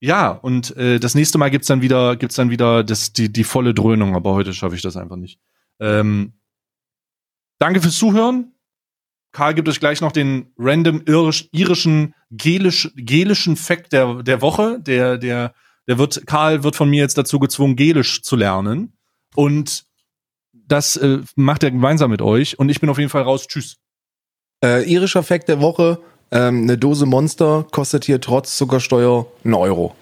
ja, 0.00 0.30
und 0.30 0.74
äh, 0.76 0.98
das 0.98 1.14
nächste 1.14 1.36
Mal 1.38 1.50
gibt's 1.50 1.66
dann 1.66 1.82
wieder, 1.82 2.16
gibt's 2.16 2.36
dann 2.36 2.48
wieder 2.50 2.84
das, 2.84 3.12
die, 3.12 3.30
die 3.32 3.44
volle 3.44 3.74
Dröhnung, 3.74 4.14
aber 4.14 4.32
heute 4.32 4.54
schaffe 4.54 4.74
ich 4.74 4.80
das 4.82 4.96
einfach 4.96 5.16
nicht. 5.16 5.38
Ähm, 5.80 6.32
danke 7.58 7.80
fürs 7.82 7.96
Zuhören. 7.98 8.52
Karl 9.38 9.54
gibt 9.54 9.68
euch 9.68 9.78
gleich 9.78 10.00
noch 10.00 10.10
den 10.10 10.52
random 10.58 11.02
irisch, 11.06 11.48
irischen, 11.52 12.12
gelisch, 12.32 12.90
gelischen 12.96 13.56
Fact 13.56 13.92
der, 13.92 14.24
der 14.24 14.42
Woche. 14.42 14.80
Der, 14.80 15.16
der, 15.16 15.54
der 15.86 15.96
wird, 15.96 16.26
Karl 16.26 16.64
wird 16.64 16.74
von 16.74 16.90
mir 16.90 17.02
jetzt 17.02 17.16
dazu 17.16 17.38
gezwungen, 17.38 17.76
gelisch 17.76 18.22
zu 18.22 18.34
lernen. 18.34 18.94
Und 19.36 19.84
das 20.52 20.96
äh, 20.96 21.20
macht 21.36 21.62
er 21.62 21.70
gemeinsam 21.70 22.10
mit 22.10 22.20
euch. 22.20 22.58
Und 22.58 22.68
ich 22.68 22.80
bin 22.80 22.90
auf 22.90 22.98
jeden 22.98 23.10
Fall 23.10 23.22
raus. 23.22 23.46
Tschüss. 23.46 23.76
Äh, 24.60 24.92
irischer 24.92 25.22
Fact 25.22 25.48
der 25.48 25.60
Woche, 25.60 26.00
ähm, 26.32 26.64
eine 26.64 26.76
Dose 26.76 27.06
Monster 27.06 27.64
kostet 27.70 28.06
hier 28.06 28.20
trotz 28.20 28.56
Zuckersteuer 28.56 29.24
einen 29.44 29.54
Euro. 29.54 29.94